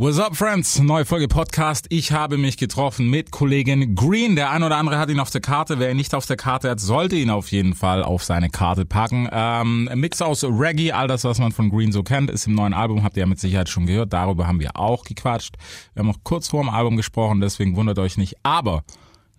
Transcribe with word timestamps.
What's 0.00 0.20
up, 0.20 0.36
Friends? 0.36 0.78
Neue 0.78 1.04
Folge 1.04 1.26
Podcast. 1.26 1.86
Ich 1.88 2.12
habe 2.12 2.38
mich 2.38 2.56
getroffen 2.56 3.10
mit 3.10 3.32
Kollegin 3.32 3.96
Green. 3.96 4.36
Der 4.36 4.52
ein 4.52 4.62
oder 4.62 4.76
andere 4.76 4.96
hat 4.96 5.10
ihn 5.10 5.18
auf 5.18 5.30
der 5.30 5.40
Karte. 5.40 5.80
Wer 5.80 5.90
ihn 5.90 5.96
nicht 5.96 6.14
auf 6.14 6.24
der 6.24 6.36
Karte 6.36 6.70
hat, 6.70 6.78
sollte 6.78 7.16
ihn 7.16 7.30
auf 7.30 7.50
jeden 7.50 7.74
Fall 7.74 8.04
auf 8.04 8.22
seine 8.22 8.48
Karte 8.48 8.84
packen. 8.84 9.28
Ähm, 9.32 9.90
Mix 9.94 10.22
aus 10.22 10.44
Reggae, 10.44 10.92
all 10.92 11.08
das, 11.08 11.24
was 11.24 11.40
man 11.40 11.50
von 11.50 11.68
Green 11.68 11.90
so 11.90 12.04
kennt, 12.04 12.30
ist 12.30 12.46
im 12.46 12.54
neuen 12.54 12.74
Album. 12.74 13.02
Habt 13.02 13.16
ihr 13.16 13.22
ja 13.22 13.26
mit 13.26 13.40
Sicherheit 13.40 13.68
schon 13.68 13.86
gehört. 13.86 14.12
Darüber 14.12 14.46
haben 14.46 14.60
wir 14.60 14.76
auch 14.76 15.02
gequatscht. 15.02 15.56
Wir 15.94 16.04
haben 16.04 16.10
auch 16.10 16.22
kurz 16.22 16.46
vor 16.46 16.62
dem 16.62 16.70
Album 16.70 16.96
gesprochen, 16.96 17.40
deswegen 17.40 17.74
wundert 17.74 17.98
euch 17.98 18.16
nicht. 18.16 18.36
Aber 18.44 18.84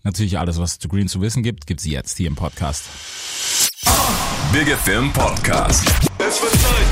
natürlich 0.03 0.39
alles, 0.39 0.59
was 0.59 0.73
es 0.73 0.79
zu 0.79 0.89
Green 0.89 1.07
zu 1.07 1.21
wissen 1.21 1.41
gibt, 1.41 1.67
gibt's 1.67 1.85
jetzt 1.85 2.17
hier 2.17 2.27
im 2.27 2.35
Podcast. 2.35 2.83
Big 4.51 4.67
Film 4.75 5.13
Podcast. 5.13 5.87
Es 6.17 6.41
wird 6.41 6.51
Zeit, 6.51 6.85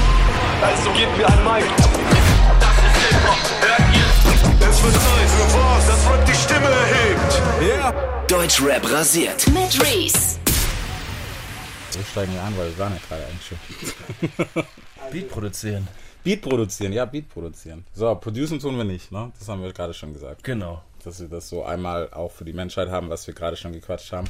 also 0.61 0.89
gebt 0.93 1.17
mir 1.17 1.27
ein 1.27 1.43
Mic. 1.43 1.65
Das 2.61 2.77
ist 2.77 3.03
Hip-Hop? 3.09 3.56
Es 4.59 4.83
wird 4.83 4.93
Zeit 4.93 5.29
für 5.29 5.57
was, 5.57 5.87
das 5.87 6.09
Rap 6.11 6.25
die 6.25 6.33
Stimme 6.33 6.67
erhebt. 6.67 8.31
Deutschrap 8.31 8.91
rasiert. 8.91 9.47
mit 9.47 9.81
Reese. 9.83 10.37
So 11.89 11.99
steigen 12.11 12.33
wir 12.33 12.41
an, 12.43 12.57
weil 12.57 12.67
wir 12.69 12.77
waren 12.77 12.93
ja 12.93 12.99
gerade 13.07 13.25
eigentlich 13.25 13.47
schon. 13.47 14.63
Beat 15.11 15.29
produzieren. 15.29 15.87
Beat 16.23 16.41
produzieren, 16.41 16.91
ja, 16.93 17.05
Beat 17.05 17.29
produzieren. 17.29 17.85
So, 17.93 18.13
producen 18.15 18.59
tun 18.59 18.77
wir 18.77 18.83
nicht, 18.83 19.11
ne? 19.11 19.31
Das 19.39 19.47
haben 19.47 19.63
wir 19.63 19.71
gerade 19.71 19.93
schon 19.93 20.13
gesagt. 20.13 20.43
Genau. 20.43 20.81
Dass 21.03 21.19
wir 21.21 21.29
das 21.29 21.47
so 21.49 21.63
einmal 21.63 22.11
auch 22.11 22.31
für 22.31 22.43
die 22.43 22.53
Menschheit 22.53 22.89
haben, 22.89 23.09
was 23.09 23.25
wir 23.27 23.33
gerade 23.33 23.55
schon 23.55 23.71
gequatscht 23.71 24.11
haben. 24.11 24.27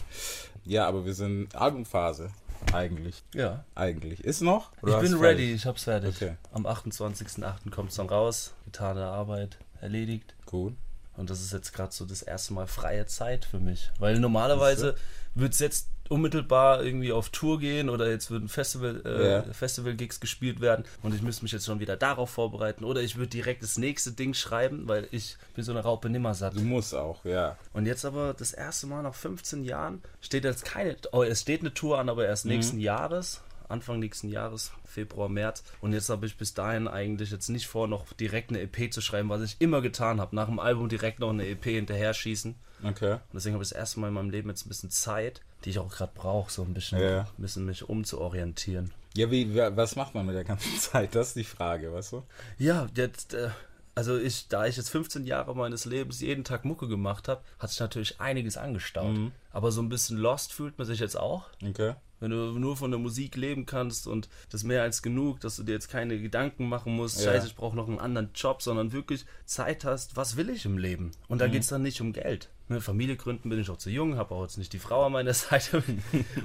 Ja, 0.66 0.88
aber 0.88 1.06
wir 1.06 1.14
sind 1.14 1.56
Albumphase. 1.56 2.30
Eigentlich. 2.74 3.24
Ja. 3.34 3.64
Eigentlich. 3.76 4.24
Ist 4.24 4.42
noch? 4.42 4.72
Oder 4.82 4.96
Ich 5.02 5.10
bin 5.10 5.14
ready, 5.20 5.38
fertig? 5.44 5.56
ich 5.56 5.66
hab's 5.66 5.84
fertig. 5.84 6.16
Okay. 6.16 6.36
Am 6.54 6.66
28.08. 6.66 7.70
kommt's 7.72 7.96
dann 7.96 8.08
raus. 8.10 8.54
Getane 8.66 9.06
Arbeit 9.06 9.58
erledigt. 9.82 10.36
Gut. 10.46 10.76
Und 11.16 11.30
das 11.32 11.42
ist 11.42 11.52
jetzt 11.52 11.74
gerade 11.74 11.92
so 11.92 12.06
das 12.06 12.22
erste 12.22 12.54
Mal 12.54 12.68
freie 12.68 13.08
Zeit 13.08 13.44
für 13.46 13.60
mich. 13.60 13.90
Weil 13.98 14.20
normalerweise 14.20 14.96
wird's 15.34 15.60
jetzt 15.60 15.90
unmittelbar 16.10 16.84
irgendwie 16.84 17.12
auf 17.12 17.30
Tour 17.30 17.60
gehen 17.60 17.90
oder 17.90 18.10
jetzt 18.10 18.32
würden 18.32 18.48
Festival, 18.48 19.02
äh, 19.04 19.32
Ja. 19.32 19.42
Festival-Gigs 19.54 20.20
gespielt 20.22 20.62
werden 20.62 20.86
und 21.02 21.14
ich 21.14 21.22
müsste 21.22 21.44
mich 21.44 21.52
jetzt 21.52 21.66
schon 21.66 21.80
wieder 21.82 21.98
darauf 21.98 22.30
vorbereiten 22.30 22.86
oder 22.86 23.02
ich 23.02 23.18
würde 23.18 23.30
direkt 23.30 23.62
das 23.62 23.78
nächste 23.78 24.14
Ding 24.14 24.34
schreiben, 24.34 24.88
weil 24.88 25.08
ich 25.12 25.38
bin 25.56 25.66
so 25.66 25.72
eine 25.72 25.82
Raupe 25.82 26.10
nimmersatt. 26.10 26.56
Du 26.56 26.62
musst 26.62 26.94
auch, 26.96 27.26
ja. 27.26 27.58
Und 27.74 27.88
jetzt 27.88 28.06
aber 28.06 28.34
das 28.34 28.54
erste 28.54 28.88
Mal 28.88 29.04
nach 29.04 29.16
15 29.16 29.66
Jahren 29.66 30.02
steht 30.22 30.46
jetzt 30.46 30.64
keine, 30.64 30.96
oh, 31.12 31.24
es 31.24 31.42
steht 31.42 31.60
eine 31.60 31.74
Tour 31.74 32.00
an, 32.00 32.08
aber 32.08 32.26
erst 32.26 32.46
nächsten 32.46 32.80
Jahres, 32.80 33.42
Anfang 33.70 34.00
nächsten 34.00 34.30
Jahres, 34.30 34.72
Februar, 34.86 35.30
März. 35.30 35.64
Und 35.82 35.94
jetzt 35.94 36.10
habe 36.10 36.26
ich 36.26 36.38
bis 36.38 36.54
dahin 36.54 36.88
eigentlich 36.88 37.32
jetzt 37.32 37.50
nicht 37.50 37.68
vor, 37.68 37.88
noch 37.88 38.12
direkt 38.14 38.50
eine 38.50 38.62
EP 38.62 38.94
zu 38.94 39.02
schreiben, 39.02 39.30
was 39.30 39.42
ich 39.42 39.56
immer 39.60 39.82
getan 39.82 40.20
habe. 40.22 40.36
Nach 40.36 40.48
dem 40.48 40.60
Album 40.60 40.90
direkt 40.90 41.20
noch 41.20 41.30
eine 41.32 41.48
EP 41.48 41.64
hinterher 41.66 42.14
schießen. 42.14 42.56
Und 42.84 42.90
Okay. 42.90 43.18
deswegen 43.34 43.54
habe 43.56 43.64
ich 43.64 43.70
das 43.70 43.78
erste 43.78 44.00
Mal 44.00 44.10
in 44.10 44.14
meinem 44.14 44.30
Leben 44.30 44.50
jetzt 44.50 44.66
ein 44.66 44.70
bisschen 44.70 44.92
Zeit, 44.92 45.42
die 45.66 45.72
ich 45.72 45.80
auch 45.80 45.90
gerade 45.92 46.12
brauche, 46.14 46.52
so 46.52 46.62
ein 46.62 46.74
bisschen, 46.74 47.00
Ja. 47.02 47.22
ein 47.22 47.42
bisschen 47.42 47.66
mich 47.66 47.88
umzuorientieren. 47.90 48.92
Ja, 49.16 49.32
wie, 49.32 49.56
wa- 49.56 49.76
was 49.76 49.96
macht 49.96 50.14
man 50.14 50.26
mit 50.26 50.36
der 50.36 50.44
ganzen 50.44 50.76
Zeit? 50.80 51.16
Das 51.16 51.30
ist 51.30 51.36
die 51.38 51.44
Frage, 51.44 51.92
weißt 51.92 52.14
du? 52.14 52.24
Ja, 52.60 52.88
jetzt, 52.96 53.34
äh, 53.34 53.50
also 53.96 54.16
ich, 54.18 54.48
da 54.48 54.68
ich 54.68 54.78
jetzt 54.78 54.90
15 54.92 55.26
Jahre 55.26 55.56
meines 55.56 55.86
Lebens 55.86 56.22
jeden 56.22 56.44
Tag 56.44 56.66
Mucke 56.66 56.88
gemacht 56.88 57.28
habe, 57.28 57.42
hat 57.58 57.72
sich 57.72 57.80
natürlich 57.80 58.22
einiges 58.22 58.56
angestaut. 58.58 59.18
Aber 59.52 59.72
so 59.72 59.82
ein 59.82 59.90
bisschen 59.90 60.18
lost 60.18 60.54
fühlt 60.54 60.78
man 60.78 60.86
sich 60.86 61.00
jetzt 61.00 61.18
auch. 61.18 61.46
Okay. 61.68 61.96
Wenn 62.20 62.32
du 62.32 62.58
nur 62.58 62.76
von 62.78 62.90
der 62.92 63.00
Musik 63.00 63.36
leben 63.36 63.66
kannst 63.66 64.08
und 64.08 64.28
das 64.50 64.64
mehr 64.64 64.82
als 64.82 65.02
genug, 65.02 65.40
dass 65.42 65.56
du 65.58 65.64
dir 65.64 65.74
jetzt 65.74 65.90
keine 65.90 66.20
Gedanken 66.20 66.68
machen 66.68 66.96
musst, 66.96 67.20
Ja. 67.24 67.32
scheiße, 67.32 67.48
ich 67.48 67.56
brauche 67.56 67.76
noch 67.76 67.88
einen 67.88 68.00
anderen 68.00 68.30
Job, 68.34 68.62
sondern 68.62 68.92
wirklich 68.92 69.26
Zeit 69.46 69.86
hast, 69.86 70.16
was 70.18 70.36
will 70.36 70.50
ich 70.50 70.66
im 70.66 70.78
Leben? 70.78 71.12
Und 71.28 71.42
da 71.42 71.48
geht's 71.48 71.68
dann 71.68 71.84
nicht 71.84 72.02
um 72.02 72.14
Geld. 72.14 72.50
Ne, 72.70 72.82
Familie 72.82 73.16
gründen 73.16 73.50
bin 73.50 73.60
ich 73.62 73.70
auch 73.70 73.78
zu 73.78 73.90
jung, 73.90 74.18
habe 74.18 74.36
auch 74.36 74.42
jetzt 74.44 74.58
nicht 74.58 74.74
die 74.74 74.80
Frau 74.80 75.06
an 75.06 75.14
meiner 75.14 75.34
Seite. 75.36 75.82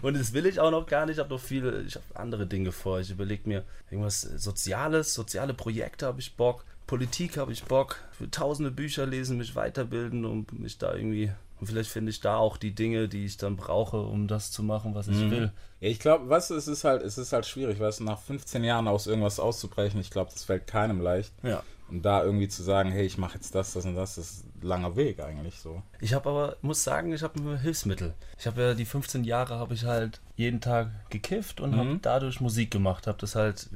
und 0.03 0.17
das 0.17 0.33
will 0.35 0.47
ich 0.47 0.61
auch 0.61 0.71
noch 0.71 0.87
gar 0.87 1.07
nicht. 1.07 1.15
Ich 1.17 1.19
habe 1.21 1.31
noch 1.35 1.41
viele, 1.41 1.83
ich 1.83 1.95
habe 1.97 2.05
andere 2.15 2.47
Dinge 2.47 2.71
vor. 2.71 3.01
Ich 3.01 3.11
überlege 3.11 3.49
mir 3.49 3.65
irgendwas 3.91 4.21
Soziales, 4.21 5.15
soziale 5.15 5.55
Projekte 5.55 6.07
habe 6.07 6.21
ich 6.21 6.35
Bock. 6.37 6.65
Politik 6.87 7.39
habe 7.39 7.53
ich 7.53 7.65
Bock. 7.65 7.97
Für 8.13 8.31
tausende 8.31 8.71
Bücher 8.71 9.07
lesen, 9.07 9.39
mich 9.39 9.57
weiterbilden 9.57 10.25
und 10.25 10.59
mich 10.61 10.79
da 10.79 10.95
irgendwie. 10.95 11.33
Und 11.63 11.67
vielleicht 11.67 11.91
finde 11.91 12.11
ich 12.11 12.19
da 12.19 12.39
auch 12.39 12.57
die 12.57 12.75
Dinge, 12.75 13.09
die 13.09 13.25
ich 13.25 13.37
dann 13.37 13.55
brauche, 13.55 14.01
um 14.01 14.27
das 14.27 14.51
zu 14.51 14.65
machen, 14.65 14.97
was 14.97 15.07
ich 15.07 15.31
will. 15.31 15.53
Ja, 15.79 15.89
ich 15.89 16.01
glaube, 16.01 16.29
was 16.29 16.51
es 16.51 16.67
ist 16.67 16.83
halt, 16.83 17.03
es 17.03 17.19
ist 17.19 17.33
halt 17.33 17.47
schwierig, 17.47 17.79
weißt 17.79 18.01
du, 18.01 18.05
nach 18.05 18.19
15 18.19 18.65
Jahren 18.65 18.89
aus 18.89 19.07
irgendwas 19.07 19.39
auszubrechen, 19.39 20.01
ich 20.01 20.11
glaube, 20.11 20.33
das 20.33 20.43
fällt 20.43 20.67
keinem 20.67 21.01
leicht. 21.01 21.33
Ja. 21.45 21.63
Und 21.89 22.03
da 22.03 22.25
irgendwie 22.25 22.49
zu 22.49 22.65
sagen, 22.65 22.91
hey, 22.91 23.07
ich 23.07 23.17
mache 23.17 23.35
jetzt 23.35 23.55
das, 23.55 23.75
das 23.75 23.85
und 23.85 23.95
das, 23.95 24.17
das 24.17 24.31
ist 24.31 24.45
ein 24.45 24.67
langer 24.67 24.97
Weg 24.97 25.21
eigentlich 25.21 25.61
so. 25.61 25.81
Ich 26.01 26.15
habe 26.15 26.31
aber, 26.31 26.57
muss 26.63 26.83
sagen, 26.83 27.13
ich 27.13 27.23
habe 27.23 27.39
ein 27.39 27.61
Hilfsmittel. 27.61 28.15
Ich 28.41 28.49
habe 28.49 28.61
ja 28.61 28.75
die 28.75 28.85
15 28.85 29.23
Jahre 29.23 29.61
habe 29.61 29.75
ich 29.75 29.85
halt 29.85 30.21
jeden 30.35 30.61
Tag 30.61 30.91
gekifft 31.11 31.61
und 31.61 31.77
habe 31.77 32.01
dadurch 32.03 32.41
Musik 32.41 32.73
gemacht. 32.73 33.07
Habe 33.07 33.19
das 33.19 33.37
halt, 33.37 33.71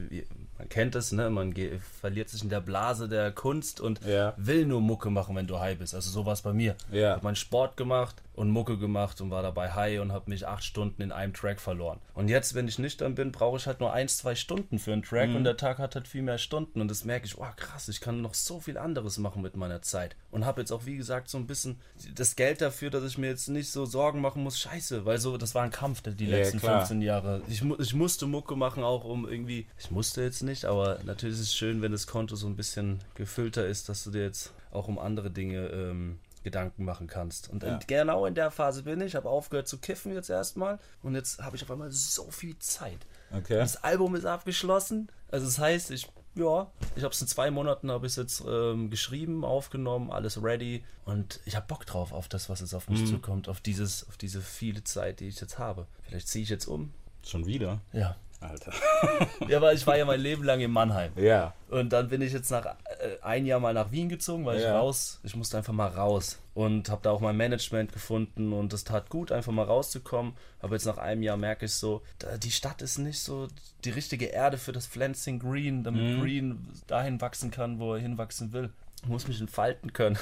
man 0.58 0.68
kennt 0.68 0.94
es, 0.94 1.12
ne? 1.12 1.28
Man 1.30 1.52
ge- 1.54 1.78
verliert 2.00 2.28
sich 2.28 2.42
in 2.42 2.48
der 2.48 2.60
Blase 2.60 3.08
der 3.08 3.30
Kunst 3.32 3.80
und 3.80 4.00
Ja. 4.04 4.34
will 4.36 4.66
nur 4.66 4.80
Mucke 4.80 5.10
machen, 5.10 5.36
wenn 5.36 5.46
du 5.46 5.58
high 5.58 5.78
bist. 5.78 5.94
Also 5.94 6.10
so 6.10 6.24
war 6.26 6.32
es 6.32 6.42
bei 6.42 6.52
mir. 6.52 6.74
Ja. 6.90 7.10
Ich 7.10 7.14
habe 7.16 7.24
meinen 7.24 7.36
Sport 7.36 7.76
gemacht 7.76 8.16
und 8.36 8.50
Mucke 8.50 8.78
gemacht 8.78 9.20
und 9.20 9.30
war 9.30 9.42
dabei 9.42 9.72
high 9.72 10.00
und 10.00 10.12
habe 10.12 10.30
mich 10.30 10.46
acht 10.46 10.62
Stunden 10.62 11.02
in 11.02 11.10
einem 11.10 11.32
Track 11.32 11.60
verloren. 11.60 11.98
Und 12.14 12.28
jetzt, 12.28 12.54
wenn 12.54 12.68
ich 12.68 12.78
nüchtern 12.78 13.14
bin, 13.14 13.32
brauche 13.32 13.56
ich 13.56 13.66
halt 13.66 13.80
nur 13.80 13.92
ein, 13.92 14.08
zwei 14.08 14.34
Stunden 14.34 14.78
für 14.78 14.92
einen 14.92 15.02
Track 15.02 15.34
und 15.34 15.44
der 15.44 15.56
Tag 15.56 15.78
hat 15.78 15.94
halt 15.94 16.06
viel 16.06 16.22
mehr 16.22 16.38
Stunden 16.38 16.80
und 16.80 16.88
das 16.88 17.04
merke 17.04 17.26
ich, 17.26 17.38
oh 17.38 17.46
krass, 17.56 17.88
ich 17.88 18.00
kann 18.00 18.20
noch 18.20 18.34
so 18.34 18.60
viel 18.60 18.78
anderes 18.78 19.18
machen 19.18 19.42
mit 19.42 19.56
meiner 19.56 19.82
Zeit. 19.82 20.16
Und 20.30 20.44
habe 20.44 20.60
jetzt 20.60 20.70
auch, 20.70 20.84
wie 20.86 20.96
gesagt, 20.96 21.28
so 21.28 21.38
ein 21.38 21.46
bisschen 21.46 21.80
das 22.14 22.36
Geld 22.36 22.60
dafür, 22.60 22.90
dass 22.90 23.04
ich 23.04 23.18
mir 23.18 23.28
jetzt 23.28 23.48
nicht 23.48 23.70
so 23.70 23.86
Sorgen 23.86 24.20
machen 24.20 24.42
muss, 24.42 24.58
scheiße, 24.60 25.04
weil 25.06 25.18
so, 25.18 25.36
das 25.38 25.54
war 25.54 25.62
ein 25.62 25.70
Kampf 25.70 26.02
die 26.02 26.26
Ja, 26.26 26.36
letzten 26.36 26.58
klar. 26.60 26.80
15 26.80 27.02
Jahre. 27.02 27.42
Ich, 27.48 27.62
ich 27.62 27.94
musste 27.94 28.26
Mucke 28.26 28.54
machen, 28.54 28.84
auch 28.84 29.04
um 29.04 29.26
irgendwie, 29.26 29.66
ich 29.78 29.90
musste 29.90 30.22
jetzt 30.22 30.42
nicht, 30.42 30.66
aber 30.66 30.98
natürlich 31.04 31.36
ist 31.36 31.42
es 31.42 31.54
schön, 31.54 31.80
wenn 31.80 31.92
das 31.92 32.06
Konto 32.06 32.36
so 32.36 32.46
ein 32.46 32.56
bisschen 32.56 33.00
gefüllter 33.14 33.66
ist, 33.66 33.88
dass 33.88 34.04
du 34.04 34.10
dir 34.10 34.22
jetzt 34.24 34.52
auch 34.70 34.88
um 34.88 34.98
andere 34.98 35.30
Dinge 35.30 35.68
ähm, 35.68 36.18
Gedanken 36.46 36.84
machen 36.84 37.08
kannst. 37.08 37.50
Und 37.50 37.64
in, 37.64 37.80
genau 37.88 38.24
in 38.24 38.36
der 38.36 38.52
Phase 38.52 38.84
bin 38.84 39.00
ich, 39.00 39.16
habe 39.16 39.28
aufgehört 39.28 39.66
zu 39.66 39.78
kiffen 39.78 40.14
jetzt 40.14 40.30
erstmal 40.30 40.78
und 41.02 41.16
jetzt 41.16 41.42
habe 41.42 41.56
ich 41.56 41.64
auf 41.64 41.70
einmal 41.72 41.90
so 41.90 42.30
viel 42.30 42.56
Zeit. 42.60 43.04
Okay. 43.32 43.56
Das 43.56 43.82
Album 43.82 44.14
ist 44.14 44.26
abgeschlossen. 44.26 45.08
Also 45.28 45.44
das 45.44 45.58
heißt, 45.58 45.90
ich 45.90 46.08
ja, 46.36 46.70
ich 46.94 47.02
habe 47.02 47.12
es 47.12 47.20
in 47.20 47.26
zwei 47.26 47.50
Monaten 47.50 47.90
habe 47.90 48.06
ich 48.06 48.14
jetzt 48.14 48.44
ähm, 48.46 48.90
geschrieben, 48.90 49.44
aufgenommen, 49.44 50.12
alles 50.12 50.40
ready 50.40 50.84
und 51.04 51.40
ich 51.46 51.56
habe 51.56 51.66
Bock 51.66 51.84
drauf 51.84 52.12
auf 52.12 52.28
das, 52.28 52.48
was 52.48 52.60
jetzt 52.60 52.74
auf 52.74 52.88
mich 52.88 53.06
zukommt, 53.06 53.48
auf 53.48 53.60
dieses, 53.60 54.06
auf 54.06 54.16
diese 54.18 54.42
viele 54.42 54.84
Zeit, 54.84 55.20
die 55.20 55.28
ich 55.28 55.40
jetzt 55.40 55.58
habe. 55.58 55.86
Vielleicht 56.02 56.28
ziehe 56.28 56.44
ich 56.44 56.50
jetzt 56.50 56.66
um. 56.66 56.92
Schon 57.24 57.46
wieder? 57.46 57.80
Ja. 57.92 58.16
Alter. 58.40 58.72
Ja, 59.48 59.60
weil 59.60 59.76
ich 59.76 59.86
war 59.86 59.96
ja 59.96 60.04
mein 60.04 60.20
Leben 60.20 60.42
lang 60.44 60.60
in 60.60 60.70
Mannheim. 60.70 61.12
ja. 61.16 61.54
Und 61.68 61.92
dann 61.92 62.08
bin 62.08 62.22
ich 62.22 62.32
jetzt 62.32 62.50
nach 62.50 62.64
äh, 62.66 62.74
ein 63.22 63.44
Jahr 63.44 63.58
mal 63.60 63.74
nach 63.74 63.90
Wien 63.90 64.08
gezogen, 64.08 64.44
weil 64.46 64.58
ich 64.58 64.62
Ja. 64.64 64.78
raus, 64.78 65.18
ich 65.24 65.34
musste 65.34 65.56
einfach 65.58 65.72
mal 65.72 65.88
raus 65.88 66.38
und 66.54 66.88
habe 66.90 67.00
da 67.02 67.10
auch 67.10 67.20
mein 67.20 67.36
Management 67.36 67.92
gefunden 67.92 68.52
und 68.52 68.72
es 68.72 68.84
tat 68.84 69.10
gut, 69.10 69.32
einfach 69.32 69.52
mal 69.52 69.64
rauszukommen. 69.64 70.34
Aber 70.60 70.74
jetzt 70.74 70.86
nach 70.86 70.98
einem 70.98 71.22
Jahr 71.22 71.36
merke 71.36 71.66
ich 71.66 71.72
so, 71.74 72.02
da, 72.20 72.36
die 72.38 72.50
Stadt 72.52 72.82
ist 72.82 72.98
nicht 72.98 73.18
so 73.18 73.48
die 73.84 73.90
richtige 73.90 74.26
Erde 74.26 74.58
für 74.58 74.72
das 74.72 74.86
Pflänzchen 74.86 75.38
Green, 75.40 75.82
damit 75.82 76.02
Mhm. 76.16 76.20
Green 76.20 76.68
dahin 76.86 77.20
wachsen 77.20 77.50
kann, 77.50 77.78
wo 77.80 77.94
er 77.94 78.00
hinwachsen 78.00 78.52
will. 78.52 78.70
Muss 79.06 79.28
mich 79.28 79.40
entfalten 79.40 79.92
können. 79.92 80.18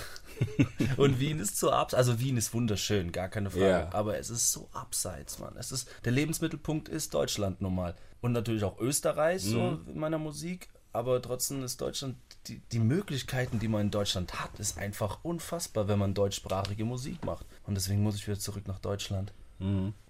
und 0.96 1.20
Wien 1.20 1.38
ist 1.38 1.58
so 1.58 1.70
abseits. 1.70 1.94
Also 1.94 2.20
Wien 2.20 2.36
ist 2.36 2.52
wunderschön, 2.54 3.12
gar 3.12 3.28
keine 3.28 3.50
Frage. 3.50 3.66
Ja. 3.66 3.92
Aber 3.92 4.18
es 4.18 4.30
ist 4.30 4.52
so 4.52 4.68
abseits, 4.72 5.38
Mann. 5.38 5.56
Es 5.58 5.72
ist, 5.72 5.88
der 6.04 6.12
Lebensmittelpunkt 6.12 6.88
ist 6.88 7.14
Deutschland 7.14 7.60
normal. 7.60 7.94
Und 8.20 8.32
natürlich 8.32 8.64
auch 8.64 8.78
Österreich, 8.80 9.42
so 9.42 9.60
Mhm. 9.60 9.88
in 9.88 9.98
meiner 10.00 10.18
Musik. 10.18 10.68
Aber 10.92 11.20
trotzdem 11.20 11.62
ist 11.64 11.80
Deutschland, 11.80 12.16
die, 12.46 12.60
die 12.70 12.78
Möglichkeiten, 12.78 13.58
die 13.58 13.66
man 13.68 13.80
in 13.82 13.90
Deutschland 13.90 14.40
hat, 14.40 14.58
ist 14.60 14.78
einfach 14.78 15.18
unfassbar, 15.24 15.88
wenn 15.88 15.98
man 15.98 16.14
deutschsprachige 16.14 16.84
Musik 16.84 17.24
macht. 17.24 17.46
Und 17.66 17.74
deswegen 17.74 18.02
muss 18.02 18.14
ich 18.16 18.26
wieder 18.28 18.38
zurück 18.38 18.68
nach 18.68 18.78
Deutschland. 18.78 19.32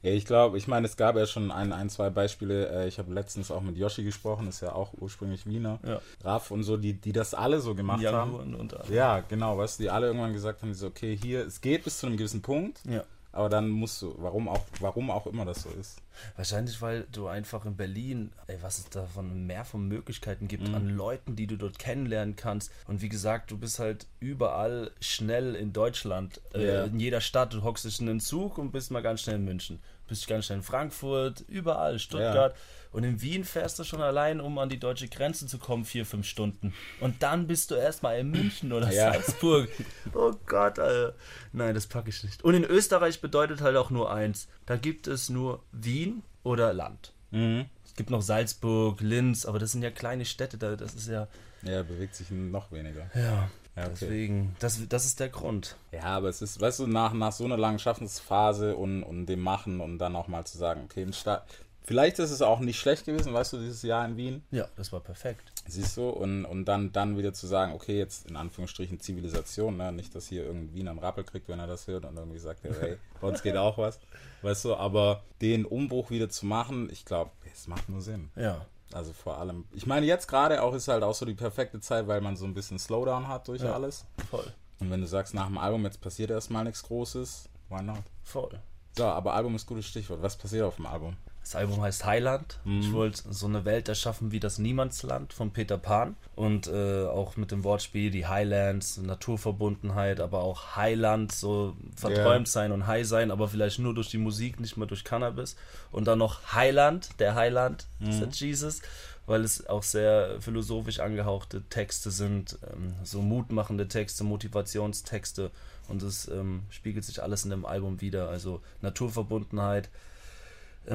Ja, 0.03 0.11
ich 0.11 0.25
glaube, 0.27 0.59
ich 0.59 0.67
meine, 0.69 0.87
es 0.87 0.97
gab 0.97 1.17
ja 1.17 1.27
schon 1.27 1.51
ein, 1.51 1.73
ein 1.73 1.89
zwei 1.91 2.11
Beispiele. 2.11 2.69
Äh, 2.69 2.89
Ich 2.89 2.99
habe 2.99 3.13
letztens 3.13 3.51
auch 3.51 3.61
mit 3.61 3.77
Yoshi 3.77 4.03
gesprochen, 4.05 4.49
ist 4.49 4.61
ja 4.61 4.73
auch 4.73 4.93
ursprünglich 5.01 5.47
Wiener. 5.47 5.79
Ja. 5.87 6.01
Raff 6.25 6.51
und 6.51 6.63
so, 6.65 6.77
die, 6.77 6.95
die 6.95 7.13
das 7.13 7.35
alle 7.35 7.61
so 7.61 7.75
gemacht 7.75 8.03
Young 8.03 8.15
haben. 8.15 8.35
und, 8.35 8.55
und, 8.55 8.75
Ja, 8.91 9.21
genau, 9.21 9.57
weißt 9.59 9.79
du, 9.79 9.85
die 9.85 9.91
alle 9.91 10.07
irgendwann 10.09 10.33
gesagt 10.33 10.63
haben, 10.63 10.69
die 10.71 10.75
so, 10.75 10.87
okay, 10.89 11.17
hier, 11.17 11.47
es 11.47 11.61
geht 11.61 11.85
bis 11.85 11.99
zu 11.99 12.07
einem 12.07 12.17
gewissen 12.17 12.43
Punkt, 12.43 12.81
ja. 12.89 13.05
Aber 13.35 13.49
dann 13.49 13.69
musst 13.69 14.01
du, 14.03 14.15
warum 14.19 14.49
auch, 14.49 14.65
warum 14.81 15.11
auch 15.11 15.27
immer 15.27 15.45
das 15.45 15.63
so 15.63 15.71
ist. 15.71 16.01
Wahrscheinlich, 16.37 16.81
weil 16.81 17.07
du 17.13 17.27
einfach 17.27 17.65
in 17.67 17.77
Berlin, 17.77 18.31
ey, 18.47 18.57
was 18.63 18.79
es 18.79 18.89
da 18.91 19.05
von 19.07 19.47
mehr 19.47 19.65
von 19.65 19.87
Möglichkeiten 19.89 20.47
gibt 20.49 20.69
an 20.73 20.89
Leuten, 20.89 21.35
die 21.37 21.47
du 21.47 21.57
dort 21.57 21.79
kennenlernen 21.79 22.37
kannst. 22.37 22.71
Und 22.87 23.03
wie 23.03 23.09
gesagt, 23.09 23.51
du 23.51 23.59
bist 23.59 23.79
halt 23.81 24.07
überall 24.21 24.91
schnell 25.01 25.55
in 25.57 25.73
Deutschland, 25.73 26.41
äh, 26.55 26.67
Ja. 26.67 26.85
in 26.85 27.01
jeder 27.01 27.21
Stadt. 27.21 27.53
Du 27.53 27.63
hockst 27.63 27.85
dich 27.85 28.01
in 28.01 28.07
den 28.07 28.21
Zug 28.21 28.59
und 28.59 28.71
bist 28.71 28.91
mal 28.91 29.03
ganz 29.03 29.23
schnell 29.23 29.37
in 29.37 29.45
München. 29.45 29.81
Bist 30.07 30.27
ganz 30.27 30.47
schnell 30.47 30.59
in 30.59 30.63
Frankfurt, 30.65 31.41
überall, 31.49 31.99
Stuttgart. 31.99 32.55
Und 32.93 33.03
in 33.05 33.21
Wien 33.23 33.43
fährst 33.45 33.79
du 33.79 33.85
schon 33.85 34.01
allein, 34.03 34.41
um 34.41 34.57
an 34.59 34.69
die 34.69 34.79
deutsche 34.79 35.09
Grenze 35.09 35.47
zu 35.47 35.59
kommen, 35.59 35.85
vier, 35.85 36.07
fünf 36.07 36.27
Stunden. 36.27 36.75
Und 37.01 37.23
dann 37.23 37.47
bist 37.49 37.71
du 37.71 37.75
erstmal 37.75 38.19
in 38.19 38.31
München 38.31 38.73
oder 38.73 38.93
Ja. 38.93 39.13
Salzburg. 39.13 39.69
Oh 40.15 40.33
Gott, 40.47 40.79
Alter. 40.79 41.15
Nein, 41.53 41.75
das 41.75 41.87
packe 41.87 42.11
ich 42.11 42.23
nicht. 42.23 42.45
Und 42.45 42.55
in 42.55 42.63
Österreich 42.65 43.21
bedeutet 43.21 43.63
halt 43.63 43.77
auch 43.77 43.91
nur 43.91 44.13
eins. 44.13 44.47
Da 44.67 44.77
gibt 44.77 45.09
es 45.09 45.29
nur 45.29 45.63
Wien 45.73 46.23
oder 46.45 46.73
Land. 46.73 47.13
Mhm. 47.33 47.65
Es 47.85 47.95
gibt 47.95 48.11
noch 48.11 48.23
Salzburg, 48.23 49.01
Linz, 49.01 49.45
aber 49.47 49.59
das 49.59 49.73
sind 49.73 49.83
ja 49.83 49.91
kleine 49.91 50.25
Städte, 50.25 50.57
da- 50.59 50.77
das 50.77 50.95
ist 50.95 51.09
ja. 51.09 51.27
Ja, 51.63 51.83
bewegt 51.83 52.15
sich 52.15 52.31
noch 52.31 52.71
weniger. 52.71 53.11
Ja. 53.15 53.49
Ja, 53.77 53.85
okay. 53.85 53.97
Deswegen, 54.01 54.57
das, 54.61 54.81
das 54.89 55.05
ist 55.05 55.21
der 55.21 55.29
Grund. 55.29 55.77
Ja, 55.93 56.05
aber 56.05 56.29
es 56.29 56.43
ist, 56.43 56.61
weißt 56.61 56.81
du, 56.81 56.87
nach, 56.87 57.13
nach 57.13 57.33
so 57.33 57.45
einer 57.45 57.57
langen 57.57 57.79
Schaffensphase 57.79 58.77
und, 58.77 59.03
und 59.03 59.27
dem 59.27 59.41
Machen 59.41 59.81
und 59.81 59.99
dann 59.99 60.15
auch 60.15 60.29
mal 60.29 60.45
zu 60.45 60.59
sagen, 60.59 60.83
okay, 60.85 61.03
in 61.03 61.13
Stadt. 61.13 61.45
Vielleicht 61.87 62.19
ist 62.19 62.31
es 62.31 62.41
auch 62.41 62.61
nicht 62.61 62.79
schlecht 62.79 63.05
gewesen, 63.05 63.35
weißt 63.35 63.53
du, 63.53 63.59
dieses 63.59 63.83
Jahr 63.83 64.07
in 64.07 64.17
Wien. 64.17 64.43
Ja, 64.51 64.69
das 64.77 64.91
war 64.91 65.01
perfekt. 65.01 65.53
Siehst 65.67 65.99
du, 65.99 66.09
und, 66.09 66.47
und 66.47 66.65
dann, 66.65 66.93
dann 66.93 67.19
wieder 67.19 67.35
zu 67.35 67.47
sagen, 67.47 67.73
okay, 67.75 67.99
jetzt 67.99 68.31
in 68.31 68.37
Anführungsstrichen 68.37 69.01
Zivilisation, 69.01 69.77
ne? 69.77 69.93
nicht, 69.93 70.15
dass 70.15 70.29
hier 70.29 70.45
irgendwie 70.45 70.81
einen 70.81 70.99
Rappel 70.99 71.25
kriegt, 71.25 71.49
wenn 71.49 71.59
er 71.59 71.67
das 71.67 71.87
hört 71.87 72.07
und 72.07 72.17
irgendwie 72.17 72.39
sagt, 72.39 72.65
hey, 72.65 72.97
bei 73.21 73.29
uns 73.29 73.43
geht 73.43 73.57
auch 73.57 73.77
was, 73.77 73.99
weißt 74.41 74.65
du, 74.65 74.77
aber 74.77 75.23
den 75.43 75.67
Umbruch 75.67 76.11
wieder 76.11 76.31
zu 76.31 76.47
machen, 76.47 76.89
ich 76.91 77.05
glaube, 77.05 77.33
es 77.53 77.67
macht 77.67 77.89
nur 77.91 78.01
Sinn. 78.01 78.31
Ja. 78.35 78.65
Also 78.95 79.13
vor 79.13 79.39
allem, 79.39 79.65
ich 79.73 79.87
meine, 79.87 80.07
jetzt 80.07 80.29
gerade 80.29 80.63
auch 80.63 80.73
ist 80.73 80.87
halt 80.89 81.03
auch 81.03 81.15
so 81.15 81.27
die 81.27 81.35
perfekte 81.35 81.81
Zeit, 81.81 82.07
weil 82.07 82.21
man 82.21 82.37
so 82.37 82.45
ein 82.45 82.55
bisschen 82.55 82.79
Slowdown 82.79 83.27
hat 83.29 83.49
durch 83.49 83.61
Ja. 83.63 83.73
alles. 83.73 84.05
Voll. 84.31 84.47
Und 84.81 84.91
wenn 84.91 85.01
du 85.01 85.07
sagst, 85.07 85.35
nach 85.35 85.47
dem 85.47 85.59
Album, 85.59 85.85
jetzt 85.85 86.01
passiert 86.01 86.31
erstmal 86.31 86.65
nichts 86.65 86.83
Großes, 86.85 87.49
why 87.71 87.83
not? 87.83 88.03
Voll. 88.23 88.61
So, 88.97 89.05
aber 89.07 89.35
Album 89.35 89.57
ist 89.57 89.67
gutes 89.67 89.87
Stichwort. 89.87 90.23
Was 90.23 90.37
passiert 90.37 90.65
auf 90.65 90.77
dem 90.77 90.87
Album? 90.87 91.17
Das 91.45 91.57
Album 91.57 91.83
heißt 91.83 92.07
Highland. 92.07 92.59
Mhm. 92.65 92.81
Ich 92.81 92.93
wollte 92.95 93.23
so 93.31 93.45
eine 93.47 93.67
Welt 93.67 93.87
erschaffen 93.91 94.33
wie 94.33 94.41
das 94.41 94.59
Niemandsland 94.59 95.35
von 95.35 95.51
Peter 95.51 95.77
Pan. 95.77 96.17
Und 96.35 96.69
äh, 96.69 97.05
auch 97.05 97.37
mit 97.37 97.51
dem 97.51 97.65
Wortspiel 97.65 98.11
die 98.11 98.27
Highlands, 98.27 98.97
Naturverbundenheit, 98.97 100.21
aber 100.21 100.41
auch 100.41 100.75
Highland, 100.77 101.33
so 101.33 101.77
verträumt 101.97 102.49
Ja. 102.49 102.53
sein 102.53 102.73
und 102.73 102.87
high 102.87 103.07
sein, 103.07 103.31
aber 103.31 103.49
vielleicht 103.49 103.79
nur 103.79 103.93
durch 103.95 104.09
die 104.09 104.17
Musik, 104.19 104.59
nicht 104.59 104.79
mehr 104.79 104.87
durch 104.87 105.05
Cannabis. 105.05 105.55
Und 105.93 106.07
dann 106.07 106.19
noch 106.19 106.55
Highland, 106.55 107.11
der 107.19 107.35
Highland, 107.35 107.87
Mhm. 108.01 108.13
said 108.13 108.35
Jesus, 108.37 108.81
weil 109.27 109.43
es 109.45 109.67
auch 109.67 109.83
sehr 109.83 110.41
philosophisch 110.41 111.01
angehauchte 111.01 111.63
Texte 111.69 112.11
sind, 112.11 112.59
ähm, 112.73 112.95
so 113.05 113.21
mutmachende 113.21 113.87
Texte, 113.87 114.25
Motivationstexte. 114.25 115.51
Und 115.89 116.03
es 116.03 116.27
ähm, 116.29 116.63
spiegelt 116.71 117.05
sich 117.05 117.23
alles 117.23 117.45
in 117.45 117.51
dem 117.51 117.67
Album 117.67 118.01
wieder. 118.01 118.31
Also 118.31 118.63
Naturverbundenheit, 118.81 119.91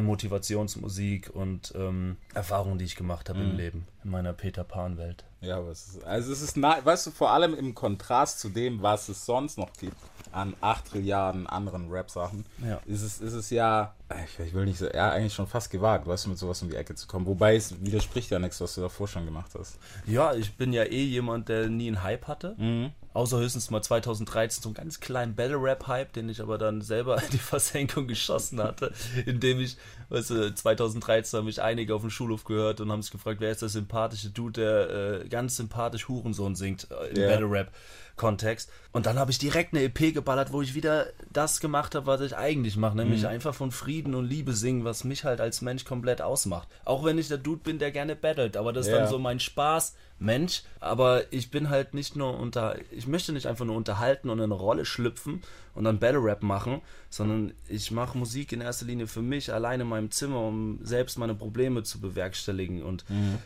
Motivationsmusik 0.01 1.29
und 1.33 1.73
ähm, 1.75 2.17
Erfahrungen, 2.33 2.77
die 2.77 2.85
ich 2.85 2.95
gemacht 2.95 3.29
habe 3.29 3.39
im 3.41 3.55
Leben, 3.57 3.87
in 4.03 4.11
meiner 4.11 4.33
Peter 4.33 4.63
Pan-Welt. 4.63 5.23
Ja, 5.41 5.57
aber 5.57 5.69
es 5.71 5.87
ist, 5.87 6.03
also 6.03 6.31
es 6.33 6.41
ist, 6.41 6.57
na- 6.57 6.83
weißt 6.83 7.07
du, 7.07 7.11
vor 7.11 7.31
allem 7.31 7.53
im 7.55 7.73
Kontrast 7.75 8.39
zu 8.39 8.49
dem, 8.49 8.81
was 8.81 9.07
es 9.09 9.25
sonst 9.25 9.57
noch 9.57 9.71
gibt, 9.73 9.95
an 10.31 10.53
8 10.61 10.85
Trilliarden 10.91 11.47
anderen 11.47 11.89
Rap-Sachen, 11.89 12.45
Ja. 12.63 12.79
ist, 12.85 13.01
es, 13.01 13.19
ist 13.21 13.33
es 13.33 13.49
ja, 13.49 13.95
ich, 14.25 14.39
ich 14.45 14.53
will 14.53 14.65
nicht 14.65 14.77
so, 14.77 14.87
ja, 14.87 15.11
eigentlich 15.11 15.33
schon 15.33 15.47
fast 15.47 15.69
gewagt, 15.69 16.05
weißt 16.07 16.25
du, 16.25 16.29
mit 16.29 16.37
sowas 16.37 16.61
um 16.61 16.69
die 16.69 16.75
Ecke 16.75 16.93
zu 16.95 17.07
kommen. 17.07 17.25
Wobei 17.25 17.55
es 17.55 17.73
widerspricht 17.83 18.29
ja 18.31 18.37
nichts, 18.39 18.59
was 18.61 18.75
du 18.75 18.81
davor 18.81 19.07
schon 19.07 19.25
gemacht 19.25 19.51
hast. 19.57 19.79
Ja, 20.05 20.33
ich 20.33 20.55
bin 20.55 20.73
ja 20.73 20.83
eh 20.83 21.03
jemand, 21.05 21.49
der 21.49 21.69
nie 21.69 21.87
einen 21.87 22.03
Hype 22.03 22.27
hatte. 22.27 22.55
Mhm. 22.57 22.91
Außer 23.13 23.39
höchstens 23.39 23.71
mal 23.71 23.81
2013 23.81 24.61
so 24.61 24.69
einen 24.69 24.75
ganz 24.75 24.99
kleinen 24.99 25.35
Battle-Rap-Hype, 25.35 26.13
den 26.13 26.29
ich 26.29 26.41
aber 26.41 26.57
dann 26.57 26.81
selber 26.81 27.21
in 27.23 27.29
die 27.31 27.37
Versenkung 27.39 28.07
geschossen 28.07 28.61
hatte, 28.61 28.93
indem 29.25 29.59
ich, 29.59 29.77
weißt 30.09 30.29
du, 30.29 30.53
2013 30.53 31.37
haben 31.39 31.45
mich 31.45 31.61
einige 31.61 31.95
auf 31.95 32.01
dem 32.01 32.11
Schulhof 32.11 32.43
gehört 32.43 32.81
und 32.81 32.91
haben 32.91 33.01
sich 33.01 33.11
gefragt, 33.11 33.41
wer 33.41 33.51
ist 33.51 33.61
der 33.61 33.69
sympathische 33.69 34.29
Dude, 34.29 34.61
der 34.61 35.21
äh, 35.23 35.27
ganz 35.27 35.55
sympathisch 35.57 36.07
Hurensohn 36.07 36.55
singt 36.55 36.87
äh, 36.91 37.07
im 37.09 37.21
Ja. 37.21 37.29
Battle-Rap. 37.29 37.71
Kontext. 38.19 38.69
Und 38.91 39.05
dann 39.05 39.17
habe 39.17 39.31
ich 39.31 39.37
direkt 39.39 39.73
eine 39.73 39.83
EP 39.83 40.13
geballert, 40.13 40.51
wo 40.51 40.61
ich 40.61 40.75
wieder 40.75 41.07
das 41.31 41.59
gemacht 41.59 41.95
habe, 41.95 42.05
was 42.05 42.21
ich 42.21 42.35
eigentlich 42.37 42.75
mache, 42.77 42.97
nämlich 42.97 43.25
einfach 43.25 43.55
von 43.55 43.71
Frieden 43.71 44.13
und 44.13 44.25
Liebe 44.25 44.53
singen, 44.53 44.83
was 44.83 45.03
mich 45.03 45.23
halt 45.23 45.41
als 45.41 45.61
Mensch 45.61 45.85
komplett 45.85 46.21
ausmacht. 46.21 46.67
Auch 46.85 47.03
wenn 47.03 47.17
ich 47.17 47.29
der 47.29 47.37
Dude 47.37 47.61
bin, 47.63 47.79
der 47.79 47.91
gerne 47.91 48.15
battelt, 48.15 48.57
aber 48.57 48.73
das 48.73 48.85
ist 48.87 48.91
Ja. 48.91 48.99
dann 48.99 49.07
so 49.09 49.17
mein 49.17 49.39
Spaß, 49.39 49.95
Mensch. 50.19 50.63
Aber 50.81 51.31
ich 51.31 51.49
bin 51.49 51.69
halt 51.69 51.93
nicht 51.93 52.15
nur 52.15 52.37
unter, 52.37 52.75
ich 52.91 53.07
möchte 53.07 53.31
nicht 53.31 53.47
einfach 53.47 53.65
nur 53.65 53.77
unterhalten 53.77 54.29
und 54.29 54.39
in 54.39 54.43
eine 54.45 54.53
Rolle 54.53 54.85
schlüpfen 54.85 55.41
und 55.79 55.85
dann 55.85 55.97
Battle 55.97 56.21
Rap 56.21 56.43
machen, 56.43 56.81
sondern 57.09 57.53
ich 57.69 57.89
mache 57.89 58.17
Musik 58.17 58.51
in 58.51 58.59
erster 58.59 58.85
Linie 58.85 59.07
für 59.07 59.21
mich 59.21 59.51
alleine 59.53 59.83
in 59.83 59.89
meinem 59.89 60.11
Zimmer, 60.11 60.41
um 60.41 60.77
selbst 60.83 61.17
meine 61.17 61.33
Probleme 61.33 61.83
zu 61.83 62.01
bewerkstelligen. 62.01 62.83
Und 62.83 63.05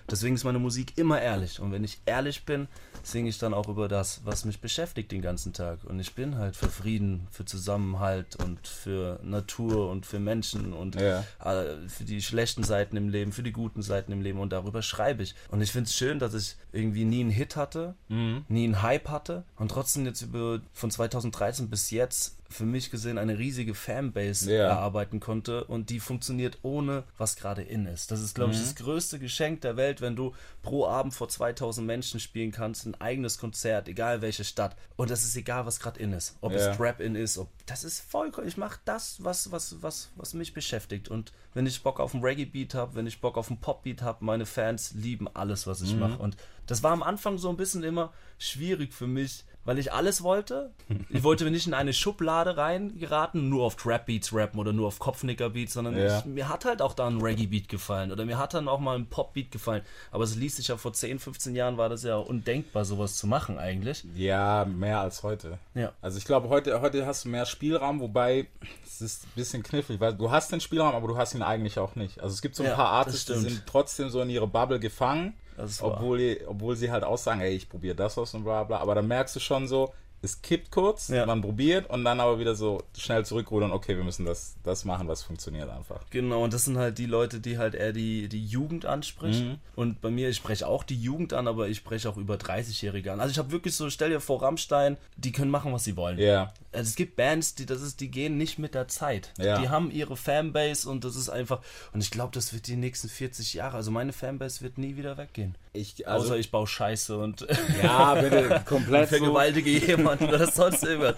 deswegen 0.09 0.33
ist 0.35 0.43
meine 0.43 0.57
Musik 0.57 0.97
immer 0.97 1.21
ehrlich. 1.21 1.59
Und 1.59 1.71
wenn 1.71 1.83
ich 1.83 1.99
ehrlich 2.07 2.43
bin, 2.43 2.67
singe 3.03 3.29
ich 3.29 3.37
dann 3.37 3.53
auch 3.53 3.67
über 3.69 3.87
das, 3.87 4.21
was 4.25 4.45
mich 4.45 4.59
beschäftigt 4.59 5.11
den 5.11 5.21
ganzen 5.21 5.53
Tag. 5.53 5.83
Und 5.83 5.99
ich 5.99 6.15
bin 6.15 6.37
halt 6.39 6.55
für 6.55 6.69
Frieden, 6.69 7.27
für 7.29 7.45
Zusammenhalt 7.45 8.35
und 8.43 8.67
für 8.67 9.19
Natur 9.23 9.89
und 9.91 10.05
für 10.07 10.19
Menschen 10.19 10.73
und 10.73 10.95
Ja. 10.99 11.23
äh, 11.43 11.87
für 11.87 12.03
die 12.05 12.21
schlechten 12.23 12.63
Seiten 12.63 12.97
im 12.97 13.09
Leben, 13.09 13.31
für 13.31 13.43
die 13.43 13.51
guten 13.51 13.83
Seiten 13.83 14.11
im 14.11 14.21
Leben 14.21 14.39
und 14.39 14.51
darüber 14.51 14.81
schreibe 14.81 15.21
ich. 15.21 15.35
Und 15.49 15.61
ich 15.61 15.71
finde 15.71 15.87
es 15.87 15.95
schön, 15.95 16.17
dass 16.17 16.33
ich 16.33 16.55
irgendwie 16.71 17.05
nie 17.05 17.21
einen 17.21 17.29
Hit 17.29 17.55
hatte, 17.55 17.93
Mhm. 18.09 18.45
nie 18.47 18.63
einen 18.63 18.81
Hype 18.81 19.09
hatte 19.09 19.43
und 19.57 19.69
trotzdem 19.69 20.05
jetzt 20.05 20.21
über 20.23 20.59
von 20.73 20.89
2013 20.89 21.69
bis 21.69 21.91
jetzt 21.91 22.22
für 22.49 22.65
mich 22.65 22.91
gesehen 22.91 23.17
eine 23.17 23.39
riesige 23.39 23.73
Fanbase 23.73 24.53
Ja. 24.53 24.65
erarbeiten 24.67 25.19
konnte 25.19 25.63
und 25.63 25.89
die 25.89 25.99
funktioniert 25.99 26.59
ohne 26.61 27.03
was 27.17 27.35
gerade 27.35 27.63
in 27.63 27.87
ist. 27.87 28.11
Das 28.11 28.21
ist, 28.21 28.35
glaube 28.35 28.49
Mhm. 28.53 28.57
ich, 28.59 28.61
das 28.63 28.75
größte 28.75 29.17
Geschenk 29.17 29.61
der 29.61 29.75
Welt, 29.75 30.01
wenn 30.01 30.15
du 30.15 30.33
pro 30.61 30.85
Abend 30.85 31.15
vor 31.15 31.29
2000 31.29 31.85
Menschen 31.87 32.19
spielen 32.19 32.51
kannst, 32.51 32.85
ein 32.85 32.93
eigenes 33.01 33.39
Konzert, 33.39 33.87
egal 33.87 34.21
welche 34.21 34.43
Stadt. 34.43 34.75
Und 34.95 35.09
das 35.09 35.23
ist 35.23 35.35
egal, 35.35 35.65
was 35.65 35.79
gerade 35.79 35.99
in 35.99 36.13
ist. 36.13 36.35
Ob 36.41 36.51
Ja. 36.51 36.69
es 36.71 36.77
Trap 36.77 36.99
in 36.99 37.15
ist, 37.15 37.39
ob 37.39 37.49
das 37.65 37.83
ist 37.83 38.01
vollkommen. 38.01 38.47
Ich 38.47 38.57
mache 38.57 38.79
das, 38.85 39.23
was, 39.23 39.51
was, 39.51 39.81
was, 39.81 40.11
was 40.15 40.35
mich 40.35 40.53
beschäftigt. 40.53 41.09
Und 41.09 41.31
wenn 41.55 41.65
ich 41.65 41.81
Bock 41.81 41.99
auf 41.99 42.13
einen 42.13 42.23
Reggae-Beat 42.23 42.75
habe, 42.75 42.93
wenn 42.93 43.07
ich 43.07 43.19
Bock 43.19 43.35
auf 43.37 43.49
einen 43.49 43.61
Pop-Beat 43.61 44.03
habe, 44.03 44.23
meine 44.23 44.45
Fans 44.45 44.91
lieben 44.93 45.27
alles, 45.33 45.65
was 45.65 45.79
Mhm. 45.81 45.87
ich 45.87 45.95
mache. 45.95 46.17
Und 46.19 46.37
das 46.67 46.83
war 46.83 46.91
am 46.91 47.01
Anfang 47.01 47.39
so 47.39 47.49
ein 47.49 47.57
bisschen 47.57 47.83
immer 47.83 48.13
schwierig 48.37 48.93
für 48.93 49.07
mich, 49.07 49.43
weil 49.65 49.79
ich 49.79 49.93
alles 49.93 50.23
wollte. 50.23 50.71
Ich 51.09 51.23
wollte 51.23 51.49
nicht 51.49 51.67
in 51.67 51.73
eine 51.73 51.93
Schublade 51.93 52.57
reingeraten, 52.57 53.49
nur 53.49 53.63
auf 53.65 53.75
Trap-Beats 53.75 54.33
rappen 54.33 54.59
oder 54.59 54.73
nur 54.73 54.87
auf 54.87 54.99
Kopfnicker-Beats, 54.99 55.73
sondern 55.73 55.97
Ja. 55.97 56.19
ich, 56.19 56.25
mir 56.25 56.49
hat 56.49 56.65
halt 56.65 56.81
auch 56.81 56.93
da 56.93 57.07
ein 57.07 57.21
Reggae-Beat 57.21 57.69
gefallen 57.69 58.11
oder 58.11 58.25
mir 58.25 58.37
hat 58.37 58.53
dann 58.53 58.67
auch 58.67 58.79
mal 58.79 58.97
ein 58.97 59.05
Pop-Beat 59.07 59.51
gefallen. 59.51 59.81
Aber 60.11 60.23
es 60.23 60.35
ließ 60.35 60.57
sich 60.57 60.67
ja 60.67 60.77
vor 60.77 60.93
10, 60.93 61.19
15 61.19 61.55
Jahren 61.55 61.77
war 61.77 61.89
das 61.89 62.03
ja 62.03 62.17
undenkbar, 62.17 62.85
sowas 62.85 63.15
zu 63.15 63.27
machen 63.27 63.57
eigentlich. 63.57 64.03
Ja, 64.15 64.65
mehr 64.65 64.99
als 64.99 65.23
heute. 65.23 65.57
Ja. 65.75 65.93
Also 66.01 66.17
ich 66.17 66.25
glaube, 66.25 66.49
heute, 66.49 66.81
heute 66.81 67.05
hast 67.05 67.25
du 67.25 67.29
mehr 67.29 67.45
Spielraum, 67.45 67.99
wobei 67.99 68.47
es 68.85 69.01
ist 69.01 69.23
ein 69.25 69.31
bisschen 69.35 69.63
knifflig, 69.63 69.99
weil 69.99 70.13
du 70.13 70.29
hast 70.29 70.51
den 70.51 70.61
Spielraum, 70.61 70.93
aber 70.93 71.07
du 71.07 71.17
hast 71.17 71.33
ihn 71.33 71.41
eigentlich 71.41 71.79
auch 71.79 71.95
nicht. 71.95 72.19
Also 72.21 72.33
es 72.33 72.41
gibt 72.41 72.55
so 72.55 72.63
ein 72.63 72.69
Ja, 72.69 72.75
paar 72.75 72.89
Artists, 72.89 73.25
die 73.25 73.35
sind 73.35 73.63
trotzdem 73.65 74.09
so 74.09 74.21
in 74.21 74.29
ihre 74.29 74.47
Bubble 74.47 74.79
gefangen. 74.79 75.33
Obwohl, 75.81 76.17
die, 76.17 76.41
obwohl 76.47 76.75
sie 76.75 76.91
halt 76.91 77.03
aussagen, 77.03 77.41
ey, 77.41 77.55
ich 77.55 77.69
probiere 77.69 77.95
das 77.95 78.17
aus 78.17 78.33
und 78.33 78.43
bla 78.43 78.63
bla. 78.63 78.77
Aber 78.77 78.95
dann 78.95 79.07
merkst 79.07 79.35
du 79.35 79.39
schon 79.39 79.67
so, 79.67 79.93
es 80.21 80.41
kippt 80.41 80.71
kurz, 80.71 81.09
Ja. 81.09 81.25
man 81.25 81.41
probiert 81.41 81.89
und 81.89 82.05
dann 82.05 82.21
aber 82.21 82.39
wieder 82.39 82.55
so 82.55 82.81
schnell 82.97 83.25
zurückrudern, 83.25 83.73
okay, 83.73 83.97
wir 83.97 84.05
müssen 84.05 84.25
das, 84.25 84.55
das 84.63 84.85
machen, 84.85 85.09
was 85.09 85.21
funktioniert 85.21 85.69
einfach. 85.69 85.99
Genau, 86.11 86.45
und 86.45 86.53
das 86.53 86.63
sind 86.63 86.77
halt 86.77 86.97
die 86.97 87.07
Leute, 87.07 87.41
die 87.41 87.57
halt 87.57 87.75
eher 87.75 87.91
die, 87.91 88.29
die 88.29 88.45
Jugend 88.45 88.85
ansprechen. 88.85 89.49
Mhm. 89.49 89.57
Und 89.75 89.99
bei 90.01 90.09
mir, 90.09 90.29
ich 90.29 90.37
spreche 90.37 90.65
auch 90.65 90.83
die 90.85 90.95
Jugend 90.95 91.33
an, 91.33 91.45
aber 91.49 91.67
ich 91.67 91.75
spreche 91.77 92.09
auch 92.09 92.15
über 92.15 92.35
30-Jährige 92.35 93.11
an. 93.11 93.19
Also 93.19 93.31
ich 93.31 93.37
habe 93.37 93.51
wirklich 93.51 93.75
so, 93.75 93.89
stell 93.89 94.11
dir 94.11 94.21
vor, 94.21 94.41
Rammstein, 94.41 94.95
die 95.17 95.33
können 95.33 95.51
machen, 95.51 95.73
was 95.73 95.83
sie 95.83 95.97
wollen. 95.97 96.17
Ja. 96.17 96.53
Also 96.73 96.89
es 96.89 96.95
gibt 96.95 97.15
Bands, 97.15 97.55
die 97.55 97.65
das 97.65 97.81
ist, 97.81 97.99
die 97.99 98.09
gehen 98.09 98.37
nicht 98.37 98.59
mit 98.59 98.73
der 98.75 98.87
Zeit. 98.87 99.31
Ja. 99.37 99.59
Die 99.59 99.69
haben 99.69 99.91
ihre 99.91 100.17
Fanbase 100.17 100.89
und 100.89 101.03
das 101.03 101.15
ist 101.15 101.29
einfach. 101.29 101.61
Und 101.93 102.01
ich 102.03 102.11
glaube, 102.11 102.31
das 102.33 102.53
wird 102.53 102.67
die 102.67 102.75
nächsten 102.75 103.09
40 103.09 103.53
Jahre. 103.53 103.77
Also 103.77 103.91
meine 103.91 104.13
Fanbase 104.13 104.61
wird 104.61 104.77
nie 104.77 104.95
wieder 104.95 105.17
weggehen. 105.17 105.55
Ich, 105.73 106.07
also, 106.07 106.25
Außer 106.27 106.37
ich 106.37 106.51
baue 106.51 106.67
Scheiße 106.67 107.17
und 107.17 107.47
ja, 107.81 108.15
bitte, 108.15 108.61
komplett 108.65 109.09
so. 109.09 109.17
vergewaltige 109.17 109.69
jemanden 109.69 110.25
oder 110.25 110.49
sonst 110.51 110.83
irgendwas. 110.83 111.15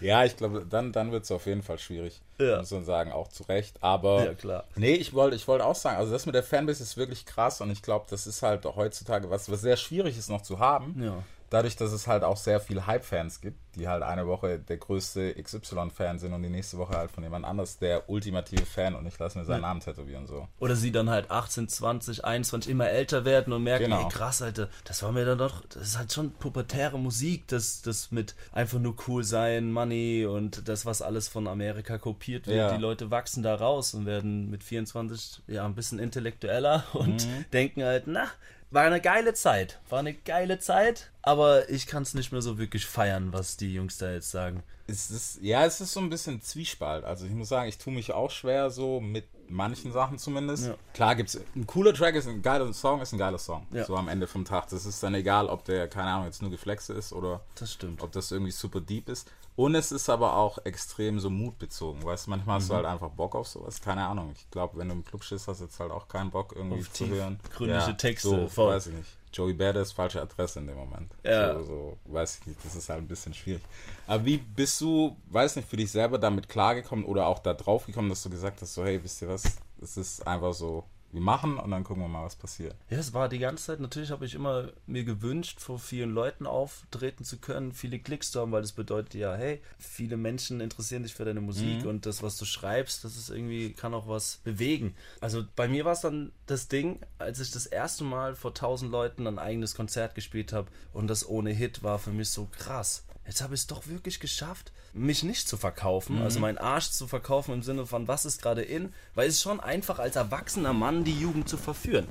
Ja, 0.00 0.24
ich 0.24 0.36
glaube, 0.36 0.64
dann, 0.68 0.92
dann 0.92 1.12
wird 1.12 1.24
es 1.24 1.30
auf 1.30 1.46
jeden 1.46 1.62
Fall 1.62 1.78
schwierig. 1.78 2.20
Ja. 2.38 2.58
Muss 2.58 2.70
man 2.70 2.84
sagen, 2.84 3.12
auch 3.12 3.28
zu 3.28 3.42
Recht. 3.44 3.76
Aber 3.82 4.24
Ja, 4.24 4.34
klar. 4.34 4.64
nee, 4.76 4.94
ich 4.94 5.12
wollte 5.12 5.36
ich 5.36 5.46
wollte 5.46 5.64
auch 5.64 5.74
sagen, 5.74 5.98
also 5.98 6.12
das 6.12 6.26
mit 6.26 6.34
der 6.34 6.42
Fanbase 6.42 6.82
ist 6.82 6.96
wirklich 6.96 7.26
krass 7.26 7.60
und 7.60 7.70
ich 7.70 7.82
glaube, 7.82 8.06
das 8.08 8.26
ist 8.26 8.42
halt 8.42 8.66
auch 8.66 8.76
heutzutage 8.76 9.30
was, 9.30 9.50
was 9.50 9.60
sehr 9.60 9.76
schwierig 9.76 10.16
ist 10.18 10.30
noch 10.30 10.42
zu 10.42 10.58
haben. 10.58 11.00
Ja. 11.02 11.22
Dadurch, 11.54 11.76
dass 11.76 11.92
es 11.92 12.06
halt 12.06 12.24
auch 12.24 12.36
sehr 12.36 12.60
viel 12.60 12.84
Hype-Fans 12.86 13.40
gibt, 13.40 13.58
die 13.76 13.88
halt 13.88 14.02
eine 14.02 14.26
Woche 14.26 14.58
der 14.58 14.76
größte 14.76 15.34
XY-Fan 15.40 16.18
sind 16.18 16.32
und 16.32 16.42
die 16.42 16.48
nächste 16.48 16.78
Woche 16.78 16.96
halt 16.96 17.10
von 17.10 17.22
jemand 17.22 17.44
anders 17.44 17.78
der 17.78 18.08
ultimative 18.10 18.66
Fan 18.66 18.94
und 18.94 19.06
ich 19.06 19.18
lasse 19.18 19.38
mir 19.38 19.44
seinen 19.44 19.62
Namen 19.62 19.80
tätowieren 19.80 20.26
so. 20.26 20.48
Oder 20.58 20.76
sie 20.76 20.92
dann 20.92 21.10
halt 21.10 21.30
18, 21.30 21.68
20, 21.68 22.24
21 22.24 22.70
immer 22.70 22.88
älter 22.88 23.24
werden 23.24 23.52
und 23.52 23.62
merken, 23.62 23.84
Genau. 23.84 24.02
ey 24.02 24.08
krass, 24.08 24.42
Alter, 24.42 24.68
das 24.84 25.02
war 25.02 25.12
mir 25.12 25.24
dann 25.24 25.38
doch, 25.38 25.62
das 25.66 25.82
ist 25.82 25.98
halt 25.98 26.12
schon 26.12 26.32
pubertäre 26.32 26.98
Musik, 26.98 27.46
das, 27.48 27.82
das 27.82 28.10
mit 28.10 28.34
einfach 28.52 28.78
nur 28.78 28.94
cool 29.08 29.24
sein, 29.24 29.72
Money 29.72 30.26
und 30.26 30.68
das, 30.68 30.86
was 30.86 31.02
alles 31.02 31.28
von 31.28 31.46
Amerika 31.46 31.98
kopiert 31.98 32.46
wird. 32.46 32.56
Ja. 32.56 32.74
Die 32.74 32.80
Leute 32.80 33.10
wachsen 33.10 33.42
da 33.42 33.54
raus 33.54 33.94
und 33.94 34.06
werden 34.06 34.50
mit 34.50 34.64
24 34.64 35.42
ja 35.46 35.64
ein 35.64 35.74
bisschen 35.74 35.98
intellektueller 35.98 36.84
und 36.94 37.26
denken 37.52 37.82
halt, 37.82 38.04
na, 38.06 38.28
war 38.74 38.82
eine 38.84 39.00
geile 39.00 39.34
Zeit, 39.34 39.80
war 39.88 40.00
eine 40.00 40.12
geile 40.14 40.58
Zeit, 40.58 41.10
aber 41.22 41.68
ich 41.70 41.86
kann 41.86 42.02
es 42.02 42.12
nicht 42.14 42.32
mehr 42.32 42.42
so 42.42 42.58
wirklich 42.58 42.86
feiern, 42.86 43.32
was 43.32 43.56
die 43.56 43.72
Jungs 43.72 43.98
da 43.98 44.10
jetzt 44.10 44.30
sagen. 44.30 44.62
Es 44.86 45.10
ist, 45.10 45.38
ja, 45.40 45.64
es 45.64 45.80
ist 45.80 45.92
so 45.92 46.00
ein 46.00 46.10
bisschen 46.10 46.42
Zwiespalt. 46.42 47.04
Also 47.04 47.24
ich 47.24 47.32
muss 47.32 47.48
sagen, 47.48 47.68
ich 47.68 47.78
tue 47.78 47.92
mich 47.92 48.12
auch 48.12 48.30
schwer 48.30 48.70
so 48.70 49.00
mit 49.00 49.24
manchen 49.48 49.92
Sachen 49.92 50.18
zumindest. 50.18 50.66
Ja. 50.66 50.74
Klar 50.92 51.14
gibt's 51.14 51.38
ein 51.54 51.66
cooler 51.66 51.94
Track 51.94 52.16
ist 52.16 52.26
ein 52.26 52.42
geiler 52.42 52.70
Song 52.74 53.00
ist 53.00 53.12
ein 53.12 53.18
geiler 53.18 53.38
Song. 53.38 53.66
Ja. 53.70 53.84
So 53.84 53.96
am 53.96 54.08
Ende 54.08 54.26
vom 54.26 54.44
Tag. 54.44 54.68
Das 54.68 54.84
ist 54.84 55.02
dann 55.02 55.14
egal, 55.14 55.46
ob 55.46 55.64
der 55.64 55.88
keine 55.88 56.10
Ahnung 56.10 56.26
jetzt 56.26 56.42
nur 56.42 56.50
Geflexe 56.50 56.92
ist 56.92 57.12
oder 57.12 57.40
Das 57.54 57.72
stimmt. 57.72 58.02
ob 58.02 58.12
das 58.12 58.30
irgendwie 58.30 58.52
super 58.52 58.80
deep 58.80 59.08
ist. 59.08 59.30
Und 59.56 59.74
es 59.76 59.92
ist 59.92 60.08
aber 60.10 60.34
auch 60.36 60.58
extrem 60.64 61.20
so 61.20 61.30
mutbezogen. 61.30 62.02
Weißt 62.04 62.26
du, 62.26 62.30
manchmal 62.30 62.56
hast 62.56 62.70
du 62.70 62.74
halt 62.74 62.86
einfach 62.86 63.10
Bock 63.10 63.36
auf 63.36 63.46
sowas. 63.46 63.80
Keine 63.80 64.04
Ahnung. 64.04 64.32
Ich 64.34 64.50
glaube, 64.50 64.76
wenn 64.78 64.88
du 64.88 64.94
im 64.94 65.04
Club 65.04 65.22
stehst, 65.22 65.46
hast 65.46 65.60
du 65.60 65.64
jetzt 65.66 65.78
halt 65.78 65.92
auch 65.92 66.08
keinen 66.08 66.30
Bock 66.30 66.54
irgendwie 66.56 66.80
Auf 66.80 66.92
zu 66.92 67.06
hören. 67.06 67.38
tiefgründige 67.44 67.96
Texte, 67.96 68.28
So, 68.28 68.48
voll. 68.48 68.74
weiß 68.74 68.88
ich 68.88 68.94
nicht. 68.94 69.08
Joey 69.32 69.52
Badass, 69.52 69.92
falsche 69.92 70.20
Adresse 70.22 70.58
in 70.60 70.66
dem 70.66 70.76
Moment. 70.76 71.12
Ja. 71.24 71.54
So, 71.58 71.64
so, 71.64 71.96
weiß 72.06 72.38
ich 72.40 72.46
nicht. 72.48 72.64
Das 72.64 72.74
ist 72.74 72.88
halt 72.88 73.00
ein 73.02 73.08
bisschen 73.08 73.34
schwierig. 73.34 73.62
Aber 74.08 74.24
wie 74.24 74.38
bist 74.38 74.80
du, 74.80 75.16
weiß 75.30 75.56
nicht, 75.56 75.68
für 75.68 75.76
dich 75.76 75.90
selber 75.90 76.18
damit 76.18 76.48
klargekommen 76.48 77.04
oder 77.04 77.26
auch 77.26 77.38
da 77.38 77.54
drauf 77.54 77.86
gekommen, 77.86 78.08
dass 78.08 78.22
du 78.24 78.30
gesagt 78.30 78.60
hast, 78.60 78.74
so, 78.74 78.84
hey, 78.84 79.02
wisst 79.02 79.22
ihr 79.22 79.28
was? 79.28 79.44
Es 79.80 79.96
ist 79.96 80.26
einfach 80.26 80.52
so, 80.54 80.84
wir 81.14 81.20
machen 81.20 81.58
und 81.58 81.70
dann 81.70 81.84
gucken 81.84 82.02
wir 82.02 82.08
mal, 82.08 82.24
was 82.24 82.34
passiert. 82.34 82.74
Ja, 82.90 82.98
es 82.98 83.14
war 83.14 83.28
die 83.28 83.38
ganze 83.38 83.64
Zeit, 83.64 83.80
natürlich 83.80 84.10
habe 84.10 84.26
ich 84.26 84.34
immer 84.34 84.70
mir 84.86 85.04
gewünscht, 85.04 85.60
vor 85.60 85.78
vielen 85.78 86.10
Leuten 86.10 86.46
auftreten 86.46 87.24
zu 87.24 87.38
können, 87.38 87.72
viele 87.72 88.00
Klicks 88.00 88.32
zu 88.32 88.40
haben, 88.40 88.50
weil 88.50 88.62
das 88.62 88.72
bedeutet 88.72 89.14
ja, 89.14 89.34
hey, 89.34 89.62
viele 89.78 90.16
Menschen 90.16 90.60
interessieren 90.60 91.04
sich 91.04 91.14
für 91.14 91.24
deine 91.24 91.40
Musik 91.40 91.84
und 91.86 92.04
das, 92.04 92.22
was 92.22 92.36
du 92.36 92.44
schreibst, 92.44 93.04
das 93.04 93.16
ist 93.16 93.30
irgendwie, 93.30 93.72
kann 93.72 93.94
auch 93.94 94.08
was 94.08 94.38
bewegen. 94.44 94.96
Also 95.20 95.44
bei 95.54 95.68
mir 95.68 95.84
war 95.84 95.92
es 95.92 96.00
dann 96.00 96.32
das 96.46 96.66
Ding, 96.66 96.98
als 97.18 97.38
ich 97.38 97.52
das 97.52 97.66
erste 97.66 98.02
Mal 98.02 98.34
vor 98.34 98.52
tausend 98.52 98.90
Leuten 98.90 99.26
ein 99.28 99.38
eigenes 99.38 99.76
Konzert 99.76 100.14
gespielt 100.16 100.52
habe 100.52 100.68
und 100.92 101.06
das 101.06 101.28
ohne 101.28 101.50
Hit 101.50 101.84
war 101.84 102.00
für 102.00 102.10
mich 102.10 102.30
so 102.30 102.48
krass. 102.58 103.04
Jetzt 103.26 103.42
habe 103.42 103.54
ich 103.54 103.60
es 103.62 103.66
doch 103.66 103.86
wirklich 103.86 104.20
geschafft, 104.20 104.72
mich 104.92 105.22
nicht 105.22 105.48
zu 105.48 105.56
verkaufen, 105.56 106.20
also 106.20 106.40
meinen 106.40 106.58
Arsch 106.58 106.90
zu 106.90 107.06
verkaufen 107.06 107.54
im 107.54 107.62
Sinne 107.62 107.86
von, 107.86 108.06
was 108.06 108.24
ist 108.26 108.42
gerade 108.42 108.62
in, 108.62 108.92
weil 109.14 109.28
es 109.28 109.36
ist 109.36 109.42
schon 109.42 109.60
einfach 109.60 109.98
als 109.98 110.16
erwachsener 110.16 110.72
Mann 110.74 111.04
die 111.04 111.18
Jugend 111.18 111.48
zu 111.48 111.56
verführen. 111.56 112.06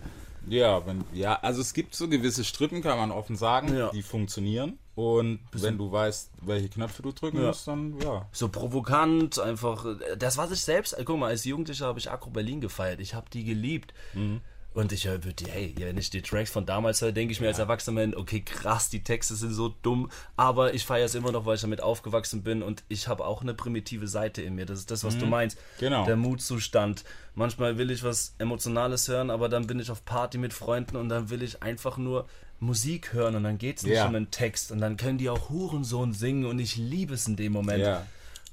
Ja, 0.48 0.86
wenn, 0.86 1.06
ja, 1.14 1.36
also 1.40 1.62
es 1.62 1.74
gibt 1.74 1.96
so 1.96 2.10
gewisse 2.10 2.44
Strippen, 2.44 2.82
kann 2.82 2.98
man 2.98 3.12
offen 3.12 3.36
sagen, 3.38 3.76
Ja. 3.78 3.92
die 3.92 4.02
funktionieren. 4.04 4.78
Und 4.96 5.40
wenn 5.54 5.78
du 5.78 5.92
weißt, 5.92 6.30
welche 6.42 6.70
Knöpfe 6.70 7.02
du 7.02 7.12
drücken 7.14 7.38
Ja. 7.42 7.48
musst, 7.48 7.68
dann 7.68 8.00
ja. 8.02 8.28
so 8.32 8.50
provokant, 8.50 9.40
einfach. 9.40 9.86
Das, 10.20 10.38
was 10.38 10.52
ich 10.52 10.62
selbst, 10.62 10.96
guck 11.06 11.18
mal, 11.18 11.30
als 11.30 11.46
Jugendlicher 11.46 11.88
habe 11.88 11.98
ich 12.00 12.12
Akro 12.12 12.30
Berlin 12.30 12.60
gefeiert. 12.62 13.00
Ich 13.00 13.14
habe 13.16 13.28
die 13.32 13.44
geliebt. 13.44 13.94
Und 14.74 14.92
ich 14.92 15.06
höre 15.08 15.20
die, 15.20 15.46
hey, 15.46 15.76
wenn 15.78 15.98
ich 15.98 16.10
die 16.10 16.22
Tracks 16.24 16.50
von 16.50 16.66
damals 16.66 17.02
höre, 17.02 17.12
denke 17.12 17.32
ich 17.32 17.40
mir 17.40 17.48
als 17.48 17.60
Erwachsener, 17.60 18.18
okay, 18.18 18.42
krass, 18.42 18.90
die 18.90 19.04
Texte 19.04 19.36
sind 19.36 19.54
so 19.54 19.70
dumm, 19.84 20.10
aber 20.36 20.74
ich 20.74 20.84
feiere 20.86 21.06
es 21.06 21.14
immer 21.14 21.32
noch, 21.32 21.46
weil 21.46 21.56
ich 21.56 21.62
damit 21.62 21.82
aufgewachsen 21.82 22.42
bin 22.44 22.64
und 22.64 22.84
ich 22.90 23.08
habe 23.08 23.24
auch 23.26 23.42
eine 23.44 23.54
primitive 23.54 24.08
Seite 24.08 24.42
in 24.42 24.56
mir. 24.56 24.66
Das 24.66 24.80
ist 24.80 24.90
das, 24.90 25.04
was 25.04 25.18
du 25.18 25.26
meinst. 25.28 25.58
Genau. 25.80 26.06
Der 26.06 26.16
Mutzustand. 26.16 27.04
Manchmal 27.36 27.78
will 27.78 27.92
ich 27.92 28.04
was 28.04 28.34
Emotionales 28.40 29.08
hören, 29.08 29.30
aber 29.30 29.48
dann 29.48 29.68
bin 29.68 29.80
ich 29.80 29.92
auf 29.92 30.06
Party 30.06 30.38
mit 30.40 30.54
Freunden 30.54 30.96
und 30.98 31.10
dann 31.10 31.30
will 31.30 31.44
ich 31.44 31.62
einfach 31.62 31.98
nur 31.98 32.28
Musik 32.60 33.14
hören 33.14 33.36
und 33.36 33.44
dann 33.44 33.58
geht 33.58 33.78
es 33.78 33.84
nicht 33.84 33.96
Ja. 33.96 34.08
um 34.08 34.14
den 34.14 34.32
Text 34.32 34.72
und 34.72 34.80
dann 34.80 34.98
können 34.98 35.18
die 35.18 35.30
auch 35.30 35.50
Hurensohn 35.50 36.14
singen 36.14 36.46
und 36.46 36.58
ich 36.60 36.78
liebe 36.78 37.14
es 37.14 37.28
in 37.28 37.36
dem 37.36 37.52
Moment. 37.54 37.84
Ja. 37.84 38.06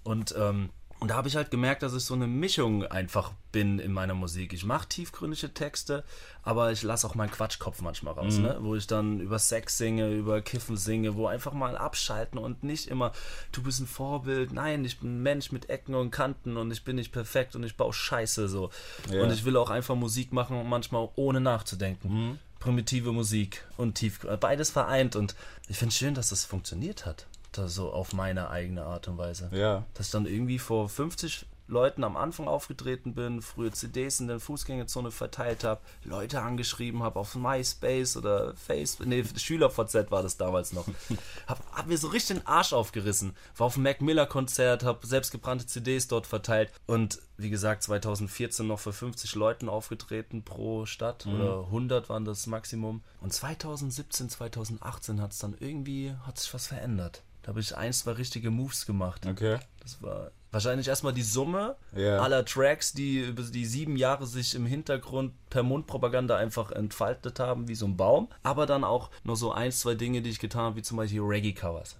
Und, 0.02 0.34
ähm, 0.38 0.70
und 1.00 1.08
da 1.08 1.16
habe 1.16 1.28
ich 1.28 1.36
halt 1.36 1.50
gemerkt, 1.50 1.82
dass 1.82 1.94
ich 1.94 2.04
so 2.04 2.12
eine 2.12 2.26
Mischung 2.26 2.84
einfach 2.84 3.32
bin 3.52 3.78
in 3.78 3.90
meiner 3.90 4.14
Musik. 4.14 4.52
Ich 4.52 4.64
mache 4.66 4.86
tiefgründige 4.86 5.52
Texte, 5.54 6.04
aber 6.42 6.72
ich 6.72 6.82
lasse 6.82 7.06
auch 7.06 7.14
meinen 7.14 7.30
Quatschkopf 7.30 7.80
manchmal 7.80 8.14
raus, 8.14 8.36
ne? 8.36 8.58
wo 8.60 8.76
ich 8.76 8.86
dann 8.86 9.18
über 9.18 9.38
Sex 9.38 9.78
singe, 9.78 10.12
über 10.12 10.42
Kiffen 10.42 10.76
singe, 10.76 11.16
wo 11.16 11.26
einfach 11.26 11.54
mal 11.54 11.76
abschalten 11.76 12.38
und 12.38 12.64
nicht 12.64 12.86
immer, 12.86 13.12
du 13.50 13.62
bist 13.62 13.80
ein 13.80 13.86
Vorbild, 13.86 14.52
nein, 14.52 14.84
ich 14.84 15.00
bin 15.00 15.16
ein 15.16 15.22
Mensch 15.22 15.52
mit 15.52 15.70
Ecken 15.70 15.94
und 15.94 16.10
Kanten 16.10 16.58
und 16.58 16.70
ich 16.70 16.84
bin 16.84 16.96
nicht 16.96 17.12
perfekt 17.12 17.56
und 17.56 17.64
ich 17.64 17.78
baue 17.78 17.94
Scheiße 17.94 18.48
so. 18.48 18.70
Ja. 19.10 19.22
Und 19.22 19.32
ich 19.32 19.46
will 19.46 19.56
auch 19.56 19.70
einfach 19.70 19.94
Musik 19.94 20.34
machen, 20.34 20.68
manchmal 20.68 21.08
ohne 21.16 21.40
nachzudenken. 21.40 22.38
Primitive 22.58 23.10
Musik 23.12 23.66
und 23.78 23.94
tief, 23.94 24.20
beides 24.38 24.68
vereint 24.68 25.16
und 25.16 25.34
ich 25.66 25.78
finde 25.78 25.92
es 25.92 25.98
schön, 25.98 26.14
dass 26.14 26.28
das 26.28 26.44
funktioniert 26.44 27.06
hat. 27.06 27.26
So 27.56 27.92
auf 27.92 28.12
meine 28.12 28.50
eigene 28.50 28.84
Art 28.84 29.08
und 29.08 29.18
Weise 29.18 29.50
Ja. 29.52 29.84
dass 29.94 30.06
ich 30.06 30.12
dann 30.12 30.26
irgendwie 30.26 30.58
vor 30.58 30.88
50 30.88 31.46
Leuten 31.70 32.04
am 32.04 32.16
Anfang 32.16 32.48
aufgetreten 32.48 33.14
bin, 33.14 33.42
frühe 33.42 33.70
CDs 33.70 34.20
in 34.20 34.26
der 34.26 34.40
Fußgängerzone 34.40 35.10
verteilt 35.10 35.64
habe, 35.64 35.80
Leute 36.04 36.42
angeschrieben 36.42 37.02
habe 37.02 37.18
auf 37.18 37.36
MySpace 37.36 38.16
oder 38.16 38.54
Facebook, 38.54 39.06
nee, 39.06 39.24
SchülerVZ 39.36 40.10
war 40.10 40.22
das 40.22 40.36
damals 40.36 40.72
noch. 40.72 40.86
hab, 41.46 41.64
hab 41.72 41.86
mir 41.86 41.96
so 41.96 42.08
richtig 42.08 42.38
den 42.38 42.46
Arsch 42.46 42.72
aufgerissen, 42.72 43.36
war 43.56 43.68
auf 43.68 43.74
dem 43.74 43.84
Mac 43.84 44.00
Miller 44.00 44.26
Konzert, 44.26 44.82
hab 44.82 45.04
selbstgebrannte 45.04 45.66
CDs 45.66 46.08
dort 46.08 46.26
verteilt 46.26 46.72
und 46.86 47.20
wie 47.36 47.50
gesagt 47.50 47.84
2014 47.84 48.66
noch 48.66 48.80
für 48.80 48.92
50 48.92 49.34
Leuten 49.36 49.68
aufgetreten 49.68 50.42
pro 50.42 50.86
Stadt 50.86 51.26
oder 51.26 51.64
100 51.66 52.08
waren 52.08 52.24
das 52.24 52.46
Maximum 52.46 53.02
und 53.20 53.32
2017, 53.32 54.28
2018 54.28 55.22
hat 55.22 55.32
es 55.32 55.38
dann 55.38 55.54
irgendwie, 55.58 56.14
hat 56.26 56.38
sich 56.38 56.52
was 56.52 56.66
verändert. 56.66 57.22
Da 57.42 57.48
habe 57.48 57.60
ich 57.60 57.76
ein, 57.76 57.92
zwei 57.92 58.12
richtige 58.12 58.50
Moves 58.50 58.86
gemacht. 58.86 59.26
Okay. 59.26 59.58
Das 59.82 60.02
war 60.02 60.30
wahrscheinlich 60.50 60.88
erstmal 60.88 61.14
die 61.14 61.22
Summe 61.22 61.76
Ja. 61.96 62.18
aller 62.20 62.44
Tracks, 62.44 62.92
die 62.92 63.20
über 63.20 63.42
die 63.42 63.64
sieben 63.64 63.96
Jahre 63.96 64.26
sich 64.26 64.54
im 64.54 64.66
Hintergrund 64.66 65.32
per 65.48 65.62
Mundpropaganda 65.62 66.36
einfach 66.36 66.70
entfaltet 66.72 67.38
haben, 67.38 67.68
wie 67.68 67.74
so 67.74 67.86
ein 67.86 67.96
Baum. 67.96 68.28
Aber 68.42 68.66
dann 68.66 68.84
auch 68.84 69.10
noch 69.24 69.36
so 69.36 69.52
ein, 69.52 69.72
zwei 69.72 69.94
Dinge, 69.94 70.22
die 70.22 70.30
ich 70.30 70.38
getan 70.38 70.62
habe, 70.62 70.76
wie 70.76 70.82
zum 70.82 70.96
Beispiel 70.96 71.20
Reggae-Covers. 71.22 71.96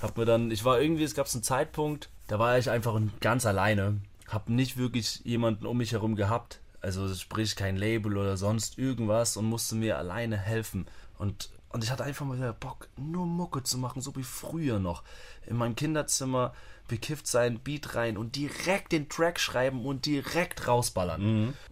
Hab 0.00 0.16
mir 0.16 0.24
dann, 0.24 0.50
ich 0.50 0.64
war 0.64 0.80
irgendwie, 0.80 1.04
es 1.04 1.14
gab 1.14 1.32
einen 1.32 1.42
Zeitpunkt, 1.42 2.10
da 2.26 2.38
war 2.38 2.58
ich 2.58 2.70
einfach 2.70 3.00
ganz 3.20 3.46
alleine. 3.46 4.00
Hab 4.28 4.48
nicht 4.48 4.76
wirklich 4.76 5.20
jemanden 5.24 5.66
um 5.66 5.78
mich 5.78 5.92
herum 5.92 6.14
gehabt. 6.16 6.60
Also 6.80 7.12
sprich 7.14 7.56
kein 7.56 7.76
Label 7.76 8.16
oder 8.18 8.36
sonst 8.36 8.78
irgendwas 8.78 9.36
und 9.38 9.46
musste 9.46 9.74
mir 9.74 9.96
alleine 9.96 10.36
helfen. 10.36 10.86
Und, 11.18 11.48
und 11.74 11.82
ich 11.82 11.90
hatte 11.90 12.04
einfach 12.04 12.24
mal 12.24 12.36
wieder 12.36 12.52
Bock, 12.52 12.88
nur 12.96 13.26
Mucke 13.26 13.64
zu 13.64 13.78
machen, 13.78 14.00
so 14.00 14.14
wie 14.14 14.22
früher 14.22 14.78
noch. 14.78 15.02
In 15.44 15.56
meinem 15.56 15.74
Kinderzimmer 15.74 16.54
bekifft 16.86 17.26
sein 17.26 17.58
Beat 17.58 17.96
rein 17.96 18.16
und 18.16 18.36
direkt 18.36 18.92
den 18.92 19.08
Track 19.08 19.40
schreiben 19.40 19.84
und 19.84 20.06
direkt 20.06 20.68
rausballern. 20.68 21.20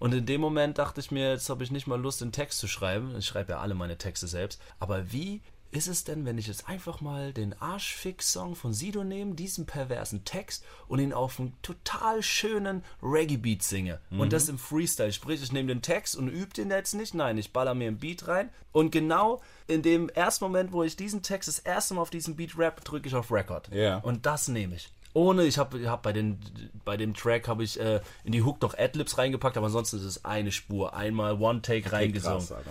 Und 0.01 0.13
in 0.13 0.27
dem 0.27 0.41
Moment 0.41 0.79
dachte 0.79 1.01
ich 1.01 1.13
mir, 1.13 1.31
jetzt 1.31 1.49
habe 1.51 1.63
ich 1.63 1.71
nicht 1.71 1.87
mal 1.87 2.01
Lust, 2.01 2.21
den 2.21 2.33
Text 2.33 2.59
zu 2.59 2.67
schreiben. 2.67 3.15
Ich 3.17 3.27
schreibe 3.27 3.53
ja 3.53 3.61
alle 3.61 3.75
meine 3.75 3.97
Texte 3.97 4.27
selbst. 4.27 4.61
Aber 4.81 5.13
wie 5.13 5.41
ist 5.73 5.89
es 5.89 6.05
denn, 6.05 6.27
wenn 6.27 6.37
ich 6.37 6.47
jetzt 6.47 6.69
einfach 6.69 7.01
mal 7.01 7.33
den 7.33 7.59
Arschfix-Song 7.59 8.55
von 8.55 8.75
Sido 8.75 9.05
nehme, 9.05 9.35
diesen 9.35 9.65
perversen 9.65 10.25
Text 10.25 10.65
und 10.87 10.99
ihn 10.99 11.15
auf 11.15 11.41
einen 11.41 11.57
total 11.63 12.23
schönen 12.23 12.85
Reggae-Beat 13.03 13.63
singe? 13.63 13.99
Und 14.11 14.35
das 14.35 14.51
im 14.51 14.59
Freestyle. 14.59 15.13
Sprich, 15.13 15.43
ich 15.43 15.51
nehme 15.51 15.69
den 15.69 15.81
Text 15.81 16.15
und 16.15 16.29
übe 16.29 16.53
den 16.53 16.71
jetzt 16.71 16.93
nicht. 16.93 17.15
Nein, 17.15 17.39
ich 17.39 17.53
baller 17.53 17.75
mir 17.75 17.89
einen 17.89 17.99
Beat 17.99 18.29
rein. 18.29 18.51
Und 18.73 18.91
genau 18.91 19.41
in 19.67 19.81
dem 19.81 20.11
ersten 20.11 20.45
Moment, 20.45 20.73
wo 20.73 20.83
ich 20.83 20.97
diesen 20.97 21.23
Text 21.23 21.49
das 21.49 21.59
erste 21.59 21.95
Mal 21.95 22.03
auf 22.03 22.11
diesen 22.11 22.37
Beat 22.37 22.59
rap, 22.59 22.85
drücke 22.85 23.09
ich 23.09 23.15
auf 23.15 23.33
Record. 23.33 23.69
Ja. 23.73 23.97
Und 23.99 24.27
das 24.27 24.49
nehme 24.49 24.77
ich. 24.77 24.91
Ohne, 25.15 25.45
ich 25.45 25.59
habe 25.59 25.91
hab 25.91 26.03
bei, 26.03 26.13
den, 26.13 26.39
bei 26.85 26.97
dem 26.97 27.15
Track 27.15 27.49
habe 27.49 27.65
ich 27.65 27.81
äh, 27.81 28.01
in 28.25 28.33
die 28.33 28.43
Hook 28.43 28.61
noch 28.63 28.77
Adlibs 28.77 29.19
reingepackt, 29.19 29.57
aber 29.57 29.67
ansonsten 29.67 29.97
ist 29.97 30.05
es 30.05 30.25
eine 30.25 30.53
Spur. 30.53 30.95
Einmal 30.95 31.41
One-Take 31.41 31.93
reingesungen. 31.93 32.47
krass. 32.47 32.65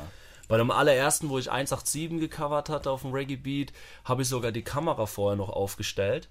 Bei 0.52 0.58
dem 0.58 0.70
allerersten, 0.70 1.30
wo 1.30 1.38
ich 1.40 1.50
187 1.50 2.20
gecovert 2.20 2.68
hatte 2.68 2.92
auf 2.92 3.04
dem 3.04 3.14
Reggae 3.14 3.38
Beat, 3.38 3.72
habe 4.04 4.24
ich 4.24 4.28
sogar 4.28 4.52
die 4.52 4.64
Kamera 4.64 5.06
vorher 5.06 5.38
noch 5.38 5.48
aufgestellt 5.50 6.28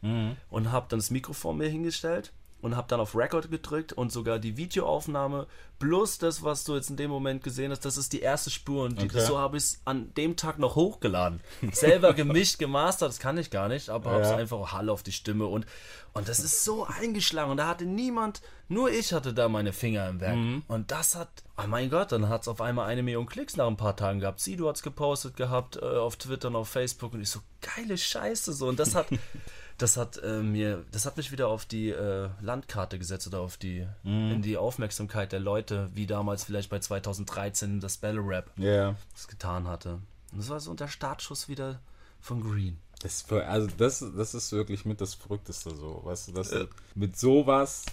und 0.50 0.70
habe 0.70 0.86
dann 0.90 0.98
das 0.98 1.10
Mikrofon 1.10 1.56
mir 1.56 1.68
hingestellt 1.68 2.30
und 2.60 2.76
habe 2.76 2.86
dann 2.88 3.00
auf 3.00 3.16
Record 3.16 3.50
gedrückt 3.50 3.94
und 3.94 4.12
sogar 4.12 4.38
die 4.38 4.58
Videoaufnahme 4.58 5.46
plus 5.78 6.18
das, 6.18 6.42
was 6.42 6.64
du 6.64 6.74
jetzt 6.74 6.90
in 6.90 6.98
dem 6.98 7.10
Moment 7.10 7.42
gesehen 7.42 7.70
hast, 7.70 7.86
das 7.86 7.96
ist 7.96 8.12
die 8.12 8.20
erste 8.20 8.50
Spur 8.50 8.84
und 8.84 9.00
die, 9.00 9.06
Okay. 9.06 9.20
so 9.20 9.38
habe 9.38 9.56
ich 9.56 9.62
es 9.62 9.80
an 9.86 10.12
dem 10.18 10.36
Tag 10.36 10.58
noch 10.58 10.76
hochgeladen. 10.76 11.40
Selber 11.72 12.12
gemischt, 12.12 12.58
gemastert, 12.58 13.08
das 13.08 13.18
kann 13.18 13.38
ich 13.38 13.48
gar 13.50 13.68
nicht, 13.68 13.88
aber 13.88 14.10
habe 14.10 14.20
es 14.22 14.28
Ja. 14.28 14.36
einfach 14.36 14.72
Hall 14.72 14.90
auf 14.90 15.02
die 15.02 15.12
Stimme 15.12 15.46
und, 15.46 15.64
und 16.12 16.28
das 16.28 16.40
ist 16.40 16.64
so 16.64 16.86
eingeschlagen 16.86 17.50
und 17.50 17.56
da 17.58 17.68
hatte 17.68 17.84
niemand 17.86 18.42
Nur 18.68 18.90
ich 18.90 19.12
hatte 19.12 19.34
da 19.34 19.48
meine 19.48 19.72
Finger 19.72 20.08
im 20.08 20.20
Werk. 20.20 20.36
Und 20.68 20.90
das 20.92 21.16
hat, 21.16 21.28
oh 21.56 21.66
mein 21.66 21.90
Gott, 21.90 22.12
dann 22.12 22.28
hat 22.28 22.42
es 22.42 22.48
auf 22.48 22.60
einmal 22.60 22.88
eine 22.88 23.02
Million 23.02 23.26
Klicks 23.26 23.56
nach 23.56 23.66
ein 23.66 23.76
paar 23.76 23.96
Tagen 23.96 24.20
gehabt. 24.20 24.38
Sido 24.40 24.68
hat 24.68 24.76
es 24.76 24.82
gepostet 24.82 25.36
gehabt 25.36 25.76
äh, 25.76 25.80
auf 25.80 26.16
Twitter 26.16 26.48
und 26.48 26.56
auf 26.56 26.68
Facebook 26.68 27.12
und 27.14 27.20
ich 27.20 27.30
so, 27.30 27.40
geile 27.60 27.98
Scheiße 27.98 28.52
so. 28.52 28.68
Und 28.68 28.78
das 28.78 28.94
hat, 28.94 29.06
das 29.78 29.96
hat 29.96 30.18
äh, 30.18 30.40
mir, 30.42 30.84
das 30.92 31.04
hat 31.04 31.16
mich 31.16 31.32
wieder 31.32 31.48
auf 31.48 31.64
die 31.64 31.90
äh, 31.90 32.28
Landkarte 32.40 32.98
gesetzt 32.98 33.26
oder 33.26 33.40
auf 33.40 33.56
die, 33.56 33.86
in 34.04 34.40
die 34.42 34.56
Aufmerksamkeit 34.56 35.32
der 35.32 35.40
Leute, 35.40 35.90
wie 35.94 36.06
damals 36.06 36.44
vielleicht 36.44 36.70
bei 36.70 36.78
2013 36.78 37.80
das 37.80 37.96
Battle 37.96 38.22
Rap 38.24 38.50
Ja. 38.56 38.94
das 39.14 39.26
getan 39.26 39.66
hatte. 39.66 39.94
Und 40.32 40.38
das 40.38 40.48
war 40.48 40.60
so 40.60 40.74
der 40.74 40.88
Startschuss 40.88 41.48
wieder 41.48 41.80
von 42.20 42.40
Green. 42.40 42.78
Das, 43.02 43.24
also 43.30 43.68
das, 43.78 44.04
das 44.14 44.34
ist 44.34 44.52
wirklich 44.52 44.84
mit 44.84 45.00
das 45.00 45.14
Verrückteste 45.14 45.74
so. 45.74 46.02
Weißt 46.04 46.28
du, 46.28 46.32
dass 46.32 46.50
du 46.50 46.68
mit 46.94 47.18
sowas, 47.18 47.86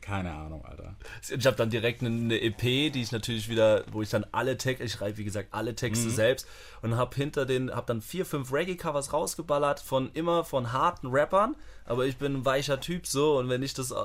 keine 0.00 0.32
Ahnung, 0.32 0.64
Alter. 0.64 0.94
Ich 1.28 1.44
habe 1.44 1.56
dann 1.56 1.70
direkt 1.70 2.02
eine 2.02 2.40
EP, 2.40 2.92
die 2.92 3.02
ich 3.02 3.10
natürlich 3.10 3.48
wieder, 3.48 3.84
wo 3.90 4.02
ich 4.02 4.10
dann 4.10 4.24
alle 4.30 4.56
Texte, 4.56 4.84
ich 4.84 4.92
schreibe 4.92 5.18
wie 5.18 5.24
gesagt 5.24 5.48
alle 5.50 5.74
Texte 5.74 6.10
selbst 6.10 6.46
und 6.82 6.96
habe 6.96 7.16
hinter 7.16 7.44
den, 7.44 7.74
habe 7.74 7.86
dann 7.86 8.00
vier, 8.00 8.24
fünf 8.24 8.52
Reggae-Covers 8.52 9.12
rausgeballert 9.12 9.80
von 9.80 10.10
immer 10.14 10.44
von 10.44 10.72
harten 10.72 11.08
Rappern, 11.08 11.56
aber 11.84 12.06
ich 12.06 12.16
bin 12.18 12.36
ein 12.36 12.44
weicher 12.44 12.78
Typ 12.78 13.08
so 13.08 13.38
und 13.38 13.48
wenn 13.48 13.64
ich 13.64 13.74
das 13.74 13.90
äh, 13.90 13.96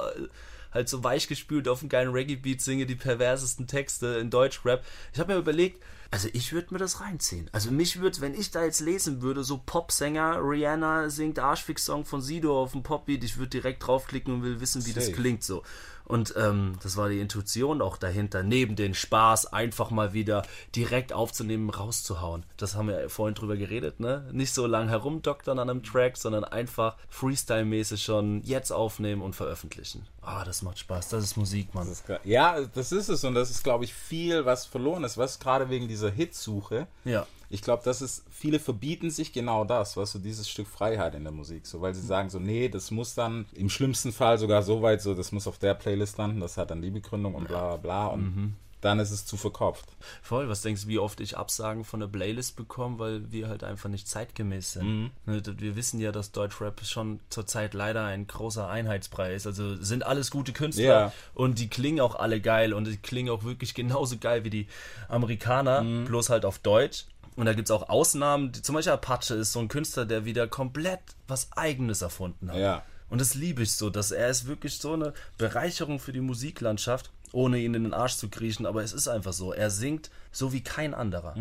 halt 0.71 0.89
so 0.89 1.03
weich 1.03 1.27
gespült 1.27 1.67
auf 1.67 1.81
einen 1.81 1.89
geilen 1.89 2.11
Reggae-Beat 2.11 2.61
singe, 2.61 2.85
die 2.85 2.95
perversesten 2.95 3.67
Texte 3.67 4.17
in 4.19 4.29
Deutsch-Rap, 4.29 4.83
ich 5.13 5.19
habe 5.19 5.33
mir 5.33 5.39
überlegt, 5.39 5.81
also 6.09 6.29
ich 6.31 6.53
würde 6.53 6.73
mir 6.73 6.79
das 6.79 7.01
reinziehen. 7.01 7.49
Also 7.51 7.69
mich 7.71 7.99
würde, 7.99 8.21
wenn 8.21 8.33
ich 8.33 8.51
da 8.51 8.63
jetzt 8.63 8.79
lesen 8.79 9.21
würde, 9.21 9.43
so 9.43 9.61
Popsänger, 9.65 10.39
Rihanna 10.41 11.09
singt 11.09 11.39
Arschfix-Song 11.39 12.05
von 12.05 12.21
Sido 12.21 12.61
auf 12.61 12.71
dem 12.71 12.83
Popbeat, 12.83 13.23
ich 13.23 13.37
würde 13.37 13.49
direkt 13.49 13.85
draufklicken 13.85 14.33
und 14.33 14.43
will 14.43 14.61
wissen, 14.61 14.85
wie 14.85 14.93
das 14.93 15.07
Safe. 15.07 15.17
klingt 15.17 15.43
so. 15.43 15.63
Und 16.07 16.33
ähm, 16.37 16.77
das 16.83 16.95
war 16.95 17.09
die 17.09 17.19
Intuition 17.19 17.81
auch 17.81 17.97
dahinter, 17.97 18.41
neben 18.41 18.77
den 18.77 18.93
Spaß 18.93 19.51
einfach 19.51 19.91
mal 19.91 20.13
wieder 20.13 20.43
direkt 20.73 21.11
aufzunehmen, 21.11 21.69
rauszuhauen. 21.69 22.45
Das 22.55 22.75
haben 22.75 22.87
wir 22.87 23.09
vorhin 23.09 23.35
drüber 23.35 23.57
geredet, 23.57 23.99
ne? 23.99 24.25
Nicht 24.31 24.53
so 24.53 24.67
lang 24.67 24.87
herumdoktern 24.87 25.59
an 25.59 25.69
einem 25.69 25.83
Track, 25.83 26.15
sondern 26.15 26.45
einfach 26.45 26.95
Freestyle-mäßig 27.09 28.01
schon 28.01 28.41
jetzt 28.43 28.71
aufnehmen 28.71 29.21
und 29.21 29.35
veröffentlichen. 29.35 30.07
Ah, 30.21 30.45
das 30.45 30.61
macht 30.61 30.79
Spaß. 30.79 31.09
Das 31.09 31.25
ist 31.25 31.35
Musik, 31.35 31.73
Mann. 31.73 31.89
Das 31.89 31.99
ist 31.99 32.19
ja, 32.23 32.61
das 32.61 32.93
ist 32.93 33.09
es 33.09 33.25
und 33.25 33.35
das 33.35 33.49
ist, 33.49 33.65
glaube 33.65 33.83
ich, 33.83 33.93
viel, 33.93 34.45
was 34.45 34.65
verloren 34.65 35.03
ist. 35.03 35.17
Was 35.17 35.39
gerade 35.39 35.69
wegen 35.69 35.89
dieser 35.89 36.09
Hitsuche. 36.09 36.87
Ja. 37.03 37.27
Ich 37.49 37.61
glaube, 37.61 37.81
das 37.85 38.01
ist, 38.01 38.25
viele 38.29 38.59
verbieten 38.59 39.09
sich 39.09 39.31
genau 39.31 39.63
das, 39.63 39.95
was 39.95 40.11
so 40.11 40.19
dieses 40.19 40.49
Stück 40.49 40.67
Freiheit 40.67 41.15
in 41.15 41.23
der 41.23 41.31
Musik, 41.33 41.65
so, 41.65 41.79
weil 41.81 41.93
sie 41.95 42.05
sagen 42.05 42.29
so, 42.29 42.39
nee, 42.39 42.67
das 42.67 42.91
muss 42.91 43.15
dann 43.15 43.45
im 43.53 43.69
schlimmsten 43.69 44.11
Fall 44.11 44.37
sogar 44.37 44.63
so 44.63 44.81
weit 44.81 45.01
so, 45.01 45.13
das 45.13 45.31
muss 45.31 45.47
auf 45.47 45.57
der 45.57 45.73
Playlist 45.73 46.17
landen, 46.17 46.41
das 46.41 46.57
hat 46.57 46.71
dann 46.71 46.81
die 46.81 46.91
Begründung 46.91 47.35
und 47.35 47.47
bla 47.47 47.67
bla 47.67 47.77
bla 47.77 48.07
und 48.07 48.55
dann 48.81 48.99
ist 48.99 49.09
es 49.09 49.25
zu 49.25 49.37
verkopft. 49.37 49.85
Voll, 50.21 50.49
was 50.49 50.61
denkst 50.61 50.83
du, 50.83 50.87
wie 50.89 50.99
oft 50.99 51.19
ich 51.19 51.35
Absagen 51.35 51.83
von 51.83 51.99
der 51.99 52.07
Playlist 52.07 52.55
bekomme, 52.57 52.99
weil 52.99 53.31
wir 53.31 53.47
halt 53.47 53.63
einfach 53.63 53.89
nicht 53.89 54.07
zeitgemäß 54.07 54.73
sind. 54.73 55.09
Ne, 55.25 55.41
d- 55.41 55.55
Wir 55.57 55.75
wissen 55.75 55.99
ja, 55.99 56.11
dass 56.11 56.31
Deutschrap 56.31 56.85
schon 56.85 57.19
zurzeit 57.29 57.73
leider 57.73 58.05
ein 58.05 58.27
großer 58.27 58.69
Einheitsbrei 58.69 59.33
ist. 59.33 59.47
Also 59.47 59.75
sind 59.77 60.05
alles 60.05 60.29
gute 60.29 60.53
Künstler 60.53 60.83
Ja. 60.85 61.13
und 61.33 61.57
die 61.57 61.69
klingen 61.69 61.99
auch 62.01 62.13
alle 62.15 62.39
geil 62.39 62.71
und 62.71 62.85
die 62.85 62.97
klingen 62.97 63.31
auch 63.31 63.43
wirklich 63.43 63.73
genauso 63.73 64.17
geil 64.19 64.43
wie 64.43 64.51
die 64.51 64.67
Amerikaner, 65.09 65.83
bloß 66.05 66.29
halt 66.29 66.45
auf 66.45 66.59
Deutsch. 66.59 67.05
Und 67.37 67.45
da 67.45 67.53
gibt 67.53 67.69
es 67.69 67.71
auch 67.71 67.87
Ausnahmen, 67.87 68.51
die, 68.51 68.61
zum 68.63 68.75
Beispiel 68.75 68.93
Apache 68.93 69.35
ist 69.35 69.53
so 69.53 69.59
ein 69.59 69.67
Künstler, 69.67 70.05
der 70.05 70.25
wieder 70.25 70.47
komplett 70.47 70.99
was 71.27 71.51
Eigenes 71.55 72.01
erfunden 72.01 72.51
hat. 72.51 72.57
Ja. 72.57 72.83
Und 73.09 73.21
das 73.21 73.35
liebe 73.35 73.61
ich 73.61 73.71
so, 73.71 73.89
dass 73.89 74.11
er 74.11 74.27
ist 74.27 74.47
wirklich 74.47 74.77
so 74.79 74.93
eine 74.93 75.13
Bereicherung 75.37 75.99
für 75.99 76.11
die 76.11 76.19
Musiklandschaft, 76.19 77.11
ohne 77.31 77.59
ihn 77.59 77.73
in 77.75 77.83
den 77.83 77.93
Arsch 77.93 78.15
zu 78.15 78.29
kriechen, 78.29 78.65
aber 78.65 78.83
es 78.83 78.91
ist 78.91 79.07
einfach 79.07 79.33
so. 79.33 79.53
Er 79.53 79.69
singt 79.69 80.09
so 80.31 80.51
wie 80.51 80.61
kein 80.61 80.93
anderer. 80.93 81.35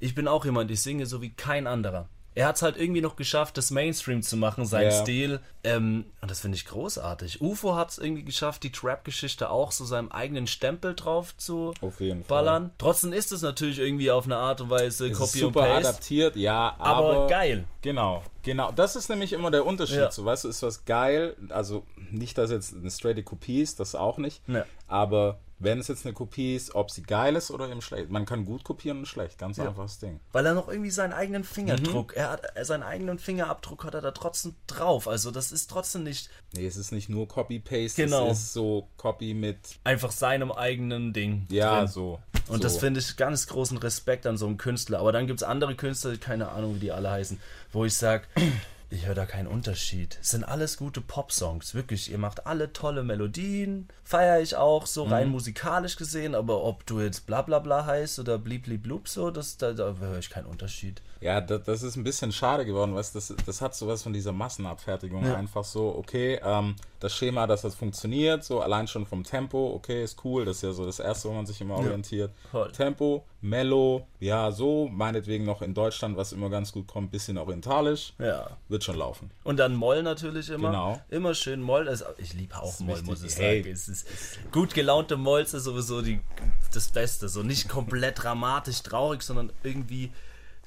Ich 0.00 0.14
bin 0.14 0.26
auch 0.26 0.44
jemand, 0.44 0.70
ich 0.70 0.80
singe 0.80 1.06
so 1.06 1.22
wie 1.22 1.30
kein 1.30 1.66
anderer. 1.66 2.08
Er 2.36 2.46
hat 2.46 2.56
es 2.56 2.62
halt 2.62 2.76
irgendwie 2.76 3.00
noch 3.00 3.16
geschafft, 3.16 3.56
das 3.56 3.70
Mainstream 3.70 4.20
zu 4.22 4.36
machen, 4.36 4.66
sein 4.66 4.84
Ja. 4.84 4.90
Stil. 4.90 5.40
Ähm, 5.64 6.04
und 6.20 6.30
das 6.30 6.40
finde 6.40 6.56
ich 6.56 6.66
großartig. 6.66 7.40
UFO 7.40 7.74
hat 7.74 7.90
es 7.90 7.98
irgendwie 7.98 8.24
geschafft, 8.24 8.62
die 8.62 8.70
Trap-Geschichte 8.70 9.48
auch 9.50 9.72
so 9.72 9.86
seinem 9.86 10.12
eigenen 10.12 10.46
Stempel 10.46 10.94
drauf 10.94 11.34
zu 11.38 11.72
jeden 11.98 12.24
Fall. 12.24 12.44
ballern. 12.44 12.70
Trotzdem 12.76 13.14
ist 13.14 13.32
es 13.32 13.40
natürlich 13.40 13.78
irgendwie 13.78 14.10
auf 14.10 14.26
eine 14.26 14.36
Art 14.36 14.60
und 14.60 14.68
Weise 14.68 15.08
Es 15.08 15.16
Copy 15.18 15.44
und 15.44 15.54
super 15.54 15.62
Paste. 15.62 15.88
adaptiert, 15.88 16.36
ja, 16.36 16.76
Aber 16.78 17.16
aber, 17.16 17.26
geil. 17.26 17.64
Genau, 17.80 18.22
genau. 18.42 18.70
Das 18.70 18.96
ist 18.96 19.08
nämlich 19.08 19.32
immer 19.32 19.50
der 19.50 19.64
Unterschied. 19.64 19.96
Ja. 19.96 20.10
So, 20.10 20.24
weißt 20.26 20.44
du, 20.44 20.48
ist 20.48 20.62
was 20.62 20.84
geil. 20.84 21.34
Also 21.48 21.84
nicht, 22.10 22.36
dass 22.36 22.50
jetzt 22.50 22.74
eine 22.74 22.90
straight 22.90 23.24
Kopie 23.24 23.62
ist, 23.62 23.80
das 23.80 23.94
auch 23.94 24.18
nicht. 24.18 24.46
Ja. 24.46 24.66
Aber 24.88 25.38
wenn 25.58 25.78
es 25.78 25.88
jetzt 25.88 26.04
eine 26.04 26.12
Kopie 26.12 26.54
ist, 26.54 26.74
ob 26.74 26.90
sie 26.90 27.02
geil 27.02 27.34
ist 27.34 27.50
oder 27.50 27.68
eben 27.70 27.80
schlecht. 27.80 28.10
Man 28.10 28.26
kann 28.26 28.44
gut 28.44 28.62
kopieren 28.62 28.98
und 28.98 29.06
schlecht. 29.06 29.38
Ganz 29.38 29.58
einfaches 29.58 29.98
Ding. 29.98 30.20
Weil 30.32 30.44
er 30.44 30.54
noch 30.54 30.68
irgendwie 30.68 30.90
seinen 30.90 31.14
eigenen 31.14 31.44
Fingerabdruck, 31.44 32.14
er 32.14 32.30
hat 32.30 32.44
er, 32.54 32.64
seinen 32.64 32.82
eigenen 32.82 33.18
Fingerabdruck 33.18 33.84
hat 33.84 33.94
er 33.94 34.02
da 34.02 34.10
trotzdem 34.10 34.54
drauf. 34.66 35.08
Also 35.08 35.30
das 35.30 35.52
ist 35.52 35.70
trotzdem 35.70 36.02
nicht 36.02 36.28
Nee, 36.54 36.66
es 36.66 36.76
ist 36.76 36.92
nicht 36.92 37.08
nur 37.08 37.26
Copy-Paste, 37.26 38.04
Genau. 38.04 38.30
es 38.30 38.38
ist 38.40 38.52
so 38.52 38.88
Copy 38.96 39.34
mit, 39.34 39.58
einfach 39.84 40.10
seinem 40.10 40.52
eigenen 40.52 41.12
Ding. 41.12 41.46
ja, 41.50 41.80
drin. 41.80 41.88
so. 41.88 42.20
Und 42.48 42.58
so. 42.58 42.62
das 42.62 42.76
finde 42.78 43.00
ich 43.00 43.16
ganz 43.16 43.46
großen 43.46 43.78
Respekt 43.78 44.26
an 44.26 44.36
so 44.36 44.46
einem 44.46 44.58
Künstler. 44.58 45.00
Aber 45.00 45.12
dann 45.12 45.26
gibt 45.26 45.40
es 45.40 45.42
andere 45.42 45.74
Künstler, 45.74 46.16
keine 46.18 46.50
Ahnung, 46.50 46.76
wie 46.76 46.80
die 46.80 46.92
alle 46.92 47.10
heißen, 47.10 47.40
wo 47.72 47.84
ich 47.84 47.96
sage, 47.96 48.24
ich 48.88 49.06
höre 49.06 49.14
da 49.16 49.26
keinen 49.26 49.48
Unterschied. 49.48 50.18
Es 50.22 50.30
sind 50.30 50.44
alles 50.44 50.76
gute 50.76 51.00
Pop-Songs, 51.00 51.74
wirklich. 51.74 52.10
Ihr 52.10 52.18
macht 52.18 52.46
alle 52.46 52.72
tolle 52.72 53.02
Melodien, 53.02 53.88
feiere 54.04 54.40
ich 54.40 54.54
auch, 54.56 54.86
so 54.86 55.06
Mhm. 55.06 55.12
rein 55.12 55.28
musikalisch 55.28 55.96
gesehen. 55.96 56.34
Aber 56.34 56.62
ob 56.62 56.86
du 56.86 57.00
jetzt 57.00 57.26
bla 57.26 57.42
bla 57.42 57.58
bla 57.58 57.84
heißt 57.86 58.18
oder 58.20 58.38
blibli-blub 58.38 59.08
so, 59.08 59.30
das, 59.30 59.56
da, 59.56 59.72
da 59.72 59.94
höre 59.98 60.18
ich 60.18 60.30
keinen 60.30 60.46
Unterschied. 60.46 61.02
Ja, 61.20 61.40
das, 61.40 61.62
das 61.64 61.82
ist 61.82 61.96
ein 61.96 62.04
bisschen 62.04 62.30
schade 62.32 62.64
geworden, 62.64 62.94
du, 62.94 62.96
das, 63.12 63.34
das 63.46 63.60
hat 63.60 63.74
sowas 63.74 64.02
von 64.02 64.12
dieser 64.12 64.32
Massenabfertigung. 64.32 65.24
Einfach 65.26 65.64
so, 65.64 65.94
okay, 65.96 66.40
ähm, 66.44 66.76
das 67.00 67.14
Schema, 67.14 67.46
dass 67.46 67.62
das 67.62 67.74
funktioniert, 67.74 68.44
so 68.44 68.60
allein 68.60 68.86
schon 68.88 69.06
vom 69.06 69.24
Tempo, 69.24 69.72
okay, 69.74 70.02
ist 70.04 70.24
cool, 70.24 70.44
das 70.44 70.56
ist 70.56 70.62
ja 70.62 70.72
so 70.72 70.84
das 70.86 70.98
Erste, 70.98 71.28
wo 71.28 71.32
man 71.34 71.46
sich 71.46 71.60
immer 71.60 71.74
orientiert. 71.76 72.30
voll. 72.50 72.70
Tempo, 72.72 73.24
Mellow, 73.42 74.06
ja, 74.18 74.50
so, 74.50 74.88
meinetwegen 74.88 75.44
noch 75.44 75.62
in 75.62 75.72
Deutschland, 75.74 76.16
was 76.16 76.32
immer 76.32 76.50
ganz 76.50 76.72
gut 76.72 76.86
kommt, 76.86 77.10
bisschen 77.12 77.38
orientalisch, 77.38 78.12
Ja. 78.18 78.50
wird 78.68 78.82
schon 78.84 78.96
laufen. 78.96 79.30
Und 79.44 79.58
dann 79.58 79.74
Moll 79.74 80.02
natürlich 80.02 80.50
immer. 80.50 80.68
Genau. 80.70 81.00
Immer 81.10 81.34
schön 81.34 81.62
Moll. 81.62 81.88
Also 81.88 82.06
ich 82.18 82.34
liebe 82.34 82.56
auch 82.56 82.78
Moll, 82.80 82.96
wichtig. 82.96 83.06
muss 83.08 83.22
ich 83.22 83.36
Hey. 83.36 83.62
sagen. 83.62 83.72
Es 83.74 83.88
ist 83.88 84.06
gut 84.52 84.74
gelaunte 84.74 85.16
Molls 85.16 85.54
ist 85.54 85.64
sowieso 85.64 86.02
die, 86.02 86.20
das 86.74 86.88
Beste. 86.88 87.28
So 87.28 87.42
nicht 87.42 87.68
komplett 87.68 88.22
dramatisch 88.22 88.82
traurig, 88.82 89.22
sondern 89.22 89.52
irgendwie 89.62 90.10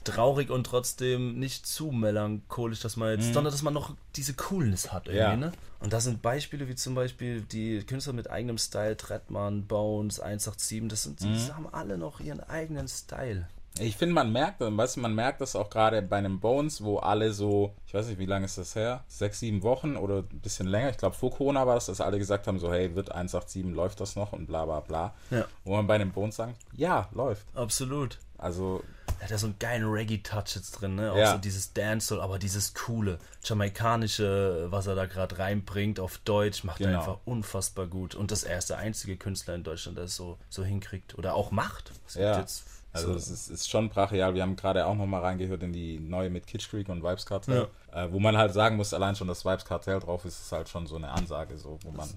traurig 0.04 0.50
und 0.50 0.64
trotzdem 0.66 1.40
nicht 1.40 1.66
zu 1.66 1.92
melancholisch, 1.92 2.80
dass 2.82 2.96
man 2.98 3.12
jetzt, 3.20 3.34
sondern 3.34 3.52
dass 3.52 3.62
man 3.62 3.74
noch 3.74 3.96
diese 4.16 4.34
Coolness 4.34 4.92
hat 4.92 5.08
irgendwie, 5.08 5.36
Mhm. 5.38 5.42
Ja. 5.42 5.48
ne? 5.50 5.52
Und 5.82 5.94
das 5.94 6.04
sind 6.04 6.22
Beispiele 6.22 6.68
wie 6.68 6.76
zum 6.76 6.94
Beispiel 6.96 7.42
die 7.42 7.80
Künstler 7.86 8.14
mit 8.14 8.30
eigenem 8.30 8.58
Style, 8.58 8.98
Trettmann, 8.98 9.66
Bones, 9.66 10.20
187, 10.20 10.88
das 10.90 11.04
sind, 11.04 11.22
Mhm. 11.22 11.34
die 11.34 11.52
haben 11.54 11.68
alle 11.74 11.98
noch 11.98 12.20
ihren 12.20 12.42
eigenen 12.42 12.88
Style. 12.88 13.48
Ich 13.82 13.96
finde, 13.96 14.14
man 14.16 14.32
merkt, 14.34 14.60
weißt 14.60 14.98
du, 14.98 15.00
man 15.00 15.14
merkt 15.16 15.40
das 15.40 15.56
auch 15.56 15.70
gerade 15.70 16.02
bei 16.02 16.18
einem 16.18 16.40
Bones, 16.42 16.84
wo 16.84 16.98
alle 16.98 17.32
so, 17.32 17.76
ich 17.88 17.94
weiß 17.94 18.08
nicht, 18.08 18.18
wie 18.20 18.26
lange 18.26 18.44
ist 18.46 18.58
das 18.58 18.76
her? 18.76 19.06
Sechs, 19.08 19.40
sieben 19.40 19.64
Wochen 19.64 19.96
oder 19.96 20.18
ein 20.30 20.40
bisschen 20.42 20.68
länger. 20.68 20.90
Ich 20.90 20.98
glaube, 20.98 21.16
vor 21.16 21.32
Corona 21.32 21.66
war 21.66 21.76
das, 21.76 21.86
dass 21.86 22.02
alle 22.02 22.18
gesagt 22.18 22.48
haben, 22.48 22.60
so, 22.60 22.74
hey, 22.74 22.94
wird 22.96 23.12
187, 23.14 23.64
läuft 23.74 24.02
das 24.02 24.18
noch 24.18 24.34
und 24.34 24.48
bla 24.48 24.66
bla 24.66 24.82
bla. 24.82 25.14
Ja. 25.32 25.46
Wo 25.64 25.76
man 25.78 25.88
bei 25.88 25.96
einem 25.96 26.12
Bones 26.12 26.36
sagt, 26.38 26.56
ja, 26.76 27.08
läuft. 27.14 27.46
Absolut. 27.56 28.18
Also, 28.40 28.84
Er 29.20 29.24
hat 29.26 29.32
ja 29.32 29.38
so 29.38 29.48
einen 29.48 29.60
geilen 29.60 29.86
Reggae-Touch 29.90 30.56
jetzt 30.56 30.72
drin, 30.72 30.96
ne? 30.96 31.12
Auch 31.12 31.18
Ja. 31.18 31.34
so 31.34 31.38
dieses 31.40 31.74
Dancehall, 31.74 32.22
aber 32.22 32.40
dieses 32.40 32.74
coole, 32.74 33.20
jamaikanische, 33.44 34.68
was 34.70 34.88
er 34.88 34.96
da 34.96 35.06
gerade 35.06 35.38
reinbringt 35.40 36.00
auf 36.00 36.18
Deutsch, 36.20 36.64
macht 36.64 36.80
er 36.82 36.88
Genau. 36.88 37.00
einfach 37.00 37.18
unfassbar 37.26 37.88
gut. 37.88 38.16
Und 38.16 38.32
das 38.32 38.44
er 38.44 38.58
ist 38.58 38.70
der 38.70 38.78
einzige 38.78 39.18
Künstler 39.18 39.56
in 39.56 39.64
Deutschland, 39.64 39.98
der 39.98 40.06
es 40.06 40.16
so, 40.16 40.38
so 40.50 40.64
hinkriegt. 40.64 41.18
Oder 41.18 41.34
auch 41.36 41.52
macht. 41.52 41.92
Gibt 42.14 42.16
ja. 42.16 42.46
Also, 42.92 43.12
so, 43.12 43.14
es 43.16 43.30
ist, 43.30 43.50
ist 43.50 43.70
schon 43.70 43.90
brachial. 43.90 44.34
Wir 44.34 44.42
haben 44.42 44.56
gerade 44.56 44.86
auch 44.86 44.96
nochmal 44.96 45.22
reingehört 45.22 45.62
in 45.64 45.74
die 45.74 46.00
neue 46.00 46.30
mit 46.32 46.48
Kitsch 46.48 46.70
Creek 46.70 46.90
und 46.90 47.04
Vibes 47.04 47.26
Cartel. 47.26 47.68
Äh, 47.92 48.08
wo 48.12 48.20
man 48.20 48.36
halt 48.38 48.54
sagen 48.54 48.78
muss, 48.78 48.94
allein 48.94 49.16
schon 49.16 49.28
das 49.28 49.46
Vibes 49.46 49.66
Cartel 49.66 50.00
drauf 50.00 50.26
ist, 50.26 50.40
ist 50.40 50.52
halt 50.52 50.70
schon 50.70 50.88
so 50.88 50.96
eine 50.96 51.10
Ansage, 51.10 51.58
so, 51.58 51.78
wo 51.84 51.92
man, 51.92 52.10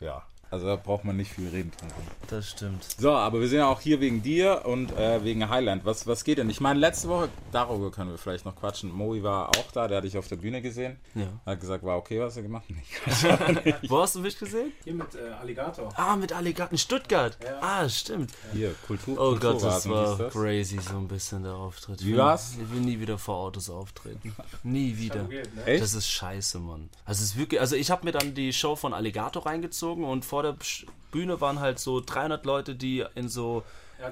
ja. 0.00 0.22
Also, 0.52 0.66
da 0.66 0.76
braucht 0.76 1.04
man 1.06 1.16
nicht 1.16 1.32
viel 1.32 1.48
reden 1.48 1.72
drum. 1.78 1.88
das 2.28 2.50
stimmt. 2.50 2.86
So, 2.98 3.12
aber 3.12 3.40
wir 3.40 3.48
sind 3.48 3.60
ja 3.60 3.68
auch 3.68 3.80
hier 3.80 4.02
wegen 4.02 4.22
dir 4.22 4.66
und 4.66 4.92
äh, 4.98 5.24
wegen 5.24 5.48
Highland. 5.48 5.86
Was, 5.86 6.06
was 6.06 6.24
geht 6.24 6.36
denn? 6.36 6.50
Ich 6.50 6.60
meine, 6.60 6.78
letzte 6.78 7.08
Woche, 7.08 7.30
darüber 7.52 7.90
können 7.90 8.10
wir 8.10 8.18
vielleicht 8.18 8.44
noch 8.44 8.54
quatschen. 8.54 8.92
Moi 8.92 9.22
war 9.22 9.48
auch 9.48 9.72
da, 9.72 9.88
der 9.88 9.96
hat 9.96 10.04
dich 10.04 10.18
auf 10.18 10.28
der 10.28 10.36
Bühne 10.36 10.60
gesehen. 10.60 10.98
Ja. 11.14 11.28
Hat 11.46 11.58
gesagt, 11.58 11.82
war 11.84 11.96
okay, 11.96 12.20
was 12.20 12.36
er 12.36 12.42
gemacht 12.42 12.66
hat. 12.68 13.82
Wo 13.88 14.02
hast 14.02 14.14
du 14.16 14.20
mich 14.20 14.38
gesehen? 14.38 14.72
Hier 14.84 14.92
mit 14.92 15.14
äh, 15.14 15.30
Alligator. 15.40 15.88
Ah, 15.96 16.16
mit 16.16 16.34
Alligator 16.34 16.72
in 16.72 16.76
Stuttgart. 16.76 17.38
Ah, 17.62 17.88
stimmt. 17.88 18.32
Hier, 18.52 18.74
Kultur. 18.86 19.18
Oh 19.18 19.34
Gott, 19.36 19.62
das 19.62 19.88
war 19.88 20.28
crazy, 20.28 20.78
so 20.80 20.98
ein 20.98 21.08
bisschen 21.08 21.44
der 21.44 21.54
Auftritt. 21.54 22.04
Wie 22.04 22.14
war's? 22.18 22.58
Ich 22.62 22.70
will 22.70 22.80
nie 22.80 23.00
wieder 23.00 23.16
vor 23.16 23.36
Autos 23.36 23.70
auftreten. 23.70 24.36
Nie 24.62 24.98
wieder. 24.98 25.30
weird, 25.30 25.54
ne? 25.54 25.64
Echt? 25.64 25.82
Das 25.82 25.94
ist 25.94 26.10
scheiße, 26.10 26.58
Mann. 26.58 26.90
Also, 27.06 27.22
es 27.22 27.30
ist 27.30 27.38
wirklich, 27.38 27.58
also 27.58 27.74
ich 27.74 27.90
habe 27.90 28.04
mir 28.04 28.12
dann 28.12 28.34
die 28.34 28.52
Show 28.52 28.76
von 28.76 28.92
Alligator 28.92 29.46
reingezogen 29.46 30.04
und 30.04 30.26
vor 30.26 30.41
vor 30.42 30.52
der 30.52 30.56
Bühne 31.12 31.40
waren 31.40 31.60
halt 31.60 31.78
so 31.78 32.00
300 32.00 32.44
Leute, 32.44 32.74
die 32.74 33.04
in 33.14 33.28
so 33.28 33.62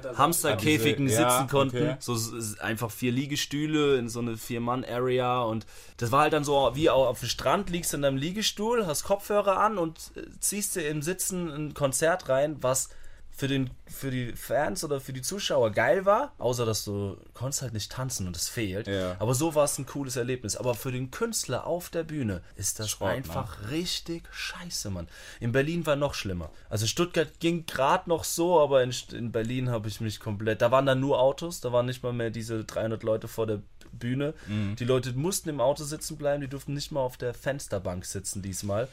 das- 0.01 0.17
Hamsterkäfigen 0.17 1.05
Ja, 1.07 1.09
diese- 1.09 1.21
ja, 1.21 1.31
sitzen 1.31 1.49
konnten. 1.49 1.77
okay. 1.77 1.95
So 1.99 2.17
einfach 2.61 2.91
vier 2.91 3.11
Liegestühle 3.11 3.97
in 3.97 4.07
so 4.07 4.19
eine 4.19 4.37
Vier-Mann-Area. 4.37 5.41
Und 5.41 5.65
das 5.97 6.11
war 6.11 6.21
halt 6.21 6.33
dann 6.33 6.43
so, 6.45 6.71
wie 6.75 6.89
au- 6.89 7.05
auf 7.07 7.19
dem 7.19 7.27
Strand 7.29 7.69
liegst 7.69 7.91
du 7.91 7.97
in 7.97 8.03
deinem 8.03 8.17
Liegestuhl, 8.17 8.85
hast 8.87 9.03
Kopfhörer 9.03 9.57
an 9.59 9.77
und 9.77 9.97
äh, 10.15 10.21
ziehst 10.39 10.75
dir 10.75 10.87
im 10.87 11.01
Sitzen 11.01 11.49
ein 11.49 11.73
Konzert 11.73 12.29
rein, 12.29 12.57
was 12.61 12.89
für, 13.31 13.47
den, 13.47 13.71
für 13.87 14.11
die 14.11 14.33
Fans 14.33 14.83
oder 14.83 15.01
für 15.01 15.13
die 15.13 15.21
Zuschauer 15.21 15.71
geil 15.71 16.05
war, 16.05 16.33
außer 16.37 16.65
dass 16.65 16.83
du 16.83 17.17
konntest 17.33 17.61
halt 17.61 17.73
nicht 17.73 17.91
tanzen 17.91 18.27
und 18.27 18.35
es 18.35 18.47
fehlt. 18.47 18.87
Ja. 18.87 19.15
Aber 19.19 19.33
so 19.33 19.55
war 19.55 19.63
es 19.63 19.77
ein 19.77 19.85
cooles 19.85 20.15
Erlebnis. 20.15 20.55
Aber 20.55 20.75
für 20.75 20.91
den 20.91 21.11
Künstler 21.11 21.65
auf 21.65 21.89
der 21.89 22.03
Bühne 22.03 22.41
ist 22.55 22.79
das 22.79 22.91
Schrott, 22.91 23.09
ne? 23.09 23.15
einfach 23.15 23.71
richtig 23.71 24.23
scheiße, 24.31 24.89
Mann. 24.89 25.07
In 25.39 25.51
Berlin 25.51 25.85
war 25.85 25.95
noch 25.95 26.13
schlimmer. 26.13 26.51
Also 26.69 26.85
Stuttgart 26.85 27.39
ging 27.39 27.65
gerade 27.65 28.09
noch 28.09 28.23
so, 28.23 28.59
aber 28.59 28.83
in, 28.83 28.93
in 29.13 29.31
Berlin 29.31 29.69
habe 29.69 29.87
ich 29.87 30.01
mich 30.01 30.19
komplett. 30.19 30.61
Da 30.61 30.71
waren 30.71 30.85
dann 30.85 30.99
nur 30.99 31.19
Autos, 31.19 31.61
da 31.61 31.71
waren 31.71 31.85
nicht 31.85 32.03
mal 32.03 32.13
mehr 32.13 32.29
diese 32.29 32.63
300 32.63 33.01
Leute 33.03 33.27
vor 33.27 33.47
der 33.47 33.61
Bühne. 33.93 34.33
Mhm. 34.47 34.75
Die 34.77 34.85
Leute 34.85 35.13
mussten 35.13 35.49
im 35.49 35.61
Auto 35.61 35.83
sitzen 35.83 36.17
bleiben, 36.17 36.41
die 36.41 36.47
durften 36.47 36.73
nicht 36.73 36.91
mal 36.91 37.01
auf 37.01 37.17
der 37.17 37.33
Fensterbank 37.33 38.05
sitzen 38.05 38.41
diesmal. 38.41 38.87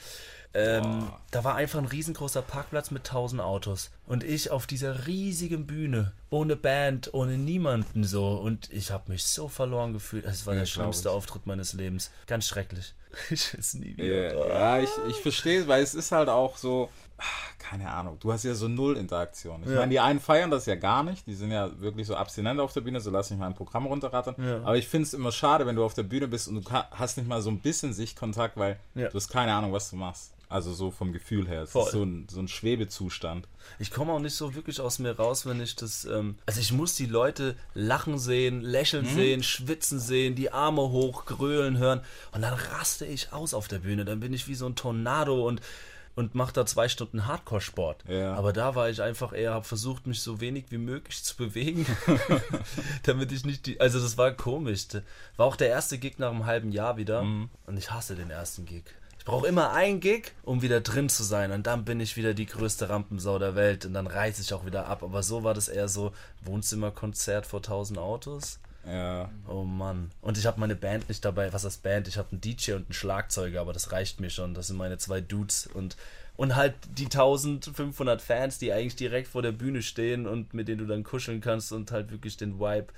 Ähm, 0.54 1.10
da 1.30 1.44
war 1.44 1.56
einfach 1.56 1.78
ein 1.78 1.84
riesengroßer 1.84 2.40
Parkplatz 2.40 2.90
mit 2.90 3.06
1000 3.06 3.42
Autos. 3.42 3.90
Und 4.06 4.24
ich 4.24 4.50
auf 4.50 4.66
dieser 4.66 5.06
riesigen 5.06 5.66
Bühne, 5.66 6.12
ohne 6.30 6.56
Band, 6.56 7.12
ohne 7.12 7.36
niemanden 7.36 8.04
so. 8.04 8.28
Und 8.28 8.72
ich 8.72 8.90
habe 8.90 9.12
mich 9.12 9.24
so 9.24 9.48
verloren 9.48 9.92
gefühlt. 9.92 10.24
Es 10.24 10.46
war 10.46 10.54
Ja, 10.54 10.60
der 10.60 10.66
schlimmste 10.66 11.10
ich. 11.10 11.14
Auftritt 11.14 11.46
meines 11.46 11.74
Lebens. 11.74 12.10
Ganz 12.26 12.46
schrecklich. 12.46 12.94
Ich 13.30 13.54
es 13.54 13.74
nie 13.74 13.96
wieder. 13.96 14.36
Ja, 14.36 14.76
ja 14.76 14.82
ich, 14.82 14.90
ich 15.08 15.16
verstehe 15.16 15.62
es, 15.62 15.66
weil 15.66 15.82
es 15.82 15.94
ist 15.94 16.12
halt 16.12 16.28
auch 16.28 16.56
so, 16.56 16.90
keine 17.58 17.90
Ahnung, 17.90 18.16
du 18.20 18.32
hast 18.32 18.44
ja 18.44 18.54
so 18.54 18.68
null 18.68 18.96
Interaktion. 18.96 19.62
Ich 19.64 19.68
Ja. 19.70 19.76
meine, 19.80 19.90
die 19.90 20.00
einen 20.00 20.20
feiern 20.20 20.50
das 20.50 20.66
ja 20.66 20.74
gar 20.76 21.02
nicht, 21.02 21.26
die 21.26 21.34
sind 21.34 21.50
ja 21.50 21.78
wirklich 21.80 22.06
so 22.06 22.14
abstinent 22.16 22.60
auf 22.60 22.72
der 22.72 22.80
Bühne, 22.80 23.00
so 23.00 23.10
lass 23.10 23.30
mich 23.30 23.38
mal 23.38 23.46
ein 23.46 23.54
Programm 23.54 23.86
runterrattern. 23.86 24.36
Ja. 24.38 24.56
Aber 24.58 24.76
ich 24.76 24.88
finde 24.88 25.06
es 25.06 25.14
immer 25.14 25.32
schade, 25.32 25.66
wenn 25.66 25.76
du 25.76 25.84
auf 25.84 25.94
der 25.94 26.04
Bühne 26.04 26.28
bist 26.28 26.48
und 26.48 26.64
du 26.66 26.70
hast 26.72 27.16
nicht 27.18 27.28
mal 27.28 27.42
so 27.42 27.50
ein 27.50 27.60
bisschen 27.60 27.92
Sichtkontakt, 27.92 28.56
weil 28.56 28.78
Ja. 28.94 29.08
du 29.08 29.14
hast 29.16 29.28
keine 29.28 29.52
Ahnung, 29.54 29.72
was 29.72 29.90
du 29.90 29.96
machst. 29.96 30.32
Also 30.50 30.72
so 30.72 30.90
vom 30.90 31.12
Gefühl 31.12 31.46
her. 31.46 31.64
Es 31.64 31.72
Voll. 31.72 31.84
ist 31.84 31.92
so 31.92 32.02
ein, 32.02 32.26
so 32.30 32.40
ein 32.40 32.48
Schwebezustand. 32.48 33.46
Ich 33.78 33.90
komme 33.90 34.12
auch 34.12 34.18
nicht 34.18 34.34
so 34.34 34.54
wirklich 34.54 34.80
aus 34.80 34.98
mir 34.98 35.14
raus, 35.14 35.44
wenn 35.44 35.60
ich 35.60 35.76
das. 35.76 36.06
Ähm, 36.06 36.36
also 36.46 36.60
ich 36.60 36.72
muss 36.72 36.94
die 36.94 37.04
Leute 37.04 37.54
lachen 37.74 38.18
sehen, 38.18 38.62
lächeln 38.62 39.04
sehen, 39.04 39.42
schwitzen 39.42 40.00
sehen, 40.00 40.36
die 40.36 40.50
Arme 40.50 40.80
hoch, 40.80 41.26
grölen 41.26 41.76
hören. 41.76 42.00
Und 42.32 42.40
dann 42.40 42.54
raste 42.54 43.04
ich 43.04 43.30
aus 43.34 43.52
auf 43.52 43.68
der 43.68 43.80
Bühne. 43.80 44.06
Dann 44.06 44.20
bin 44.20 44.32
ich 44.32 44.48
wie 44.48 44.54
so 44.54 44.64
ein 44.64 44.74
Tornado 44.74 45.46
und, 45.46 45.60
und 46.18 46.34
mache 46.34 46.52
da 46.52 46.66
zwei 46.66 46.88
Stunden 46.88 47.26
Hardcore-Sport. 47.26 48.02
Ja. 48.08 48.34
Aber 48.34 48.52
da 48.52 48.74
war 48.74 48.90
ich 48.90 49.00
einfach 49.00 49.32
eher, 49.32 49.54
habe 49.54 49.64
versucht, 49.64 50.08
mich 50.08 50.20
so 50.20 50.40
wenig 50.40 50.64
wie 50.70 50.78
möglich 50.78 51.22
zu 51.22 51.36
bewegen. 51.36 51.86
damit 53.04 53.30
ich 53.30 53.44
nicht 53.44 53.66
die. 53.66 53.80
Also 53.80 54.00
das 54.00 54.18
war 54.18 54.32
komisch. 54.32 54.86
War 55.36 55.46
auch 55.46 55.54
der 55.54 55.68
erste 55.68 55.96
Gig 55.96 56.18
nach 56.18 56.30
einem 56.30 56.44
halben 56.44 56.72
Jahr 56.72 56.96
wieder. 56.96 57.20
Und 57.20 57.76
ich 57.76 57.92
hasse 57.92 58.16
den 58.16 58.30
ersten 58.30 58.66
Gig. 58.66 58.82
Ich 59.16 59.24
brauche 59.24 59.46
immer 59.46 59.70
einen 59.70 60.00
Gig, 60.00 60.32
um 60.42 60.60
wieder 60.60 60.80
drin 60.80 61.08
zu 61.08 61.22
sein. 61.22 61.52
Und 61.52 61.68
dann 61.68 61.84
bin 61.84 62.00
ich 62.00 62.16
wieder 62.16 62.34
die 62.34 62.46
größte 62.46 62.88
Rampensau 62.88 63.38
der 63.38 63.54
Welt. 63.54 63.86
Und 63.86 63.94
dann 63.94 64.08
reiße 64.08 64.42
ich 64.42 64.52
auch 64.52 64.66
wieder 64.66 64.86
ab. 64.86 65.04
Aber 65.04 65.22
so 65.22 65.44
war 65.44 65.54
das 65.54 65.68
eher 65.68 65.86
so 65.86 66.10
Wohnzimmerkonzert 66.42 67.46
vor 67.46 67.60
1000 67.60 67.96
Autos. 67.96 68.58
Ja. 68.88 69.30
Oh 69.46 69.64
Mann. 69.64 70.10
Und 70.20 70.38
ich 70.38 70.46
habe 70.46 70.60
meine 70.60 70.76
Band 70.76 71.08
nicht 71.08 71.24
dabei. 71.24 71.52
Was 71.52 71.64
ist 71.64 71.82
Band? 71.82 72.08
Ich 72.08 72.16
habe 72.16 72.30
einen 72.32 72.40
DJ 72.40 72.72
und 72.72 72.86
einen 72.86 72.92
Schlagzeuger, 72.92 73.60
aber 73.60 73.72
das 73.72 73.92
reicht 73.92 74.20
mir 74.20 74.30
schon. 74.30 74.54
Das 74.54 74.68
sind 74.68 74.76
meine 74.76 74.98
zwei 74.98 75.20
Dudes. 75.20 75.66
Und, 75.66 75.96
und 76.36 76.56
halt 76.56 76.74
die 76.96 77.04
1500 77.04 78.22
Fans, 78.22 78.58
die 78.58 78.72
eigentlich 78.72 78.96
direkt 78.96 79.28
vor 79.28 79.42
der 79.42 79.52
Bühne 79.52 79.82
stehen 79.82 80.26
und 80.26 80.54
mit 80.54 80.68
denen 80.68 80.78
du 80.78 80.86
dann 80.86 81.04
kuscheln 81.04 81.40
kannst 81.40 81.72
und 81.72 81.90
halt 81.90 82.10
wirklich 82.10 82.36
den 82.36 82.58
Vibe. 82.58 82.88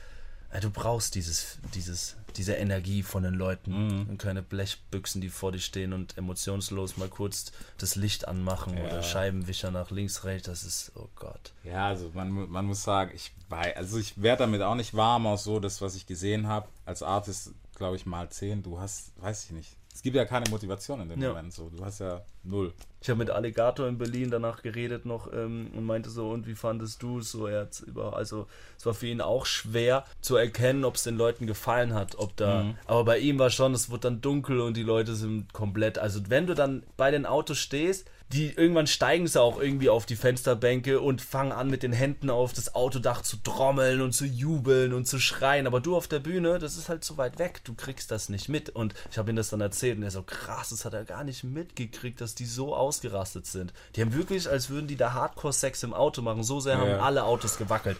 Du 0.60 0.70
brauchst 0.70 1.14
dieses, 1.14 1.58
dieses, 1.74 2.16
diese 2.36 2.54
Energie 2.54 3.02
von 3.04 3.22
den 3.22 3.34
Leuten 3.34 4.06
und 4.08 4.18
keine 4.18 4.42
Blechbüchsen, 4.42 5.20
die 5.20 5.28
vor 5.28 5.52
dir 5.52 5.60
stehen 5.60 5.92
und 5.92 6.18
emotionslos 6.18 6.96
mal 6.96 7.08
kurz 7.08 7.52
das 7.78 7.94
Licht 7.94 8.26
anmachen 8.26 8.76
Ja. 8.76 8.84
oder 8.84 9.02
Scheibenwischer 9.02 9.70
nach 9.70 9.90
links, 9.90 10.24
rechts. 10.24 10.46
Das 10.48 10.64
ist, 10.64 10.92
oh 10.96 11.08
Gott. 11.14 11.52
Ja, 11.62 11.86
also 11.86 12.10
man, 12.14 12.30
man 12.50 12.64
muss 12.66 12.82
sagen, 12.82 13.12
ich 13.14 13.32
weiß, 13.48 13.76
also 13.76 13.98
ich 13.98 14.20
werde 14.20 14.44
damit 14.44 14.62
auch 14.62 14.74
nicht 14.74 14.94
warm, 14.94 15.26
auch 15.26 15.38
so 15.38 15.60
das, 15.60 15.80
was 15.80 15.94
ich 15.94 16.06
gesehen 16.06 16.48
habe. 16.48 16.68
Als 16.84 17.02
Artist, 17.02 17.52
glaube 17.76 17.96
ich, 17.96 18.04
mal 18.06 18.28
10. 18.28 18.62
Du 18.64 18.80
hast, 18.80 19.12
weiß 19.22 19.44
ich 19.44 19.50
nicht. 19.52 19.76
Es 19.92 20.02
gibt 20.02 20.16
ja 20.16 20.24
keine 20.24 20.48
Motivation 20.48 21.00
in 21.00 21.08
dem 21.08 21.20
Ja. 21.20 21.28
Moment. 21.30 21.52
So, 21.52 21.68
du 21.68 21.84
hast 21.84 22.00
ja 22.00 22.22
null. 22.42 22.72
Ich 23.02 23.10
habe 23.10 23.18
mit 23.18 23.30
Alligator 23.30 23.86
in 23.88 23.98
Berlin 23.98 24.30
danach 24.30 24.62
geredet 24.62 25.04
noch 25.04 25.32
ähm, 25.32 25.70
und 25.74 25.84
meinte 25.84 26.10
so, 26.10 26.30
und 26.30 26.46
wie 26.46 26.54
fandest 26.54 27.02
du 27.02 27.18
es 27.18 27.30
so? 27.32 27.46
Er 27.46 27.68
über, 27.86 28.16
also 28.16 28.46
es 28.78 28.86
war 28.86 28.94
für 28.94 29.06
ihn 29.08 29.20
auch 29.20 29.46
schwer 29.46 30.04
zu 30.20 30.36
erkennen, 30.36 30.84
ob 30.84 30.94
es 30.94 31.02
den 31.02 31.16
Leuten 31.16 31.46
gefallen 31.46 31.92
hat, 31.92 32.16
ob 32.18 32.36
da. 32.36 32.74
Aber 32.86 33.04
bei 33.04 33.18
ihm 33.18 33.38
war 33.38 33.50
schon, 33.50 33.74
es 33.74 33.90
wird 33.90 34.04
dann 34.04 34.20
dunkel 34.20 34.60
und 34.60 34.76
die 34.76 34.82
Leute 34.82 35.14
sind 35.14 35.52
komplett. 35.52 35.98
Also 35.98 36.20
wenn 36.28 36.46
du 36.46 36.54
dann 36.54 36.82
bei 36.96 37.10
den 37.10 37.26
Autos 37.26 37.58
stehst, 37.58 38.08
die 38.32 38.52
irgendwann 38.52 38.86
steigen 38.86 39.26
sie 39.26 39.40
auch 39.40 39.60
irgendwie 39.60 39.88
auf 39.90 40.06
die 40.06 40.14
Fensterbänke 40.14 41.00
und 41.00 41.20
fangen 41.20 41.50
an 41.50 41.68
mit 41.68 41.82
den 41.82 41.92
Händen 41.92 42.30
auf 42.30 42.52
das 42.52 42.76
Autodach 42.76 43.22
zu 43.22 43.36
trommeln 43.38 44.00
und 44.00 44.12
zu 44.12 44.24
jubeln 44.24 44.92
und 44.92 45.06
zu 45.08 45.18
schreien. 45.18 45.66
Aber 45.66 45.80
du 45.80 45.96
auf 45.96 46.06
der 46.06 46.20
Bühne, 46.20 46.60
das 46.60 46.76
ist 46.76 46.88
halt 46.88 47.02
so 47.02 47.16
weit 47.16 47.40
weg, 47.40 47.62
du 47.64 47.74
kriegst 47.74 48.12
das 48.12 48.28
nicht 48.28 48.48
mit. 48.48 48.70
Und 48.70 48.94
ich 49.10 49.18
habe 49.18 49.30
ihm 49.30 49.36
das 49.36 49.50
dann 49.50 49.60
erzählt 49.60 49.96
und 49.98 50.04
er 50.04 50.12
so, 50.12 50.22
krass, 50.22 50.68
das 50.68 50.84
hat 50.84 50.94
er 50.94 51.04
gar 51.04 51.24
nicht 51.24 51.42
mitgekriegt, 51.42 52.20
dass 52.20 52.36
die 52.36 52.46
so 52.46 52.74
ausgerastet 52.76 53.46
sind. 53.46 53.72
Die 53.96 54.00
haben 54.00 54.14
wirklich, 54.14 54.48
als 54.48 54.70
würden 54.70 54.86
die 54.86 54.96
da 54.96 55.12
Hardcore-Sex 55.12 55.82
im 55.82 55.92
Auto 55.92 56.22
machen. 56.22 56.44
So 56.44 56.60
sehr 56.60 56.78
haben 56.78 56.88
Ja. 56.90 57.00
alle 57.00 57.24
Autos 57.24 57.58
gewackelt. 57.58 57.96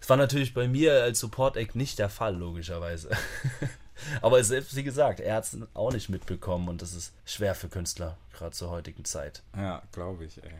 Das 0.00 0.08
war 0.08 0.16
natürlich 0.16 0.54
bei 0.54 0.66
mir 0.66 1.02
als 1.02 1.20
Support-Act 1.20 1.74
nicht 1.76 1.98
der 1.98 2.08
Fall, 2.08 2.36
logischerweise. 2.36 3.10
Aber 4.22 4.42
selbst 4.44 4.74
wie 4.76 4.82
gesagt, 4.84 5.20
er 5.20 5.36
hat 5.36 5.44
es 5.44 5.56
auch 5.74 5.92
nicht 5.92 6.08
mitbekommen 6.08 6.68
und 6.68 6.82
das 6.82 6.94
ist 6.94 7.12
schwer 7.24 7.54
für 7.54 7.68
Künstler, 7.68 8.16
gerade 8.32 8.52
zur 8.52 8.70
heutigen 8.70 9.04
Zeit. 9.04 9.42
Ja, 9.56 9.82
glaube 9.92 10.24
ich, 10.24 10.42
ey. 10.42 10.50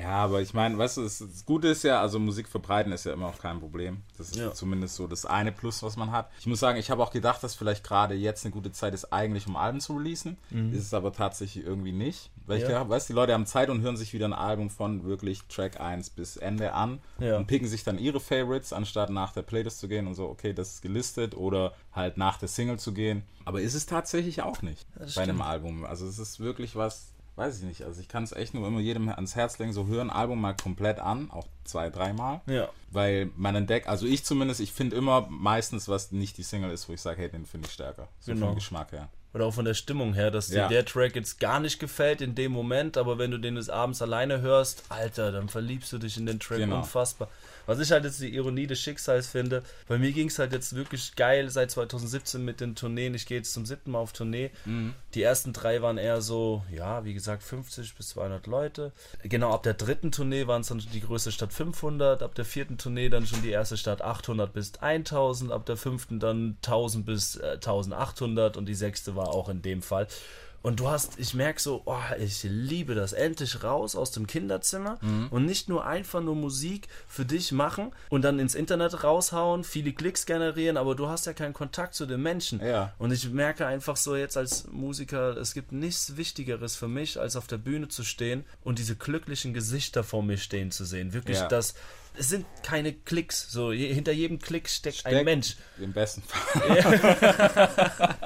Ja, 0.00 0.24
aber 0.24 0.40
ich 0.40 0.54
meine, 0.54 0.78
weißt 0.78 0.98
du, 0.98 1.02
das, 1.02 1.18
das 1.18 1.44
Gute 1.44 1.68
ist 1.68 1.82
ja, 1.82 2.00
also 2.00 2.18
Musik 2.20 2.48
verbreiten 2.48 2.92
ist 2.92 3.04
ja 3.06 3.12
immer 3.12 3.26
auch 3.26 3.38
kein 3.38 3.58
Problem. 3.58 4.02
Das 4.18 4.28
ist 4.30 4.36
Ja. 4.36 4.52
zumindest 4.54 4.94
so 4.94 5.06
das 5.08 5.26
eine 5.26 5.50
Plus, 5.50 5.82
was 5.82 5.96
man 5.96 6.12
hat. 6.12 6.30
Ich 6.38 6.46
muss 6.46 6.60
sagen, 6.60 6.78
ich 6.78 6.90
habe 6.92 7.02
auch 7.02 7.10
gedacht, 7.10 7.42
dass 7.42 7.54
vielleicht 7.56 7.82
gerade 7.82 8.14
jetzt 8.14 8.44
eine 8.44 8.52
gute 8.52 8.70
Zeit 8.72 8.94
ist, 8.94 9.12
eigentlich 9.12 9.46
um 9.48 9.56
Alben 9.56 9.80
zu 9.80 9.96
releasen. 9.96 10.36
Ist 10.72 10.82
es 10.86 10.94
aber 10.94 11.12
tatsächlich 11.12 11.64
irgendwie 11.64 11.92
nicht. 11.92 12.30
Weil 12.50 12.56
ich. 12.58 12.62
Ja. 12.64 12.68
glaube, 12.68 12.90
weißt 12.90 13.08
die 13.08 13.12
Leute 13.14 13.32
haben 13.32 13.46
Zeit 13.46 13.70
und 13.70 13.80
hören 13.80 13.96
sich 13.96 14.12
wieder 14.12 14.26
ein 14.26 14.32
Album 14.32 14.68
von 14.70 15.04
wirklich 15.04 15.42
Track 15.48 15.80
1 15.80 16.10
bis 16.10 16.36
Ende 16.36 16.72
an 16.74 17.00
Ja. 17.18 17.36
und 17.36 17.46
picken 17.46 17.68
sich 17.68 17.84
dann 17.84 17.98
ihre 17.98 18.20
Favorites, 18.20 18.72
anstatt 18.72 19.10
nach 19.10 19.32
der 19.32 19.42
Playlist 19.42 19.78
zu 19.80 19.88
gehen 19.88 20.06
und 20.06 20.14
so, 20.14 20.28
okay, 20.28 20.52
das 20.52 20.74
ist 20.74 20.82
gelistet 20.82 21.36
oder 21.36 21.72
halt 21.92 22.16
nach 22.16 22.38
der 22.38 22.48
Single 22.48 22.78
zu 22.78 22.92
gehen. 22.92 23.22
Aber 23.44 23.60
ist 23.60 23.74
es 23.74 23.86
tatsächlich 23.86 24.42
auch 24.42 24.62
nicht 24.62 24.86
das 24.96 25.14
bei 25.14 25.22
einem 25.22 25.36
stimmt. 25.36 25.48
Album. 25.50 25.84
Also 25.84 26.06
es 26.06 26.18
ist 26.18 26.40
wirklich 26.40 26.76
was, 26.76 27.12
weiß 27.36 27.58
ich 27.58 27.64
nicht. 27.64 27.82
Also 27.84 28.00
ich 28.00 28.08
kann 28.08 28.22
es 28.24 28.32
echt 28.32 28.52
nur 28.54 28.66
immer 28.68 28.80
jedem 28.80 29.08
ans 29.08 29.34
Herz 29.36 29.58
legen, 29.58 29.72
so 29.72 29.86
hören 29.86 30.10
Album 30.10 30.40
mal 30.40 30.54
komplett 30.54 30.98
an, 30.98 31.30
auch 31.30 31.46
zwei, 31.64 31.88
dreimal. 31.88 32.40
Ja. 32.46 32.68
Weil 32.90 33.30
man 33.36 33.54
entdeckt, 33.54 33.86
also 33.88 34.06
ich 34.06 34.24
zumindest, 34.24 34.60
ich 34.60 34.72
finde 34.72 34.96
immer 34.96 35.26
meistens, 35.30 35.88
was 35.88 36.10
nicht 36.12 36.36
die 36.38 36.42
Single 36.42 36.70
ist, 36.70 36.88
wo 36.88 36.92
ich 36.92 37.00
sage, 37.00 37.20
hey, 37.22 37.30
den 37.30 37.46
finde 37.46 37.68
ich 37.68 37.72
stärker. 37.74 38.08
So 38.18 38.32
Genau. 38.32 38.46
vom 38.46 38.54
Geschmack 38.56 38.92
her. 38.92 39.08
Oder 39.32 39.44
auch 39.46 39.54
von 39.54 39.64
der 39.64 39.74
Stimmung 39.74 40.12
her, 40.14 40.30
dass 40.30 40.48
Ja. 40.48 40.66
dir 40.66 40.74
der 40.74 40.84
Track 40.84 41.14
jetzt 41.14 41.38
gar 41.38 41.60
nicht 41.60 41.78
gefällt 41.78 42.20
in 42.20 42.34
dem 42.34 42.50
Moment, 42.50 42.96
aber 42.96 43.16
wenn 43.18 43.30
du 43.30 43.38
den 43.38 43.54
des 43.54 43.70
Abends 43.70 44.02
alleine 44.02 44.40
hörst, 44.40 44.82
Alter, 44.88 45.30
dann 45.30 45.48
verliebst 45.48 45.92
du 45.92 45.98
dich 45.98 46.16
in 46.16 46.26
den 46.26 46.40
Track 46.40 46.58
Genau. 46.58 46.78
unfassbar. 46.78 47.28
Was 47.70 47.78
ich 47.78 47.92
halt 47.92 48.02
jetzt 48.02 48.20
die 48.20 48.34
Ironie 48.34 48.66
des 48.66 48.80
Schicksals 48.80 49.28
finde, 49.28 49.62
bei 49.86 49.96
mir 49.96 50.10
ging 50.10 50.26
es 50.26 50.40
halt 50.40 50.52
jetzt 50.52 50.74
wirklich 50.74 51.14
geil 51.14 51.50
seit 51.50 51.70
2017 51.70 52.44
mit 52.44 52.60
den 52.60 52.74
Tourneen. 52.74 53.14
Ich 53.14 53.26
gehe 53.26 53.36
jetzt 53.36 53.52
zum 53.52 53.64
siebten 53.64 53.92
Mal 53.92 54.00
auf 54.00 54.12
Tournee. 54.12 54.50
Mhm. 54.64 54.92
Die 55.14 55.22
ersten 55.22 55.52
drei 55.52 55.80
waren 55.80 55.96
eher 55.96 56.20
so, 56.20 56.64
ja, 56.72 57.04
wie 57.04 57.14
gesagt, 57.14 57.44
50 57.44 57.94
bis 57.94 58.08
200 58.08 58.48
Leute. 58.48 58.90
Genau, 59.22 59.52
ab 59.52 59.62
der 59.62 59.74
dritten 59.74 60.10
Tournee 60.10 60.48
waren 60.48 60.62
es 60.62 60.66
dann 60.66 60.82
die 60.92 61.00
größte 61.00 61.30
Stadt 61.30 61.52
500, 61.52 62.24
ab 62.24 62.34
der 62.34 62.44
vierten 62.44 62.76
Tournee 62.76 63.08
dann 63.08 63.24
schon 63.24 63.40
die 63.40 63.50
erste 63.50 63.76
Stadt 63.76 64.02
800 64.02 64.52
bis 64.52 64.72
1000, 64.80 65.52
ab 65.52 65.64
der 65.64 65.76
fünften 65.76 66.18
dann 66.18 66.56
1000 66.64 67.06
bis 67.06 67.36
äh, 67.36 67.52
1800 67.52 68.56
und 68.56 68.66
die 68.66 68.74
sechste 68.74 69.14
war 69.14 69.28
auch 69.28 69.48
in 69.48 69.62
dem 69.62 69.82
Fall. 69.82 70.08
Und 70.62 70.78
du 70.80 70.88
hast, 70.90 71.18
ich 71.18 71.32
merke 71.32 71.58
so, 71.60 71.82
oh, 71.86 71.96
ich 72.18 72.42
liebe 72.42 72.94
das. 72.94 73.14
Endlich 73.14 73.62
raus 73.62 73.96
aus 73.96 74.10
dem 74.10 74.26
Kinderzimmer 74.26 74.98
Mhm. 75.00 75.28
und 75.30 75.46
nicht 75.46 75.68
nur 75.70 75.86
einfach 75.86 76.20
nur 76.20 76.34
Musik 76.36 76.88
für 77.08 77.24
dich 77.24 77.50
machen 77.52 77.92
und 78.10 78.22
dann 78.22 78.38
ins 78.38 78.54
Internet 78.54 79.02
raushauen, 79.02 79.64
viele 79.64 79.92
Klicks 79.92 80.26
generieren, 80.26 80.76
aber 80.76 80.94
du 80.94 81.08
hast 81.08 81.24
ja 81.26 81.32
keinen 81.32 81.54
Kontakt 81.54 81.94
zu 81.94 82.04
den 82.04 82.20
Menschen. 82.22 82.60
Ja. 82.62 82.92
Und 82.98 83.10
ich 83.10 83.30
merke 83.30 83.66
einfach 83.66 83.96
so 83.96 84.14
jetzt 84.16 84.36
als 84.36 84.66
Musiker, 84.70 85.36
es 85.38 85.54
gibt 85.54 85.72
nichts 85.72 86.16
Wichtigeres 86.18 86.76
für 86.76 86.88
mich, 86.88 87.18
als 87.18 87.36
auf 87.36 87.46
der 87.46 87.58
Bühne 87.58 87.88
zu 87.88 88.04
stehen 88.04 88.44
und 88.62 88.78
diese 88.78 88.96
glücklichen 88.96 89.54
Gesichter 89.54 90.04
vor 90.04 90.22
mir 90.22 90.36
stehen 90.36 90.70
zu 90.70 90.84
sehen. 90.84 91.14
Wirklich 91.14 91.38
Ja. 91.38 91.48
das, 91.48 91.74
es 92.14 92.28
sind 92.28 92.46
keine 92.62 92.92
Klicks. 92.92 93.50
So, 93.50 93.72
je, 93.72 93.92
hinter 93.92 94.12
jedem 94.12 94.38
Klick 94.38 94.68
steckt, 94.68 95.06
ein 95.06 95.24
Mensch. 95.24 95.56
Im 95.78 95.92
besten 95.92 96.22
Fall. 96.22 97.38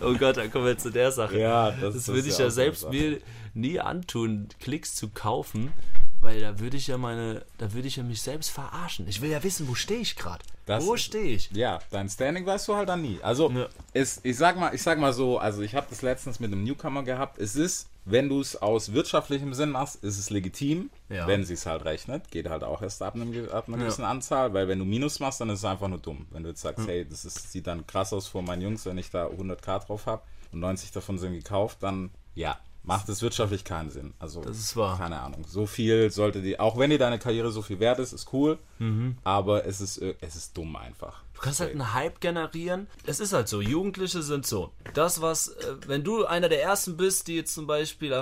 oh 0.00 0.14
Gott, 0.14 0.36
dann 0.36 0.50
kommen 0.50 0.66
wir 0.66 0.78
zu 0.78 0.90
der 0.90 1.12
Sache. 1.12 1.38
Ja, 1.38 1.70
das, 1.72 1.94
das 1.94 2.08
würde 2.08 2.28
ich 2.28 2.38
ja 2.38 2.44
ja 2.44 2.50
selbst 2.50 2.88
mir 2.90 3.20
nie 3.54 3.80
antun, 3.80 4.48
Klicks 4.60 4.94
zu 4.94 5.08
kaufen, 5.08 5.72
weil 6.20 6.40
da 6.40 6.58
würde 6.60 6.76
ich 6.76 6.86
ja 6.86 6.98
meine, 6.98 7.44
da 7.58 7.72
würde 7.72 7.88
ich 7.88 7.96
ja 7.96 8.02
mich 8.02 8.22
selbst 8.22 8.50
verarschen. 8.50 9.08
Ich 9.08 9.20
will 9.20 9.30
ja 9.30 9.42
wissen, 9.42 9.68
wo 9.68 9.74
stehe 9.74 10.00
ich 10.00 10.16
gerade? 10.16 10.44
Das- 10.66 10.86
Wo 10.86 10.96
stehe 10.96 11.24
ich? 11.34 11.50
Ja, 11.52 11.80
dein 11.90 12.08
Standing 12.08 12.46
weißt 12.46 12.68
du 12.68 12.76
halt 12.76 12.88
dann 12.88 13.02
nie. 13.02 13.18
Also, 13.22 13.50
Ja. 13.50 13.66
es, 13.92 14.20
ich, 14.22 14.36
sag 14.36 14.58
mal, 14.58 14.74
ich 14.74 14.82
sag 14.82 14.98
mal 14.98 15.12
so, 15.12 15.38
also 15.38 15.62
ich 15.62 15.74
habe 15.74 15.86
das 15.90 16.02
letztens 16.02 16.38
mit 16.38 16.52
einem 16.52 16.62
Newcomer 16.62 17.02
gehabt. 17.02 17.38
Es 17.38 17.56
ist, 17.56 17.88
wenn 18.04 18.28
du 18.28 18.40
es 18.40 18.54
aus 18.60 18.92
wirtschaftlichem 18.92 19.54
Sinn 19.54 19.70
machst, 19.70 19.96
ist 20.04 20.18
es 20.18 20.30
legitim, 20.30 20.90
Ja. 21.08 21.26
wenn 21.26 21.44
sie 21.44 21.54
es 21.54 21.66
halt 21.66 21.84
rechnet. 21.84 22.30
Geht 22.30 22.48
halt 22.48 22.62
auch 22.62 22.80
erst 22.82 23.02
ab, 23.02 23.14
einem, 23.16 23.48
ab 23.50 23.66
einer 23.66 23.76
Ja. 23.78 23.82
gewissen 23.84 24.04
Anzahl, 24.04 24.54
weil 24.54 24.68
wenn 24.68 24.78
du 24.78 24.84
Minus 24.84 25.18
machst, 25.20 25.40
dann 25.40 25.50
ist 25.50 25.60
es 25.60 25.64
einfach 25.64 25.88
nur 25.88 25.98
dumm. 25.98 26.26
Wenn 26.30 26.42
du 26.44 26.50
jetzt 26.50 26.62
sagst, 26.62 26.86
hey, 26.86 27.04
das 27.08 27.24
ist, 27.24 27.50
sieht 27.50 27.66
dann 27.66 27.86
krass 27.86 28.12
aus 28.12 28.28
vor 28.28 28.42
meinen 28.42 28.62
Jungs, 28.62 28.86
wenn 28.86 28.98
ich 28.98 29.10
da 29.10 29.26
100k 29.26 29.80
drauf 29.80 30.06
habe 30.06 30.22
und 30.52 30.60
90 30.60 30.92
davon 30.92 31.18
sind 31.18 31.32
gekauft, 31.32 31.78
dann 31.80 32.10
ja, 32.34 32.58
macht 32.84 33.08
es 33.08 33.22
wirtschaftlich 33.22 33.64
keinen 33.64 33.90
Sinn. 33.90 34.12
Also, 34.18 34.42
Das 34.42 34.58
ist 34.58 34.76
wahr. 34.76 34.98
keine 34.98 35.20
Ahnung. 35.20 35.44
So 35.48 35.66
viel 35.66 36.10
sollte 36.10 36.42
die, 36.42 36.58
auch 36.58 36.76
wenn 36.78 36.90
dir 36.90 36.98
deine 36.98 37.18
Karriere 37.18 37.52
so 37.52 37.62
viel 37.62 37.78
wert 37.80 37.98
ist, 38.00 38.12
ist 38.12 38.32
cool, 38.32 38.58
Mhm. 38.78 39.16
aber 39.24 39.64
es 39.66 39.80
ist, 39.80 39.98
äh, 39.98 40.14
es 40.20 40.34
ist 40.36 40.56
dumm 40.56 40.74
einfach. 40.76 41.22
Du 41.34 41.40
kannst 41.40 41.60
halt 41.60 41.70
einen 41.72 41.92
Hype 41.94 42.20
generieren. 42.20 42.86
Es 43.04 43.18
ist 43.18 43.32
halt 43.32 43.48
so, 43.48 43.60
Jugendliche 43.60 44.22
sind 44.22 44.46
so. 44.46 44.70
Das, 44.94 45.20
was, 45.20 45.48
äh, 45.48 45.74
wenn 45.86 46.04
du 46.04 46.24
einer 46.24 46.48
der 46.48 46.62
Ersten 46.62 46.96
bist, 46.96 47.26
die 47.28 47.34
jetzt 47.36 47.52
zum 47.54 47.66
Beispiel 47.66 48.12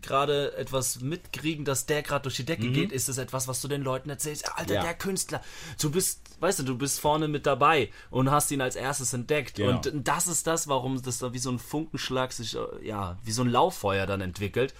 gerade 0.00 0.54
etwas 0.56 1.00
mitkriegen, 1.00 1.64
dass 1.64 1.86
der 1.86 2.02
gerade 2.02 2.22
durch 2.22 2.36
die 2.36 2.44
Decke 2.44 2.70
geht, 2.70 2.92
ist 2.92 3.08
es 3.08 3.18
etwas, 3.18 3.48
was 3.48 3.60
du 3.60 3.68
den 3.68 3.82
Leuten 3.82 4.08
erzählst. 4.10 4.48
Alter, 4.56 4.70
Mhm. 4.70 4.74
Ja. 4.76 4.82
der 4.82 4.94
Künstler. 4.94 5.42
Du 5.80 5.90
bist, 5.90 6.20
weißt 6.40 6.60
du, 6.60 6.62
du 6.64 6.76
bist 6.76 7.00
vorne 7.00 7.28
mit 7.28 7.46
dabei 7.46 7.90
und 8.10 8.30
hast 8.30 8.50
ihn 8.50 8.60
als 8.60 8.76
erstes 8.76 9.12
entdeckt. 9.12 9.56
Genau. 9.56 9.76
Und 9.76 9.92
das 9.94 10.26
ist 10.26 10.46
das, 10.46 10.68
warum 10.68 11.00
das 11.02 11.18
da 11.18 11.32
wie 11.32 11.38
so 11.38 11.50
ein 11.50 11.58
Funkenschlag 11.58 12.32
sich, 12.32 12.56
äh, 12.56 12.60
ja, 12.82 13.18
wie 13.24 13.32
so 13.32 13.42
ein 13.42 13.48
Lauffeuer 13.48 14.06
dann 14.06 14.20
entwickelt. 14.20 14.74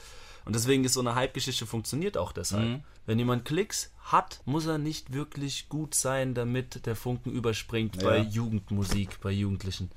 Und 0.45 0.55
deswegen 0.55 0.85
ist 0.85 0.95
so 0.95 1.01
eine 1.01 1.15
Hype-Geschichte 1.15 1.67
funktioniert 1.67 2.17
auch 2.17 2.33
deshalb. 2.33 2.65
Mhm. 2.67 2.83
Wenn 3.07 3.19
jemand 3.19 3.45
Klicks 3.45 3.93
hat, 4.05 4.41
muss 4.47 4.67
er 4.67 4.79
nicht 4.79 5.13
wirklich 5.13 5.69
gut 5.69 5.95
sein, 5.95 6.35
damit 6.35 6.87
der 6.87 6.97
Funken 6.97 7.31
überspringt 7.31 8.03
bei 8.03 8.19
Ja. 8.19 8.25
Jugendmusik, 8.25 9.21
bei 9.21 9.31
Jugendlichen 9.31 9.91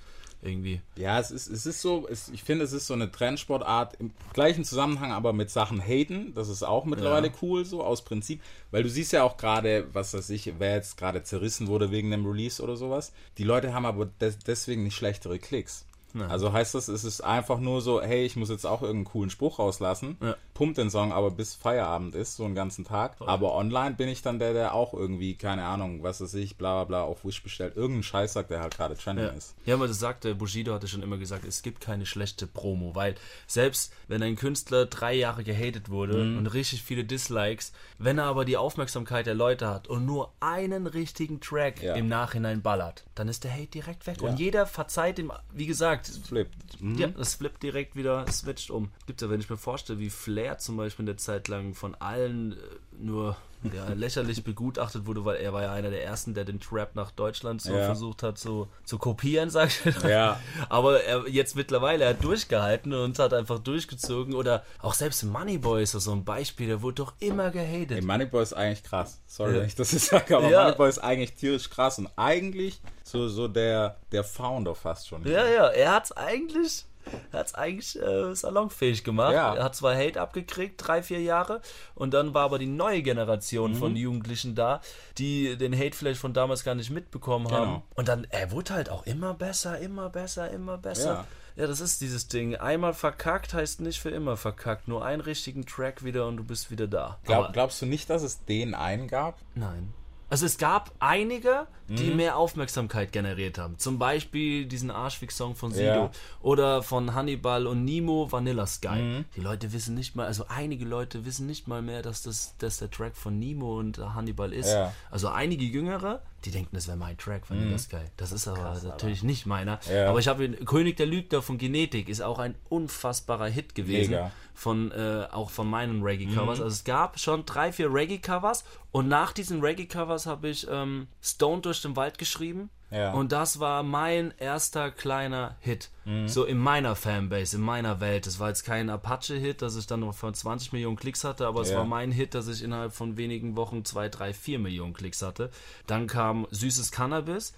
irgendwie. 0.43 0.81
Ja, 0.97 1.19
es 1.19 1.31
ist, 1.31 1.47
es 1.47 1.65
ist 1.65 1.81
so, 1.81 2.07
es, 2.09 2.29
ich 2.29 2.43
finde, 2.43 2.65
es 2.65 2.73
ist 2.73 2.87
so 2.87 2.93
eine 2.93 3.11
Trendsportart 3.11 3.95
im 3.99 4.11
gleichen 4.33 4.63
Zusammenhang, 4.63 5.11
aber 5.11 5.33
mit 5.33 5.49
Sachen 5.49 5.81
haten. 5.81 6.33
Das 6.35 6.49
ist 6.49 6.63
auch 6.63 6.85
mittlerweile 6.85 7.27
Ja. 7.27 7.33
cool, 7.41 7.65
so 7.65 7.83
aus 7.83 8.03
Prinzip. 8.03 8.41
Weil 8.71 8.83
du 8.83 8.89
siehst 8.89 9.13
ja 9.13 9.23
auch 9.23 9.37
gerade, 9.37 9.87
was 9.93 10.13
weiß 10.13 10.29
ich, 10.31 10.53
wer 10.59 10.75
jetzt 10.75 10.97
gerade 10.97 11.23
zerrissen 11.23 11.67
wurde 11.67 11.91
wegen 11.91 12.11
dem 12.11 12.25
Release 12.25 12.61
oder 12.61 12.75
sowas. 12.75 13.13
Die 13.37 13.43
Leute 13.43 13.73
haben 13.73 13.85
aber 13.85 14.05
des, 14.19 14.39
deswegen 14.39 14.83
nicht 14.83 14.95
schlechtere 14.95 15.39
Klicks. 15.39 15.85
Also 16.29 16.53
heißt 16.53 16.75
das, 16.75 16.87
es 16.87 17.03
ist 17.03 17.21
einfach 17.21 17.59
nur 17.59 17.81
so, 17.81 18.01
hey, 18.01 18.23
ich 18.25 18.35
muss 18.35 18.49
jetzt 18.49 18.65
auch 18.65 18.81
irgendeinen 18.81 19.05
coolen 19.05 19.29
Spruch 19.29 19.59
rauslassen, 19.59 20.17
Ja. 20.21 20.35
pumpt 20.53 20.77
den 20.77 20.89
Song 20.89 21.11
aber 21.11 21.31
bis 21.31 21.55
Feierabend 21.55 22.13
ist, 22.15 22.35
so 22.35 22.45
einen 22.45 22.55
ganzen 22.55 22.85
Tag. 22.85 23.15
Aber 23.19 23.55
online 23.55 23.95
bin 23.95 24.07
ich 24.07 24.21
dann 24.21 24.37
der, 24.39 24.53
der 24.53 24.73
auch 24.75 24.93
irgendwie, 24.93 25.35
keine 25.35 25.63
Ahnung, 25.65 26.03
was 26.03 26.21
weiß 26.21 26.35
ich, 26.35 26.57
bla 26.57 26.75
bla 26.75 26.83
bla, 26.83 27.03
auf 27.03 27.25
Wish 27.25 27.41
bestellt. 27.41 27.75
Irgendeinen 27.75 28.03
Scheiß 28.03 28.33
sagt, 28.33 28.51
der 28.51 28.61
halt 28.61 28.75
gerade 28.77 28.95
trending 28.95 29.25
Ja. 29.25 29.31
ist. 29.31 29.55
ja, 29.65 29.73
aber 29.75 29.87
das 29.87 29.99
sagte, 29.99 30.35
Bushido 30.35 30.73
hatte 30.73 30.87
schon 30.87 31.01
immer 31.01 31.17
gesagt, 31.17 31.45
es 31.45 31.61
gibt 31.63 31.81
keine 31.81 32.05
schlechte 32.05 32.45
Promo, 32.47 32.93
weil 32.95 33.15
selbst 33.47 33.93
wenn 34.07 34.21
ein 34.21 34.35
Künstler 34.35 34.85
drei 34.85 35.13
Jahre 35.15 35.43
gehatet 35.43 35.89
wurde 35.89 36.23
Mhm. 36.23 36.37
und 36.37 36.47
richtig 36.47 36.83
viele 36.83 37.03
Dislikes, 37.03 37.71
wenn 37.97 38.17
er 38.19 38.25
aber 38.25 38.45
die 38.45 38.57
Aufmerksamkeit 38.57 39.25
der 39.25 39.33
Leute 39.35 39.67
hat 39.67 39.87
und 39.87 40.05
nur 40.05 40.31
einen 40.39 40.87
richtigen 40.87 41.39
Track 41.41 41.81
Ja. 41.81 41.95
im 41.95 42.07
Nachhinein 42.07 42.61
ballert, 42.61 43.03
dann 43.15 43.27
ist 43.27 43.43
der 43.43 43.53
Hate 43.53 43.67
direkt 43.67 44.05
weg. 44.07 44.21
Und 44.21 44.39
jeder 44.39 44.65
verzeiht 44.65 45.17
ihm, 45.19 45.31
wie 45.53 45.65
gesagt, 45.65 46.02
Flippt. 46.09 46.81
Mhm. 46.81 46.95
Ja, 46.97 47.07
das 47.07 47.35
flippt 47.35 47.63
direkt 47.63 47.95
wieder, 47.95 48.25
switcht 48.31 48.69
um. 48.71 48.91
Gibt 49.07 49.21
ja, 49.21 49.29
wenn 49.29 49.39
ich 49.39 49.49
mir 49.49 49.57
vorstelle, 49.57 49.99
wie 49.99 50.09
Flair 50.09 50.57
zum 50.57 50.77
Beispiel 50.77 51.05
eine 51.05 51.15
Zeit 51.17 51.47
lang 51.47 51.73
von 51.75 51.95
allen 51.95 52.53
äh, 52.53 52.55
nur 52.99 53.35
ja, 53.73 53.87
lächerlich 53.95 54.43
begutachtet 54.43 55.05
wurde, 55.05 55.23
weil 55.23 55.37
er 55.37 55.53
war 55.53 55.61
ja 55.63 55.71
einer 55.71 55.89
der 55.89 56.03
ersten, 56.03 56.33
der 56.33 56.43
den 56.43 56.59
Trap 56.59 56.95
nach 56.95 57.11
Deutschland 57.11 57.61
so 57.61 57.73
Ja. 57.73 57.85
versucht 57.85 58.21
hat 58.23 58.37
zu, 58.37 58.67
zu 58.83 58.97
kopieren, 58.97 59.49
sag 59.49 59.69
ich. 59.69 60.03
Ja. 60.03 60.39
Aber 60.69 61.01
er 61.03 61.27
jetzt 61.29 61.55
mittlerweile, 61.55 62.03
er 62.03 62.09
hat 62.11 62.23
durchgehalten 62.23 62.93
und 62.93 63.17
hat 63.19 63.33
einfach 63.33 63.59
durchgezogen. 63.59 64.33
Oder 64.35 64.65
auch 64.79 64.93
selbst 64.93 65.23
Moneyboy 65.23 65.81
ist 65.83 65.91
so 65.93 66.11
ein 66.11 66.25
Beispiel, 66.25 66.67
der 66.67 66.81
wurde 66.81 66.95
doch 66.95 67.13
immer 67.19 67.51
gehatet. 67.51 67.91
Ey, 67.91 68.01
Moneyboy 68.01 68.43
ist 68.43 68.53
eigentlich 68.53 68.83
krass. 68.83 69.21
Sorry, 69.27 69.53
Ja. 69.53 69.59
wenn 69.61 69.67
ich 69.67 69.75
das 69.75 69.91
sage, 69.91 70.35
aber 70.35 70.49
Ja. 70.49 70.63
Moneyboy 70.63 70.89
ist 70.89 70.99
eigentlich 70.99 71.33
tierisch 71.33 71.69
krass 71.69 71.97
und 71.99 72.09
eigentlich 72.17 72.81
so, 73.13 73.27
so 73.29 73.47
der, 73.47 73.95
der 74.11 74.23
Founder 74.23 74.73
fast 74.75 75.07
schon. 75.07 75.23
Ja, 75.27 75.45
ja, 75.47 75.67
er 75.67 75.91
hat's 75.93 76.11
eigentlich, 76.11 76.85
er 77.31 77.39
hat's 77.39 77.53
eigentlich 77.53 78.01
äh, 78.01 78.33
salonfähig 78.35 79.03
gemacht. 79.03 79.33
Ja. 79.33 79.53
Er 79.55 79.63
hat 79.65 79.75
zwar 79.75 79.95
Hate 79.95 80.19
abgekriegt, 80.19 80.75
drei, 80.85 81.03
vier 81.03 81.21
Jahre, 81.21 81.61
und 81.93 82.11
dann 82.13 82.33
war 82.33 82.43
aber 82.45 82.57
die 82.57 82.65
neue 82.65 83.03
Generation 83.03 83.73
Mhm. 83.73 83.75
von 83.75 83.95
Jugendlichen 83.95 84.55
da, 84.55 84.81
die 85.19 85.55
den 85.57 85.77
Hate 85.77 85.95
vielleicht 85.95 86.19
von 86.19 86.33
damals 86.33 86.63
gar 86.63 86.73
nicht 86.73 86.89
mitbekommen 86.89 87.51
haben. 87.51 87.65
Genau. 87.65 87.83
Und 87.95 88.07
dann, 88.07 88.25
er 88.31 88.49
wurde 88.51 88.73
halt 88.73 88.89
auch 88.89 89.05
immer 89.05 89.35
besser, 89.35 89.77
immer 89.77 90.09
besser, 90.09 90.49
immer 90.49 90.77
besser. 90.79 91.25
Ja. 91.55 91.67
das 91.67 91.81
ist 91.81 92.01
dieses 92.01 92.27
Ding. 92.29 92.55
Einmal 92.55 92.93
verkackt 92.95 93.53
heißt 93.53 93.79
nicht 93.81 93.99
für 94.01 94.09
immer 94.09 94.37
verkackt. 94.37 94.87
Nur 94.87 95.05
einen 95.05 95.21
richtigen 95.21 95.67
Track 95.67 96.03
wieder 96.03 96.25
und 96.27 96.37
du 96.37 96.43
bist 96.43 96.71
wieder 96.71 96.87
da. 96.87 97.19
Glaub, 97.25 97.53
glaubst 97.53 97.79
du 97.79 97.85
nicht, 97.85 98.09
dass 98.09 98.23
es 98.23 98.43
den 98.45 98.73
einen 98.73 99.07
gab? 99.07 99.37
Nein. 99.53 99.93
Also 100.29 100.47
es 100.47 100.57
gab 100.57 100.91
einige, 100.97 101.67
die 101.97 102.09
Mhm. 102.11 102.15
mehr 102.17 102.37
Aufmerksamkeit 102.37 103.11
generiert 103.11 103.57
haben. 103.57 103.77
Zum 103.77 103.99
Beispiel 103.99 104.65
diesen 104.65 104.91
Arschfix-Song 104.91 105.55
von 105.55 105.71
Sido. 105.71 105.85
Ja. 105.85 106.11
Oder 106.41 106.83
von 106.83 107.13
Hannibal 107.13 107.67
und 107.67 107.85
Nemo, 107.85 108.31
Vanilla 108.31 108.65
Sky. 108.67 109.01
Mhm. 109.01 109.25
Die 109.35 109.41
Leute 109.41 109.73
wissen 109.73 109.95
nicht 109.95 110.15
mal, 110.15 110.25
also 110.25 110.45
einige 110.49 110.85
Leute 110.85 111.25
wissen 111.25 111.45
nicht 111.47 111.67
mal 111.67 111.81
mehr, 111.81 112.01
dass 112.01 112.23
das 112.23 112.55
dass 112.57 112.77
der 112.77 112.89
Track 112.91 113.15
von 113.15 113.37
Nemo 113.39 113.79
und 113.79 113.97
Hannibal 113.97 114.53
ist. 114.53 114.71
Ja. 114.71 114.87
Mhm. 114.87 114.91
Also 115.11 115.27
einige 115.29 115.65
Jüngere, 115.65 116.21
die 116.45 116.51
denken, 116.51 116.75
das 116.75 116.87
wäre 116.87 116.97
mein 116.97 117.17
Track, 117.17 117.49
Vanilla 117.49 117.77
Sky. 117.77 117.97
Das 118.17 118.31
ist 118.33 118.47
aber 118.47 118.77
natürlich 118.83 119.23
nicht 119.23 119.45
meiner. 119.45 119.79
Ja. 119.91 120.09
Aber 120.09 120.19
ich 120.19 120.27
habe 120.27 120.43
ihn- 120.43 120.65
König 120.65 120.97
der 120.97 121.05
Lügner 121.05 121.41
von 121.41 121.57
Genetik 121.57 122.09
ist 122.09 122.21
auch 122.21 122.37
ein 122.39 122.55
unfassbarer 122.69 123.47
Hit 123.47 123.75
gewesen 123.75 124.11
Mega. 124.11 124.31
von 124.53 124.91
äh, 124.91 125.25
auch 125.31 125.49
von 125.49 125.69
meinen 125.69 126.03
Reggae-Covers. 126.03 126.59
Also 126.59 126.67
es 126.67 126.83
gab 126.83 127.17
schon 127.19 127.45
drei, 127.45 127.71
vier 127.71 127.93
Reggae-Covers 127.93 128.65
und 128.91 129.07
nach 129.07 129.31
diesen 129.31 129.61
Reggae-Covers 129.61 130.25
habe 130.25 130.49
ich 130.49 130.67
ähm, 130.69 131.07
Stone 131.21 131.61
durch 131.61 131.81
den 131.83 131.95
Wald 131.95 132.17
geschrieben. 132.17 132.69
Ja. 132.91 133.11
Und 133.13 133.31
das 133.31 133.59
war 133.59 133.81
mein 133.81 134.33
erster 134.37 134.91
kleiner 134.91 135.55
Hit. 135.59 135.89
So 136.27 136.43
in 136.45 136.57
meiner 136.59 136.95
Fanbase, 136.95 137.55
in 137.55 137.63
meiner 137.63 137.99
Welt. 137.99 138.27
Es 138.27 138.39
war 138.39 138.49
jetzt 138.49 138.65
kein 138.65 138.89
Apache-Hit, 138.89 139.61
dass 139.63 139.75
ich 139.75 139.87
dann 139.87 140.01
noch 140.01 140.13
von 140.13 140.33
20 140.33 140.73
Millionen 140.73 140.95
Klicks 140.97 141.23
hatte, 141.23 141.47
aber 141.47 141.61
es 141.61 141.71
Ja. 141.71 141.77
war 141.77 141.85
mein 141.85 142.11
Hit, 142.11 142.35
dass 142.35 142.47
ich 142.47 142.61
innerhalb 142.63 142.93
von 142.93 143.17
wenigen 143.17 143.55
Wochen 143.55 143.83
2, 143.83 144.09
3, 144.09 144.33
4 144.33 144.59
Millionen 144.59 144.93
Klicks 144.93 145.21
hatte. 145.23 145.49
Dann 145.87 146.05
kam 146.07 146.45
Süßes 146.51 146.91
Cannabis. 146.91 147.53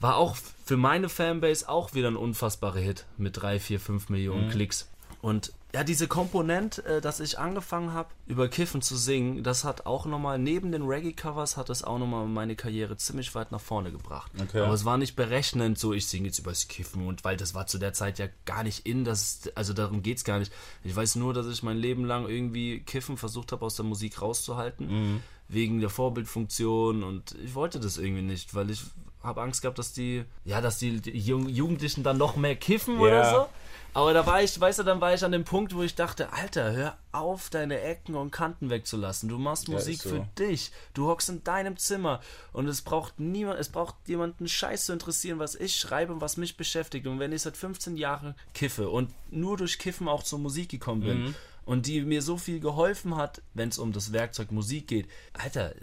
War 0.00 0.16
auch 0.16 0.36
für 0.64 0.76
meine 0.76 1.08
Fanbase 1.08 1.68
auch 1.68 1.92
wieder 1.94 2.08
ein 2.08 2.16
unfassbarer 2.16 2.78
Hit 2.80 3.04
mit 3.18 3.40
3, 3.40 3.58
4, 3.60 3.80
5 3.80 4.08
Millionen 4.08 4.48
Klicks. 4.50 4.90
Und 5.20 5.52
ja, 5.74 5.82
diese 5.82 6.06
Komponent, 6.06 6.84
äh, 6.86 7.00
dass 7.00 7.18
ich 7.18 7.36
angefangen 7.36 7.92
habe, 7.92 8.08
über 8.28 8.46
Kiffen 8.46 8.80
zu 8.80 8.96
singen, 8.96 9.42
das 9.42 9.64
hat 9.64 9.86
auch 9.86 10.06
nochmal, 10.06 10.38
neben 10.38 10.70
den 10.70 10.82
Reggae-Covers, 10.82 11.56
hat 11.56 11.68
es 11.68 11.82
auch 11.82 11.98
nochmal 11.98 12.26
meine 12.26 12.54
Karriere 12.54 12.96
ziemlich 12.96 13.34
weit 13.34 13.50
nach 13.50 13.60
vorne 13.60 13.90
gebracht. 13.90 14.30
Okay. 14.40 14.60
Aber 14.60 14.72
es 14.72 14.84
war 14.84 14.98
nicht 14.98 15.16
berechnend, 15.16 15.76
so 15.76 15.92
ich 15.92 16.06
singe 16.06 16.26
jetzt 16.26 16.38
übers 16.38 16.68
Kiffen 16.68 17.08
und 17.08 17.24
weil 17.24 17.36
das 17.36 17.54
war 17.54 17.66
zu 17.66 17.78
der 17.78 17.92
Zeit 17.92 18.20
ja 18.20 18.28
gar 18.44 18.62
nicht 18.62 18.86
in, 18.86 19.02
das, 19.04 19.50
also 19.56 19.72
darum 19.72 20.04
geht 20.04 20.18
es 20.18 20.24
gar 20.24 20.38
nicht. 20.38 20.52
Ich 20.84 20.94
weiß 20.94 21.16
nur, 21.16 21.34
dass 21.34 21.48
ich 21.48 21.64
mein 21.64 21.76
Leben 21.76 22.04
lang 22.04 22.28
irgendwie 22.28 22.78
Kiffen 22.78 23.16
versucht 23.16 23.50
habe, 23.50 23.64
aus 23.64 23.74
der 23.74 23.84
Musik 23.84 24.22
rauszuhalten, 24.22 25.22
wegen 25.48 25.80
der 25.80 25.90
Vorbildfunktion 25.90 27.02
und 27.02 27.34
ich 27.44 27.56
wollte 27.56 27.80
das 27.80 27.98
irgendwie 27.98 28.22
nicht, 28.22 28.54
weil 28.54 28.70
ich 28.70 28.84
habe 29.24 29.42
Angst 29.42 29.62
gehabt, 29.62 29.78
dass 29.78 29.92
die, 29.92 30.24
ja, 30.44 30.60
dass 30.60 30.78
die, 30.78 31.00
Jugendlichen 31.10 32.04
dann 32.04 32.16
noch 32.18 32.36
mehr 32.36 32.54
kiffen 32.54 32.98
oder 32.98 33.22
Ja. 33.22 33.30
so. 33.30 33.46
Aber 33.94 34.12
da 34.12 34.26
war 34.26 34.42
ich, 34.42 34.60
weißt 34.60 34.80
du, 34.80 34.82
dann 34.82 35.00
war 35.00 35.14
ich 35.14 35.24
an 35.24 35.30
dem 35.32 35.44
Punkt, 35.44 35.74
wo 35.74 35.82
ich 35.82 35.94
dachte, 35.94 36.32
Alter, 36.32 36.72
hör 36.72 36.98
auf, 37.12 37.48
deine 37.48 37.80
Ecken 37.80 38.16
und 38.16 38.32
Kanten 38.32 38.68
wegzulassen. 38.68 39.28
Du 39.28 39.38
machst 39.38 39.68
Ja, 39.68 39.74
Musik 39.74 40.02
so. 40.02 40.08
für 40.10 40.28
dich. 40.36 40.72
Du 40.94 41.06
hockst 41.06 41.28
in 41.28 41.44
deinem 41.44 41.76
Zimmer 41.76 42.20
und 42.52 42.66
es 42.66 42.82
braucht 42.82 43.20
niemand, 43.20 43.60
es 43.60 43.68
braucht 43.68 43.94
jemanden 44.06 44.48
Scheiß 44.48 44.86
zu 44.86 44.92
interessieren, 44.92 45.38
was 45.38 45.54
ich 45.54 45.76
schreibe 45.76 46.12
und 46.12 46.20
was 46.20 46.36
mich 46.36 46.56
beschäftigt. 46.56 47.06
Und 47.06 47.20
wenn 47.20 47.30
ich 47.32 47.42
seit 47.42 47.56
15 47.56 47.96
Jahren 47.96 48.34
kiffe 48.52 48.88
und 48.90 49.10
nur 49.30 49.56
durch 49.56 49.78
Kiffen 49.78 50.08
auch 50.08 50.24
zur 50.24 50.40
Musik 50.40 50.68
gekommen 50.70 51.00
bin 51.02 51.22
Mhm. 51.24 51.34
Und 51.64 51.86
die 51.86 52.02
mir 52.02 52.22
so 52.22 52.36
viel 52.36 52.60
geholfen 52.60 53.16
hat, 53.16 53.42
wenn 53.54 53.68
es 53.68 53.78
um 53.78 53.92
das 53.92 54.12
Werkzeug 54.12 54.52
Musik 54.52 54.88
geht, 54.88 55.08
Alter, 55.32 55.74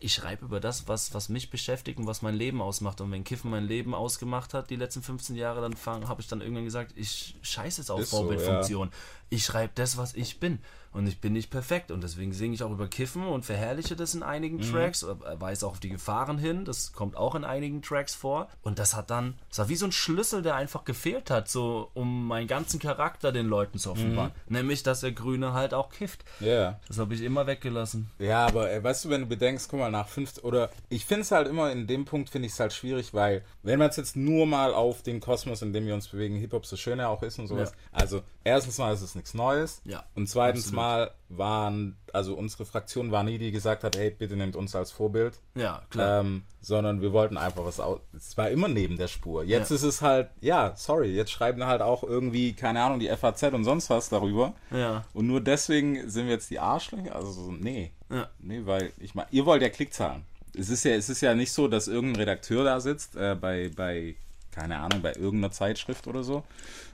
ich 0.00 0.14
schreibe 0.14 0.44
über 0.44 0.60
das, 0.60 0.88
was, 0.88 1.14
was 1.14 1.28
mich 1.28 1.50
beschäftigt 1.50 1.98
und 1.98 2.06
was 2.06 2.22
mein 2.22 2.34
Leben 2.34 2.60
ausmacht. 2.60 3.00
Und 3.00 3.10
wenn 3.10 3.24
Kiffen 3.24 3.50
mein 3.50 3.64
Leben 3.64 3.94
ausgemacht 3.94 4.54
hat, 4.54 4.70
die 4.70 4.76
letzten 4.76 5.02
15 5.02 5.36
Jahre, 5.36 5.60
dann 5.60 5.76
habe 6.08 6.20
ich 6.20 6.28
dann 6.28 6.40
irgendwann 6.40 6.64
gesagt, 6.64 6.92
ich 6.96 7.36
scheiße 7.42 7.80
es 7.80 7.90
auf 7.90 8.00
Ist 8.00 8.10
so, 8.10 8.18
Vorbildfunktion. 8.18 8.90
Ich 9.30 9.44
schreibe 9.44 9.72
das, 9.74 9.96
was 9.96 10.14
ich 10.14 10.40
bin. 10.40 10.58
Und 10.92 11.06
ich 11.06 11.20
bin 11.20 11.32
nicht 11.34 11.50
perfekt 11.50 11.90
und 11.92 12.02
deswegen 12.02 12.32
singe 12.32 12.54
ich 12.54 12.62
auch 12.64 12.70
über 12.72 12.88
Kiffen 12.88 13.24
und 13.24 13.44
verherrliche 13.44 13.94
das 13.94 14.14
in 14.14 14.22
einigen 14.24 14.56
Mhm. 14.56 14.72
Tracks, 14.72 15.02
äh, 15.04 15.14
weise 15.40 15.66
auch 15.66 15.72
auf 15.72 15.80
die 15.80 15.88
Gefahren 15.88 16.36
hin, 16.38 16.64
das 16.64 16.92
kommt 16.92 17.16
auch 17.16 17.34
in 17.36 17.44
einigen 17.44 17.80
Tracks 17.80 18.14
vor. 18.14 18.48
Und 18.62 18.78
das 18.80 18.94
hat 18.96 19.08
dann, 19.10 19.34
das 19.48 19.58
war 19.60 19.68
wie 19.68 19.76
so 19.76 19.86
ein 19.86 19.92
Schlüssel, 19.92 20.42
der 20.42 20.56
einfach 20.56 20.84
gefehlt 20.84 21.30
hat, 21.30 21.48
so 21.48 21.90
um 21.94 22.26
meinen 22.26 22.48
ganzen 22.48 22.80
Charakter 22.80 23.30
den 23.30 23.46
Leuten 23.46 23.78
zu 23.78 23.92
offenbaren. 23.92 24.32
Nämlich, 24.48 24.82
dass 24.82 25.00
der 25.00 25.12
Grüne 25.12 25.52
halt 25.52 25.74
auch 25.74 25.90
kifft. 25.90 26.24
Mhm. 26.40 26.46
Ja. 26.48 26.80
Das 26.88 26.98
habe 26.98 27.14
ich 27.14 27.20
immer 27.22 27.46
weggelassen. 27.46 28.10
Ja, 28.18 28.46
aber 28.46 28.70
ey, 28.70 28.82
weißt 28.82 29.04
du, 29.04 29.10
wenn 29.10 29.20
du 29.20 29.26
bedenkst, 29.28 29.68
guck 29.70 29.78
mal, 29.78 29.90
nach 29.92 30.08
fünf 30.08 30.38
oder 30.42 30.70
ich 30.88 31.04
finde 31.06 31.22
es 31.22 31.30
halt 31.30 31.46
immer 31.46 31.70
in 31.70 31.86
dem 31.86 32.04
Punkt 32.04 32.30
finde 32.30 32.46
ich 32.46 32.52
es 32.54 32.58
halt 32.60 32.72
schwierig, 32.72 33.14
weil 33.14 33.44
wenn 33.62 33.78
man 33.78 33.90
es 33.90 33.96
jetzt 33.96 34.16
nur 34.16 34.44
mal 34.46 34.74
auf 34.74 35.02
den 35.02 35.20
Kosmos, 35.20 35.62
in 35.62 35.72
dem 35.72 35.86
wir 35.86 35.94
uns 35.94 36.08
bewegen, 36.08 36.34
Hip-Hop 36.36 36.66
so 36.66 36.76
schön 36.76 36.98
er 36.98 37.10
auch 37.10 37.22
ist 37.22 37.38
und 37.38 37.46
sowas. 37.46 37.72
Also 37.92 38.22
erstens 38.42 38.78
mal 38.78 38.92
ist 38.92 39.02
es 39.02 39.14
nichts 39.14 39.34
Neues. 39.34 39.80
Ja, 39.84 40.04
Und 40.16 40.28
zweitens 40.28 40.64
absolut. 40.64 40.76
mal 40.76 40.79
waren, 41.28 41.96
also 42.12 42.34
unsere 42.34 42.64
Fraktion 42.66 43.10
war 43.12 43.22
nie, 43.22 43.38
die 43.38 43.50
gesagt 43.52 43.84
hat, 43.84 43.96
hey, 43.96 44.10
bitte 44.10 44.36
nehmt 44.36 44.56
uns 44.56 44.74
als 44.74 44.90
Vorbild. 44.90 45.38
Ja, 45.54 45.82
klar. 45.90 46.20
Ähm, 46.20 46.42
sondern 46.60 47.00
wir 47.00 47.12
wollten 47.12 47.36
einfach 47.36 47.64
was 47.64 47.80
aus. 47.80 48.00
Es 48.16 48.36
war 48.36 48.50
immer 48.50 48.68
neben 48.68 48.96
der 48.96 49.08
Spur. 49.08 49.44
Jetzt 49.44 49.70
Ja. 49.70 49.76
ist 49.76 49.82
es 49.82 50.02
halt, 50.02 50.28
ja, 50.40 50.72
sorry, 50.76 51.08
jetzt 51.14 51.30
schreiben 51.30 51.64
halt 51.64 51.82
auch 51.82 52.02
irgendwie, 52.02 52.52
keine 52.52 52.82
Ahnung, 52.82 52.98
die 53.00 53.08
FAZ 53.08 53.44
und 53.54 53.64
sonst 53.64 53.88
was 53.90 54.08
darüber. 54.08 54.54
Ja. 54.70 55.04
Und 55.14 55.26
nur 55.26 55.40
deswegen 55.40 56.08
sind 56.10 56.26
wir 56.26 56.32
jetzt 56.34 56.50
die 56.50 56.58
Arschlöcher? 56.58 57.14
Also, 57.14 57.30
so, 57.30 57.52
nee. 57.52 57.92
Ja. 58.10 58.28
Nee, 58.40 58.62
weil, 58.64 58.92
ich 58.98 59.14
meine, 59.14 59.28
ihr 59.30 59.46
wollt 59.46 59.62
ja 59.62 59.68
Klickzahlen. 59.68 60.24
Es 60.58 60.68
ist 60.68 60.84
ja, 60.84 60.92
es 60.92 61.08
ist 61.08 61.20
ja 61.20 61.34
nicht 61.34 61.52
so, 61.52 61.68
dass 61.68 61.86
irgendein 61.86 62.22
Redakteur 62.22 62.64
da 62.64 62.80
sitzt, 62.80 63.14
äh, 63.16 63.36
bei, 63.40 63.70
bei, 63.74 64.16
keine 64.60 64.78
Ahnung, 64.78 65.00
bei 65.00 65.12
irgendeiner 65.14 65.52
Zeitschrift 65.52 66.06
oder 66.06 66.22
so. 66.22 66.44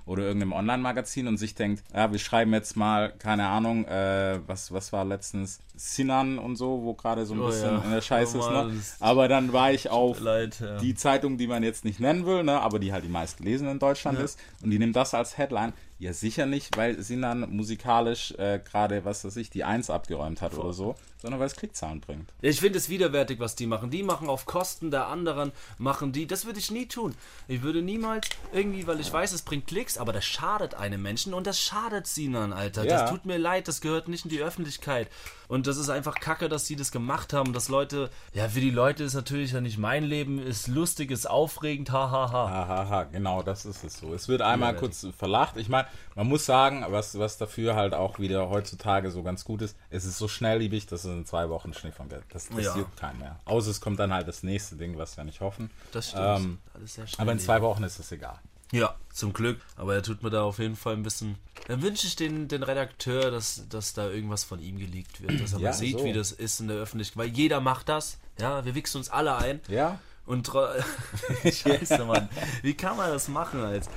Oder 0.05 0.23
irgendeinem 0.23 0.53
Online-Magazin 0.53 1.27
und 1.27 1.37
sich 1.37 1.57
denkt, 1.57 1.83
ja, 1.93 2.13
wir 2.13 2.21
schreiben 2.21 2.53
jetzt 2.53 2.77
mal, 2.77 3.13
keine 3.19 3.49
Ahnung, 3.49 3.87
äh, 3.87 4.39
was, 4.47 4.73
was 4.73 4.93
war 4.93 5.05
letztens 5.05 5.59
Sinan 5.75 6.39
und 6.39 6.55
so, 6.55 6.83
wo 6.85 6.95
gerade 6.95 7.27
so 7.27 7.35
ein 7.35 7.41
Oh 7.41 7.47
bisschen 7.47 7.73
ja. 7.73 7.83
in 7.83 7.91
der 7.91 8.03
Scheiße 8.03 8.37
Oh 8.37 8.41
ist, 8.41 8.51
Mann, 8.51 8.77
ne? 8.77 8.83
Aber 9.01 9.27
dann 9.27 9.53
war 9.53 9.73
ich 9.73 9.91
auf 9.91 10.21
leid, 10.21 10.61
ja. 10.61 10.79
die 10.79 10.95
Zeitung, 10.95 11.39
die 11.39 11.49
man 11.49 11.65
jetzt 11.65 11.85
nicht 11.85 11.99
nennen 11.99 12.25
will, 12.25 12.45
ne, 12.45 12.61
aber 12.61 12.79
die 12.79 12.93
halt 12.93 13.05
die 13.05 13.09
meistgelesene 13.09 13.73
in 13.73 13.81
Deutschland 13.81 14.21
ist. 14.21 14.39
Und 14.63 14.71
die 14.71 14.79
nimmt 14.79 14.95
das 14.95 15.13
als 15.13 15.37
Headline. 15.37 15.73
Ja, 15.99 16.13
sicher 16.13 16.45
nicht, 16.45 16.77
weil 16.77 17.03
Sinan 17.03 17.49
musikalisch 17.57 18.33
äh, 18.33 18.61
gerade, 18.63 19.07
was 19.07 19.25
weiß 19.25 19.37
ich, 19.37 19.49
die 19.49 19.65
Eins 19.65 19.89
abgeräumt 19.89 20.43
hat 20.43 20.53
oder 20.53 20.75
so, 20.75 20.95
sondern 21.17 21.41
weil 21.41 21.47
es 21.47 21.57
Klickzahlen 21.57 22.03
bringt. 22.03 22.31
Ich 22.43 22.61
finde 22.61 22.79
es 22.79 22.91
widerwärtig, 22.91 23.41
was 23.41 23.57
die 23.57 23.67
machen. 23.67 23.91
Die 23.91 24.03
machen 24.03 24.29
auf 24.29 24.45
Kosten 24.45 24.91
der 24.91 25.07
anderen, 25.07 25.53
machen 25.79 26.13
die. 26.13 26.27
Das 26.27 26.45
würde 26.45 26.59
ich 26.59 26.71
nie 26.71 26.87
tun. 26.87 27.15
Ich 27.49 27.63
würde 27.63 27.81
niemals 27.81 28.29
irgendwie, 28.53 28.87
weil 28.87 29.01
ich 29.01 29.11
weiß, 29.11 29.33
es 29.33 29.41
bringt 29.41 29.67
Klicks, 29.67 29.97
aber 29.97 30.13
das 30.13 30.27
schadet 30.27 30.75
einem 30.75 31.01
Menschen 31.01 31.33
und 31.33 31.47
das 31.47 31.59
schadet 31.61 32.07
Sinan, 32.07 32.53
Alter. 32.53 32.85
Ja. 32.85 33.01
Das 33.01 33.11
tut 33.11 33.25
mir 33.25 33.39
leid, 33.39 33.67
das 33.67 33.81
gehört 33.81 34.09
nicht 34.09 34.25
in 34.25 34.31
die 34.31 34.43
Öffentlichkeit. 34.43 35.09
Und 35.49 35.67
das 35.67 35.77
ist 35.77 35.89
einfach 35.89 36.17
kacke, 36.17 36.49
dass 36.49 36.67
sie 36.67 36.77
das 36.77 36.91
gemacht 36.93 37.33
haben. 37.33 37.53
Dass 37.53 37.69
Leute, 37.69 38.11
ja, 38.33 38.49
für 38.49 38.61
die 38.61 38.71
Leute 38.71 39.05
ist 39.05 39.15
natürlich 39.15 39.53
ja 39.53 39.61
nicht 39.61 39.79
mein 39.79 40.05
Leben, 40.05 40.39
ist 40.39 40.67
lustig, 40.69 41.11
ist 41.11 41.29
aufregend, 41.29 41.91
hahaha. 41.93 42.33
Ha, 42.33 42.49
ha. 42.49 42.67
Hahaha, 42.69 43.05
genau, 43.05 43.43
das 43.43 43.65
ist 43.65 43.85
es 43.85 43.99
so. 43.99 44.13
Es 44.15 44.29
wird 44.29 44.43
einmal 44.43 44.75
Ja, 44.75 44.79
kurz 44.81 45.07
verlacht. 45.17 45.57
Ich 45.57 45.69
meine, 45.69 45.87
man 46.15 46.27
muss 46.27 46.47
sagen, 46.47 46.85
was, 46.89 47.19
was 47.19 47.39
dafür 47.39 47.75
halt 47.77 47.95
auch 47.95 48.19
wieder 48.19 48.49
heutzutage 48.51 49.11
so 49.11 49.23
ganz 49.23 49.45
gut 49.45 49.63
ist, 49.63 49.77
es 49.91 50.05
ist 50.05 50.19
so 50.19 50.29
schnellliebig, 50.29 50.87
dass 50.87 51.05
es 51.05 51.11
in 51.13 51.25
zwei 51.27 51.49
Wochen 51.49 51.73
Schnee 51.75 51.93
von 51.93 52.09
Geld. 52.09 52.25
Das, 52.31 52.49
das 52.49 52.65
Ja. 52.65 52.77
juckt 52.77 52.97
keinen 52.97 53.19
mehr. 53.19 53.39
Außer 53.45 53.71
es 53.71 53.81
kommt 53.81 53.99
dann 54.01 54.13
halt 54.13 54.27
das 54.29 54.43
nächste 54.43 54.77
Ding, 54.77 54.99
was 54.99 55.17
wir 55.17 55.25
nicht 55.25 55.41
hoffen. 55.41 55.71
Das 55.93 56.11
stimmt. 56.11 56.25
Ähm, 56.25 56.59
Alles 56.75 56.95
sehr 56.95 57.05
aber 57.19 57.33
in 57.33 57.39
zwei 57.39 57.63
Wochen 57.63 57.83
ist 57.85 57.99
es 57.99 58.11
egal. 58.13 58.39
Ja, 58.73 58.95
zum 59.13 59.33
Glück. 59.33 59.61
Aber 59.77 59.95
er 59.95 60.03
tut 60.03 60.23
mir 60.23 60.31
da 60.31 60.43
auf 60.43 60.59
jeden 60.59 60.77
Fall 60.77 60.95
ein 60.95 61.03
bisschen. 61.03 61.37
Dann 61.69 61.83
wünsche 61.83 62.07
ich 62.07 62.17
den, 62.17 62.49
den 62.49 62.63
Redakteur, 62.63 63.31
dass, 63.31 63.69
dass 63.69 63.95
da 63.95 64.09
irgendwas 64.09 64.45
von 64.45 64.61
ihm 64.61 64.79
geleakt 64.79 65.21
wird. 65.21 65.41
Dass 65.41 65.53
er 65.53 65.61
Ja, 65.61 65.71
mal 65.71 65.73
sieht, 65.75 65.99
so. 65.99 66.05
wie 66.05 66.13
das 66.13 66.33
ist 66.33 66.61
in 66.61 66.69
der 66.69 66.77
Öffentlichkeit. 66.79 67.17
Weil 67.19 67.29
jeder 67.29 67.61
macht 67.61 67.89
das. 67.89 68.19
Ja, 68.39 68.65
wir 68.65 68.75
wichsen 68.75 68.99
uns 68.99 69.09
alle 69.11 69.37
ein. 69.37 69.61
Ja? 69.69 69.99
Und 70.27 70.51
Scheiße, 71.45 72.05
Mann. 72.05 72.29
Wie 72.63 72.75
kann 72.75 72.97
man 72.97 73.11
das 73.11 73.29
machen 73.29 73.61
als. 73.63 73.89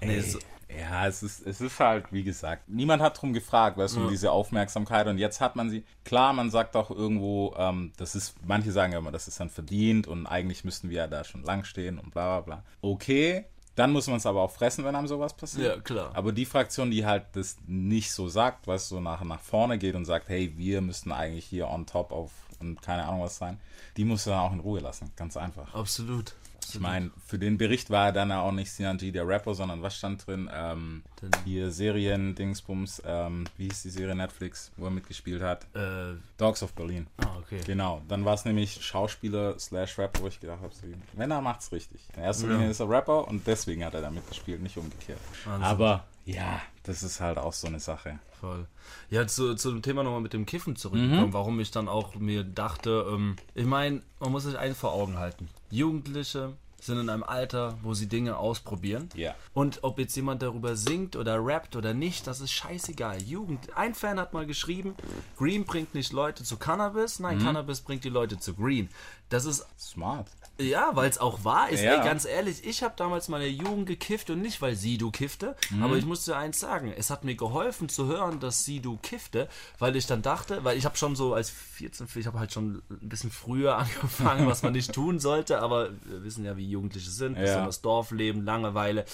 Nee, 0.00 0.20
so, 0.20 0.38
Ja, 0.68 1.06
es 1.06 1.22
ist, 1.22 1.46
es 1.46 1.60
ist 1.60 1.78
halt, 1.78 2.06
wie 2.12 2.24
gesagt, 2.24 2.68
niemand 2.68 3.02
hat 3.02 3.20
drum 3.20 3.32
gefragt, 3.32 3.76
weißt 3.78 3.96
du, 3.96 4.00
um 4.04 4.08
diese 4.10 4.30
Aufmerksamkeit 4.30 5.06
und 5.06 5.18
jetzt 5.18 5.40
hat 5.40 5.54
man 5.56 5.70
sie. 5.70 5.84
Klar, 6.04 6.32
man 6.32 6.50
sagt 6.50 6.76
auch 6.76 6.90
irgendwo, 6.90 7.54
ähm, 7.58 7.92
das 7.98 8.14
ist, 8.14 8.34
manche 8.46 8.72
sagen 8.72 8.92
ja 8.92 8.98
immer, 8.98 9.12
das 9.12 9.28
ist 9.28 9.38
dann 9.38 9.50
verdient 9.50 10.06
und 10.06 10.26
eigentlich 10.26 10.64
müssten 10.64 10.90
wir 10.90 10.96
ja 10.96 11.06
da 11.06 11.24
schon 11.24 11.42
lang 11.44 11.64
stehen 11.64 11.98
und 11.98 12.10
bla 12.12 12.40
bla 12.40 12.56
bla. 12.56 12.64
Okay, 12.82 13.44
dann 13.76 13.92
muss 13.92 14.08
man 14.08 14.16
es 14.16 14.26
aber 14.26 14.42
auch 14.42 14.50
fressen, 14.50 14.84
wenn 14.84 14.96
einem 14.96 15.06
sowas 15.06 15.34
passiert. 15.34 15.76
Ja, 15.76 15.80
klar. 15.80 16.10
Aber 16.14 16.32
die 16.32 16.46
Fraktion, 16.46 16.90
die 16.90 17.06
halt 17.06 17.24
das 17.34 17.56
nicht 17.66 18.10
so 18.10 18.28
sagt, 18.28 18.66
du, 18.66 18.76
so 18.78 19.00
nach, 19.00 19.22
nach 19.22 19.40
vorne 19.40 19.78
geht 19.78 19.94
und 19.94 20.04
sagt, 20.06 20.28
hey, 20.28 20.52
wir 20.56 20.80
müssten 20.80 21.12
eigentlich 21.12 21.44
hier 21.44 21.68
on 21.68 21.86
top 21.86 22.10
auf 22.10 22.32
und 22.58 22.80
keine 22.82 23.04
Ahnung 23.04 23.22
was 23.22 23.36
sein, 23.36 23.60
die 23.96 24.04
muss 24.04 24.24
dann 24.24 24.38
auch 24.38 24.52
in 24.52 24.60
Ruhe 24.60 24.80
lassen, 24.80 25.12
ganz 25.14 25.36
einfach. 25.36 25.74
absolut. 25.74 26.34
Ich 26.74 26.80
meine, 26.80 27.10
für 27.24 27.38
den 27.38 27.58
Bericht 27.58 27.90
war 27.90 28.12
dann 28.12 28.32
auch 28.32 28.52
nicht 28.52 28.70
Sinan 28.70 28.98
G 28.98 29.10
der 29.12 29.26
Rapper, 29.26 29.54
sondern 29.54 29.82
was 29.82 29.96
stand 29.96 30.26
drin? 30.26 30.50
Ähm, 30.52 31.02
hier 31.44 31.70
Serien, 31.70 32.34
Dingsbums, 32.34 33.02
ähm, 33.04 33.44
wie 33.56 33.68
hieß 33.68 33.82
die 33.82 33.90
Serie 33.90 34.14
Netflix, 34.14 34.72
wo 34.76 34.86
er 34.86 34.90
mitgespielt 34.90 35.42
hat? 35.42 35.64
Äh, 35.74 36.14
Dogs 36.38 36.62
of 36.62 36.72
Berlin. 36.72 37.06
ah, 37.18 37.36
okay. 37.38 37.60
Genau, 37.66 38.02
dann 38.08 38.24
war 38.24 38.34
es 38.34 38.44
nämlich 38.44 38.84
Schauspieler 38.84 39.58
slash 39.58 39.98
Rapper, 39.98 40.22
wo 40.22 40.28
ich 40.28 40.40
gedacht 40.40 40.60
habe, 40.60 40.72
wenn 41.14 41.30
er 41.30 41.40
macht's 41.40 41.72
richtig. 41.72 42.00
In 42.16 42.22
erster 42.22 42.48
Linie 42.48 42.70
ist 42.70 42.80
er 42.80 42.88
Rapper 42.88 43.28
und 43.28 43.46
deswegen 43.46 43.84
hat 43.84 43.94
er 43.94 44.00
da 44.02 44.10
mitgespielt, 44.10 44.62
nicht 44.62 44.76
umgekehrt. 44.76 45.20
Wahnsinn. 45.44 45.64
Aber 45.64 46.04
ja, 46.26 46.60
das 46.82 47.02
ist 47.02 47.20
halt 47.20 47.38
auch 47.38 47.52
so 47.54 47.66
eine 47.66 47.80
Sache. 47.80 48.18
Voll. 48.40 48.66
Ja, 49.08 49.26
zu, 49.26 49.54
zu 49.54 49.70
dem 49.72 49.80
Thema 49.80 50.02
nochmal 50.02 50.20
mit 50.20 50.34
dem 50.34 50.44
Kiffen 50.44 50.76
zurückgekommen, 50.76 51.28
Mhm. 51.28 51.32
warum 51.32 51.58
ich 51.60 51.70
dann 51.70 51.88
auch 51.88 52.14
mir 52.16 52.44
dachte, 52.44 53.06
ähm, 53.10 53.36
ich 53.54 53.64
meine, 53.64 54.02
man 54.20 54.30
muss 54.32 54.42
sich 54.44 54.58
eins 54.58 54.76
vor 54.76 54.92
Augen 54.92 55.16
halten. 55.18 55.48
Jugendliche 55.70 56.52
sind 56.78 56.98
in 57.00 57.08
einem 57.08 57.22
Alter, 57.24 57.78
wo 57.82 57.94
sie 57.94 58.06
Dinge 58.06 58.36
ausprobieren. 58.36 59.08
Ja. 59.14 59.34
Und 59.54 59.82
ob 59.82 59.98
jetzt 59.98 60.14
jemand 60.14 60.42
darüber 60.42 60.76
singt 60.76 61.16
oder 61.16 61.44
rappt 61.44 61.74
oder 61.74 61.94
nicht, 61.94 62.26
das 62.26 62.40
ist 62.40 62.52
scheißegal. 62.52 63.22
Jugend. 63.22 63.74
Ein 63.76 63.94
Fan 63.94 64.20
hat 64.20 64.34
mal 64.34 64.46
geschrieben, 64.46 64.94
Green 65.38 65.64
bringt 65.64 65.94
nicht 65.94 66.12
Leute 66.12 66.44
zu 66.44 66.58
Cannabis, 66.58 67.18
Mhm. 67.18 67.22
nein, 67.24 67.38
Cannabis 67.38 67.80
bringt 67.80 68.04
die 68.04 68.10
Leute 68.10 68.38
zu 68.38 68.54
Green. 68.54 68.90
Das 69.30 69.46
ist 69.46 69.66
Smart. 69.80 70.28
Ja, 70.58 70.90
weil 70.94 71.10
es 71.10 71.18
auch 71.18 71.44
wahr 71.44 71.68
ist. 71.70 71.82
Ja. 71.82 71.96
Ey, 71.96 72.04
ganz 72.04 72.24
ehrlich, 72.24 72.66
ich 72.66 72.82
habe 72.82 72.94
damals 72.96 73.28
meine 73.28 73.46
Jugend 73.46 73.86
gekifft 73.86 74.30
und 74.30 74.40
nicht, 74.40 74.62
weil 74.62 74.74
Sidu 74.74 75.10
kiffte. 75.10 75.54
Aber 75.82 75.96
ich 75.96 76.06
muss 76.06 76.24
dir 76.24 76.36
eins 76.36 76.60
sagen, 76.60 76.92
es 76.96 77.10
hat 77.10 77.24
mir 77.24 77.34
geholfen 77.34 77.88
zu 77.88 78.06
hören, 78.06 78.40
dass 78.40 78.64
Sidu 78.64 78.98
kiffte, 79.02 79.48
weil 79.78 79.96
ich 79.96 80.06
dann 80.06 80.22
dachte, 80.22 80.64
weil 80.64 80.78
ich 80.78 80.84
habe 80.84 80.96
schon 80.96 81.14
so 81.16 81.34
als 81.34 81.50
14, 81.50 82.08
ich 82.14 82.26
habe 82.26 82.38
halt 82.38 82.52
schon 82.52 82.82
ein 82.90 83.08
bisschen 83.08 83.30
früher 83.30 83.76
angefangen, 83.78 84.46
was 84.46 84.62
man 84.62 84.72
nicht 84.72 84.92
tun 84.92 85.18
sollte, 85.18 85.60
aber 85.60 85.90
wir 86.04 86.24
wissen 86.24 86.44
ja, 86.44 86.56
wie 86.56 86.68
Jugendliche 86.68 87.10
sind, 87.10 87.36
besonders 87.36 87.82
Dorfleben, 87.82 88.44
Langeweile. 88.44 89.04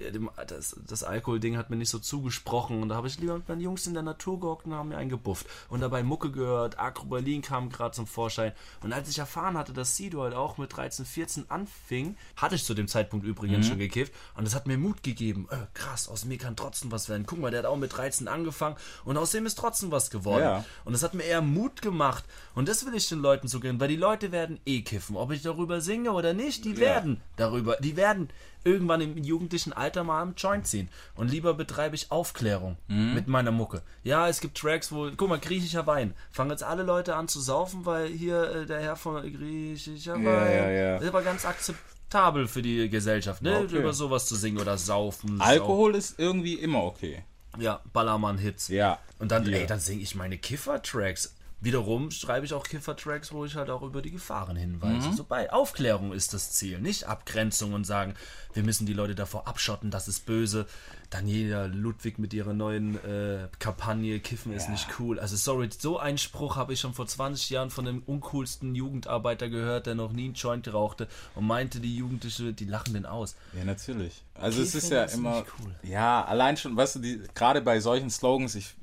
Ja, 0.00 0.44
Das, 0.44 0.76
das 0.86 1.02
Alkoholding 1.02 1.56
hat 1.56 1.70
mir 1.70 1.76
nicht 1.76 1.90
so 1.90 1.98
zugesprochen. 1.98 2.82
Und 2.82 2.88
da 2.88 2.96
habe 2.96 3.06
ich 3.08 3.18
lieber 3.18 3.34
mit 3.34 3.48
meinen 3.48 3.60
Jungs 3.60 3.86
in 3.86 3.94
der 3.94 4.02
Natur 4.02 4.40
gehockt 4.40 4.66
und 4.66 4.74
haben 4.74 4.88
mir 4.88 4.96
einen 4.96 5.10
gebufft 5.10 5.46
und 5.68 5.80
dabei 5.80 6.02
Mucke 6.02 6.30
gehört, 6.30 6.78
Agro 6.78 7.06
Berlin 7.06 7.42
kam 7.42 7.70
gerade 7.70 7.94
zum 7.94 8.06
Vorschein. 8.06 8.52
Und 8.82 8.92
als 8.92 9.08
ich 9.08 9.18
erfahren 9.18 9.56
hatte, 9.56 9.72
dass 9.72 9.96
Sido 9.96 10.22
halt 10.22 10.34
auch 10.34 10.58
mit 10.58 10.76
13, 10.76 11.04
14 11.04 11.50
anfing, 11.50 12.16
hatte 12.36 12.54
ich 12.54 12.64
zu 12.64 12.74
dem 12.74 12.88
Zeitpunkt 12.88 13.26
übrigens 13.26 13.66
schon 13.66 13.78
gekifft. 13.78 14.12
Und 14.36 14.46
das 14.46 14.54
hat 14.54 14.66
mir 14.66 14.78
Mut 14.78 15.02
gegeben, 15.02 15.46
äh, 15.50 15.56
krass, 15.74 16.08
aus 16.08 16.24
mir 16.24 16.38
kann 16.38 16.56
trotzdem 16.56 16.90
was 16.90 17.08
werden, 17.08 17.26
guck 17.26 17.38
mal, 17.38 17.50
der 17.50 17.60
hat 17.60 17.66
auch 17.66 17.76
mit 17.76 17.96
13 17.96 18.28
angefangen. 18.28 18.76
Und 19.04 19.16
aus 19.16 19.32
dem 19.32 19.46
ist 19.46 19.56
trotzdem 19.56 19.90
was 19.90 20.10
geworden. 20.10 20.42
Ja. 20.42 20.64
und 20.84 20.92
das 20.92 21.02
hat 21.02 21.14
mir 21.14 21.24
eher 21.24 21.42
Mut 21.42 21.82
gemacht. 21.82 22.24
Und 22.54 22.68
das 22.68 22.86
will 22.86 22.94
ich 22.94 23.08
den 23.08 23.20
Leuten 23.20 23.48
gönnen, 23.60 23.80
weil 23.80 23.88
die 23.88 23.96
Leute 23.96 24.32
werden 24.32 24.60
eh 24.64 24.82
kiffen, 24.82 25.16
ob 25.16 25.32
ich 25.32 25.42
darüber 25.42 25.80
singe 25.80 26.12
oder 26.12 26.32
nicht, 26.32 26.64
die 26.64 26.76
werden 26.78 27.20
darüber, 27.36 27.76
die 27.76 27.96
werden 27.96 28.28
irgendwann 28.64 29.00
im 29.00 29.16
jugendlichen 29.18 29.72
Alter 29.72 30.04
mal 30.04 30.22
am 30.22 30.34
Joint 30.36 30.66
ziehen. 30.66 30.88
Und 31.14 31.30
lieber 31.30 31.54
betreibe 31.54 31.94
ich 31.96 32.10
Aufklärung 32.10 32.76
mit 32.88 33.26
meiner 33.28 33.50
Mucke. 33.50 33.82
Ja, 34.02 34.28
es 34.28 34.40
gibt 34.40 34.58
Tracks, 34.58 34.92
wo, 34.92 35.10
guck 35.16 35.28
mal, 35.28 35.38
griechischer 35.38 35.86
Wein. 35.86 36.14
Fangen 36.30 36.50
jetzt 36.50 36.62
alle 36.62 36.82
Leute 36.82 37.16
an 37.16 37.28
zu 37.28 37.40
saufen, 37.40 37.86
weil 37.86 38.08
hier 38.08 38.42
äh, 38.50 38.66
der 38.66 38.80
Herr 38.80 38.96
von 38.96 39.22
griechischer 39.22 40.14
Wein. 40.14 40.24
ja, 40.24 40.70
ja. 40.70 40.94
Das 40.94 41.02
ist 41.04 41.08
aber 41.08 41.22
ganz 41.22 41.44
akzeptabel 41.44 42.48
für 42.48 42.62
die 42.62 42.88
Gesellschaft, 42.88 43.42
ne? 43.42 43.58
Okay. 43.64 43.78
Über 43.78 43.92
sowas 43.92 44.26
zu 44.26 44.36
singen 44.36 44.58
oder 44.58 44.76
saufen. 44.78 45.40
Alkohol 45.40 45.94
ist 45.94 46.18
irgendwie 46.18 46.54
immer 46.54 46.82
okay. 46.84 47.24
Ja, 47.58 47.80
Ballermann-Hits. 47.92 48.68
Ja. 48.68 48.98
Und 49.18 49.32
dann, 49.32 49.44
Ja. 49.46 49.58
ey, 49.58 49.66
dann 49.66 49.80
singe 49.80 50.02
ich 50.02 50.14
meine 50.14 50.38
Kiffer-Tracks. 50.38 51.34
Wiederum 51.62 52.10
schreibe 52.10 52.46
ich 52.46 52.54
auch 52.54 52.64
Kiffer-Tracks, 52.64 53.32
wo 53.32 53.44
ich 53.44 53.54
halt 53.54 53.68
auch 53.68 53.82
über 53.82 54.00
die 54.00 54.10
Gefahren 54.10 54.56
hinweise. 54.56 55.12
So 55.12 55.24
bei 55.24 55.52
Aufklärung 55.52 56.12
ist 56.12 56.32
das 56.32 56.52
Ziel, 56.52 56.80
nicht 56.80 57.04
Abgrenzung 57.04 57.74
und 57.74 57.84
sagen, 57.84 58.14
wir 58.54 58.62
müssen 58.62 58.86
die 58.86 58.94
Leute 58.94 59.14
davor 59.14 59.46
abschotten, 59.46 59.90
das 59.90 60.08
ist 60.08 60.24
böse. 60.24 60.66
Daniela 61.10 61.66
Ludwig 61.66 62.18
mit 62.18 62.32
ihrer 62.32 62.54
neuen 62.54 62.94
äh, 63.04 63.48
Kampagne, 63.58 64.20
Kiffen 64.20 64.52
ist 64.52 64.68
nicht 64.68 64.86
cool. 64.98 65.18
Also 65.18 65.36
sorry, 65.36 65.68
so 65.76 65.98
einen 65.98 66.18
Spruch 66.18 66.56
habe 66.56 66.72
ich 66.72 66.80
schon 66.80 66.94
vor 66.94 67.06
20 67.06 67.50
Jahren 67.50 67.70
von 67.70 67.84
dem 67.84 68.02
uncoolsten 68.06 68.74
Jugendarbeiter 68.74 69.48
gehört, 69.48 69.86
der 69.86 69.96
noch 69.96 70.12
nie 70.12 70.26
einen 70.26 70.34
Joint 70.34 70.72
rauchte 70.72 71.08
und 71.34 71.46
meinte, 71.46 71.80
die 71.80 71.96
Jugendliche, 71.96 72.52
die 72.52 72.64
lachen 72.64 72.94
den 72.94 73.06
aus. 73.06 73.34
Ja, 73.58 73.64
natürlich. 73.64 74.22
Also 74.34 74.62
es 74.62 74.72
Kiffen 74.72 74.86
ist 74.86 74.92
ja 74.92 75.04
ist 75.04 75.14
immer, 75.14 75.40
nicht 75.40 75.52
cool. 75.58 75.74
ja, 75.82 76.24
allein 76.24 76.56
schon, 76.56 76.76
weißt 76.76 76.96
du, 76.96 76.98
die, 77.00 77.22
gerade 77.34 77.60
bei 77.60 77.80
solchen 77.80 78.08
Slogans, 78.08 78.54
ich, 78.54 78.74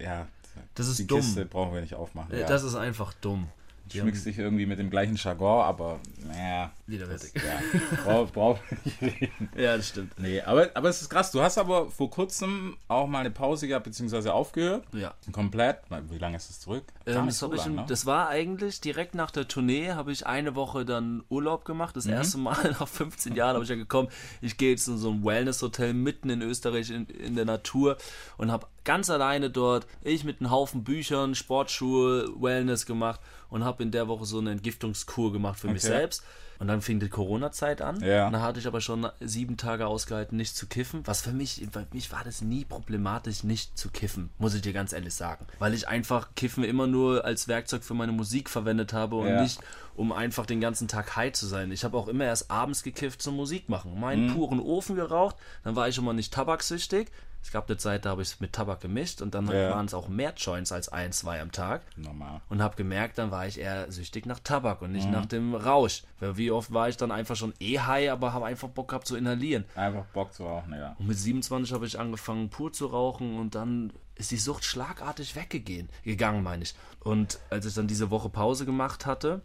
ja, 0.00 0.28
Das 0.74 0.88
ist 0.88 0.98
die 0.98 1.06
dumm. 1.06 1.20
Kiste 1.20 1.44
brauchen 1.44 1.74
wir 1.74 1.80
nicht 1.80 1.94
aufmachen. 1.94 2.36
Ja. 2.38 2.46
Das 2.46 2.62
ist 2.62 2.74
einfach 2.74 3.12
dumm. 3.20 3.48
Haben- 3.92 4.00
schmückst 4.00 4.24
dich 4.26 4.38
irgendwie 4.38 4.64
mit 4.64 4.78
dem 4.78 4.88
gleichen 4.90 5.16
Jargon, 5.16 5.62
aber 5.64 5.98
naja. 6.26 6.72
Widerwärtig. 6.92 7.32
Ja, 7.34 7.60
brauch, 8.04 8.30
brauch 8.30 8.58
nicht 8.84 9.00
reden. 9.00 9.48
Ja, 9.56 9.76
das 9.76 9.88
stimmt. 9.88 10.18
Nee, 10.18 10.42
aber, 10.42 10.70
aber 10.74 10.90
es 10.90 11.00
ist 11.00 11.08
krass. 11.08 11.32
Du 11.32 11.40
hast 11.40 11.56
aber 11.56 11.90
vor 11.90 12.10
kurzem 12.10 12.76
auch 12.86 13.06
mal 13.06 13.20
eine 13.20 13.30
Pause 13.30 13.66
gehabt, 13.66 13.84
beziehungsweise 13.84 14.34
aufgehört. 14.34 14.84
Ja. 14.92 15.14
Komplett. 15.32 15.78
Wie 16.10 16.18
lange 16.18 16.36
ist 16.36 16.50
es 16.50 16.60
zurück? 16.60 16.84
Ähm, 17.06 17.26
das, 17.26 17.38
so 17.38 17.50
lang, 17.50 17.74
ne? 17.76 17.84
das 17.88 18.04
war 18.04 18.28
eigentlich 18.28 18.82
direkt 18.82 19.14
nach 19.14 19.30
der 19.30 19.48
Tournee, 19.48 19.92
habe 19.92 20.12
ich 20.12 20.26
eine 20.26 20.54
Woche 20.54 20.84
dann 20.84 21.24
Urlaub 21.30 21.64
gemacht. 21.64 21.96
Mhm. 21.96 22.00
Das 22.00 22.06
erste 22.06 22.38
Mal 22.38 22.76
nach 22.78 22.88
15 22.88 23.34
Jahren 23.34 23.54
habe 23.54 23.64
ich 23.64 23.70
ja 23.70 23.76
gekommen, 23.76 24.08
ich 24.42 24.58
gehe 24.58 24.70
jetzt 24.72 24.86
in 24.86 24.98
so 24.98 25.10
ein 25.10 25.24
Wellness-Hotel 25.24 25.94
mitten 25.94 26.28
in 26.28 26.42
Österreich 26.42 26.90
in, 26.90 27.06
in 27.06 27.36
der 27.36 27.46
Natur 27.46 27.96
und 28.36 28.52
habe 28.52 28.66
ganz 28.84 29.08
alleine 29.08 29.48
dort, 29.48 29.86
ich 30.02 30.24
mit 30.24 30.40
einem 30.40 30.50
Haufen 30.50 30.84
Büchern, 30.84 31.34
Sportschuhe, 31.34 32.28
Wellness 32.40 32.84
gemacht 32.84 33.20
und 33.48 33.64
habe 33.64 33.82
in 33.82 33.90
der 33.90 34.08
Woche 34.08 34.26
so 34.26 34.38
eine 34.38 34.50
Entgiftungskur 34.50 35.32
gemacht 35.32 35.58
für 35.58 35.68
mich 35.68 35.82
Okay. 35.82 35.92
selbst. 35.92 36.24
Und 36.58 36.68
dann 36.68 36.80
fing 36.80 37.00
die 37.00 37.08
Corona-Zeit 37.08 37.82
an. 37.82 38.00
Ja. 38.00 38.26
Und 38.26 38.32
dann 38.34 38.42
hatte 38.42 38.60
ich 38.60 38.66
aber 38.66 38.80
schon 38.80 39.08
sieben 39.20 39.56
Tage 39.56 39.86
ausgehalten, 39.86 40.36
nicht 40.36 40.56
zu 40.56 40.66
kiffen. 40.66 41.02
Was 41.06 41.20
für 41.22 41.32
mich, 41.32 41.66
für 41.72 41.86
mich 41.92 42.12
war 42.12 42.22
das 42.24 42.40
nie 42.40 42.64
problematisch, 42.64 43.42
nicht 43.42 43.76
zu 43.76 43.90
kiffen, 43.90 44.30
muss 44.38 44.54
ich 44.54 44.62
dir 44.62 44.72
ganz 44.72 44.92
ehrlich 44.92 45.14
sagen. 45.14 45.46
Weil 45.58 45.74
ich 45.74 45.88
einfach 45.88 46.28
Kiffen 46.36 46.62
immer 46.64 46.86
nur 46.86 47.24
als 47.24 47.48
Werkzeug 47.48 47.82
für 47.84 47.94
meine 47.94 48.12
Musik 48.12 48.48
verwendet 48.48 48.92
habe 48.92 49.16
und 49.16 49.28
Ja. 49.28 49.42
nicht, 49.42 49.60
um 49.94 50.12
einfach 50.12 50.46
den 50.46 50.60
ganzen 50.60 50.88
Tag 50.88 51.16
high 51.16 51.32
zu 51.32 51.46
sein. 51.46 51.72
Ich 51.72 51.84
habe 51.84 51.96
auch 51.98 52.08
immer 52.08 52.24
erst 52.24 52.50
abends 52.50 52.82
gekifft 52.82 53.22
zum 53.22 53.36
Musik 53.36 53.68
machen. 53.68 53.98
Meinen 53.98 54.26
Mhm. 54.28 54.34
puren 54.34 54.60
Ofen 54.60 54.96
geraucht, 54.96 55.36
dann 55.64 55.74
war 55.76 55.88
ich 55.88 55.98
immer 55.98 56.12
nicht 56.12 56.32
tabaksüchtig. 56.32 57.10
Es 57.42 57.50
gab 57.50 57.68
eine 57.68 57.76
Zeit, 57.76 58.04
da 58.04 58.10
habe 58.10 58.22
ich 58.22 58.28
es 58.28 58.40
mit 58.40 58.52
Tabak 58.52 58.80
gemischt 58.80 59.20
und 59.20 59.34
dann 59.34 59.46
Ja. 59.48 59.70
waren 59.70 59.86
es 59.86 59.94
auch 59.94 60.08
mehr 60.08 60.32
Joints 60.36 60.70
als 60.72 60.88
ein, 60.88 61.12
zwei 61.12 61.40
am 61.42 61.50
Tag 61.52 61.82
Normal. 61.96 62.40
und 62.48 62.62
habe 62.62 62.76
gemerkt, 62.76 63.18
dann 63.18 63.30
war 63.30 63.46
ich 63.46 63.58
eher 63.58 63.90
süchtig 63.90 64.26
nach 64.26 64.38
Tabak 64.38 64.80
und 64.80 64.90
Mhm. 64.90 64.96
nicht 64.96 65.10
nach 65.10 65.26
dem 65.26 65.54
Rausch. 65.54 66.02
Weil 66.20 66.36
wie 66.36 66.50
oft 66.50 66.72
war 66.72 66.88
ich 66.88 66.96
dann 66.96 67.10
einfach 67.10 67.36
schon 67.36 67.52
eh 67.60 67.78
high, 67.80 68.10
aber 68.10 68.32
habe 68.32 68.46
einfach 68.46 68.68
Bock 68.68 68.88
gehabt 68.88 69.06
zu 69.06 69.16
inhalieren. 69.16 69.64
Einfach 69.74 70.04
Bock 70.06 70.32
zu 70.32 70.44
rauchen, 70.46 70.72
ja. 70.72 70.94
Und 70.98 71.08
mit 71.08 71.18
27 71.18 71.72
habe 71.74 71.84
ich 71.86 71.98
angefangen 71.98 72.48
pur 72.48 72.72
zu 72.72 72.86
rauchen 72.86 73.38
und 73.38 73.54
dann 73.54 73.92
ist 74.14 74.30
die 74.30 74.36
Sucht 74.36 74.64
schlagartig 74.64 75.34
weggegeben, 75.34 75.88
gegangen 76.04 76.42
meine 76.42 76.62
ich. 76.62 76.74
Und 77.00 77.40
als 77.50 77.66
ich 77.66 77.74
dann 77.74 77.88
diese 77.88 78.10
Woche 78.10 78.28
Pause 78.28 78.64
gemacht 78.66 79.04
hatte 79.06 79.42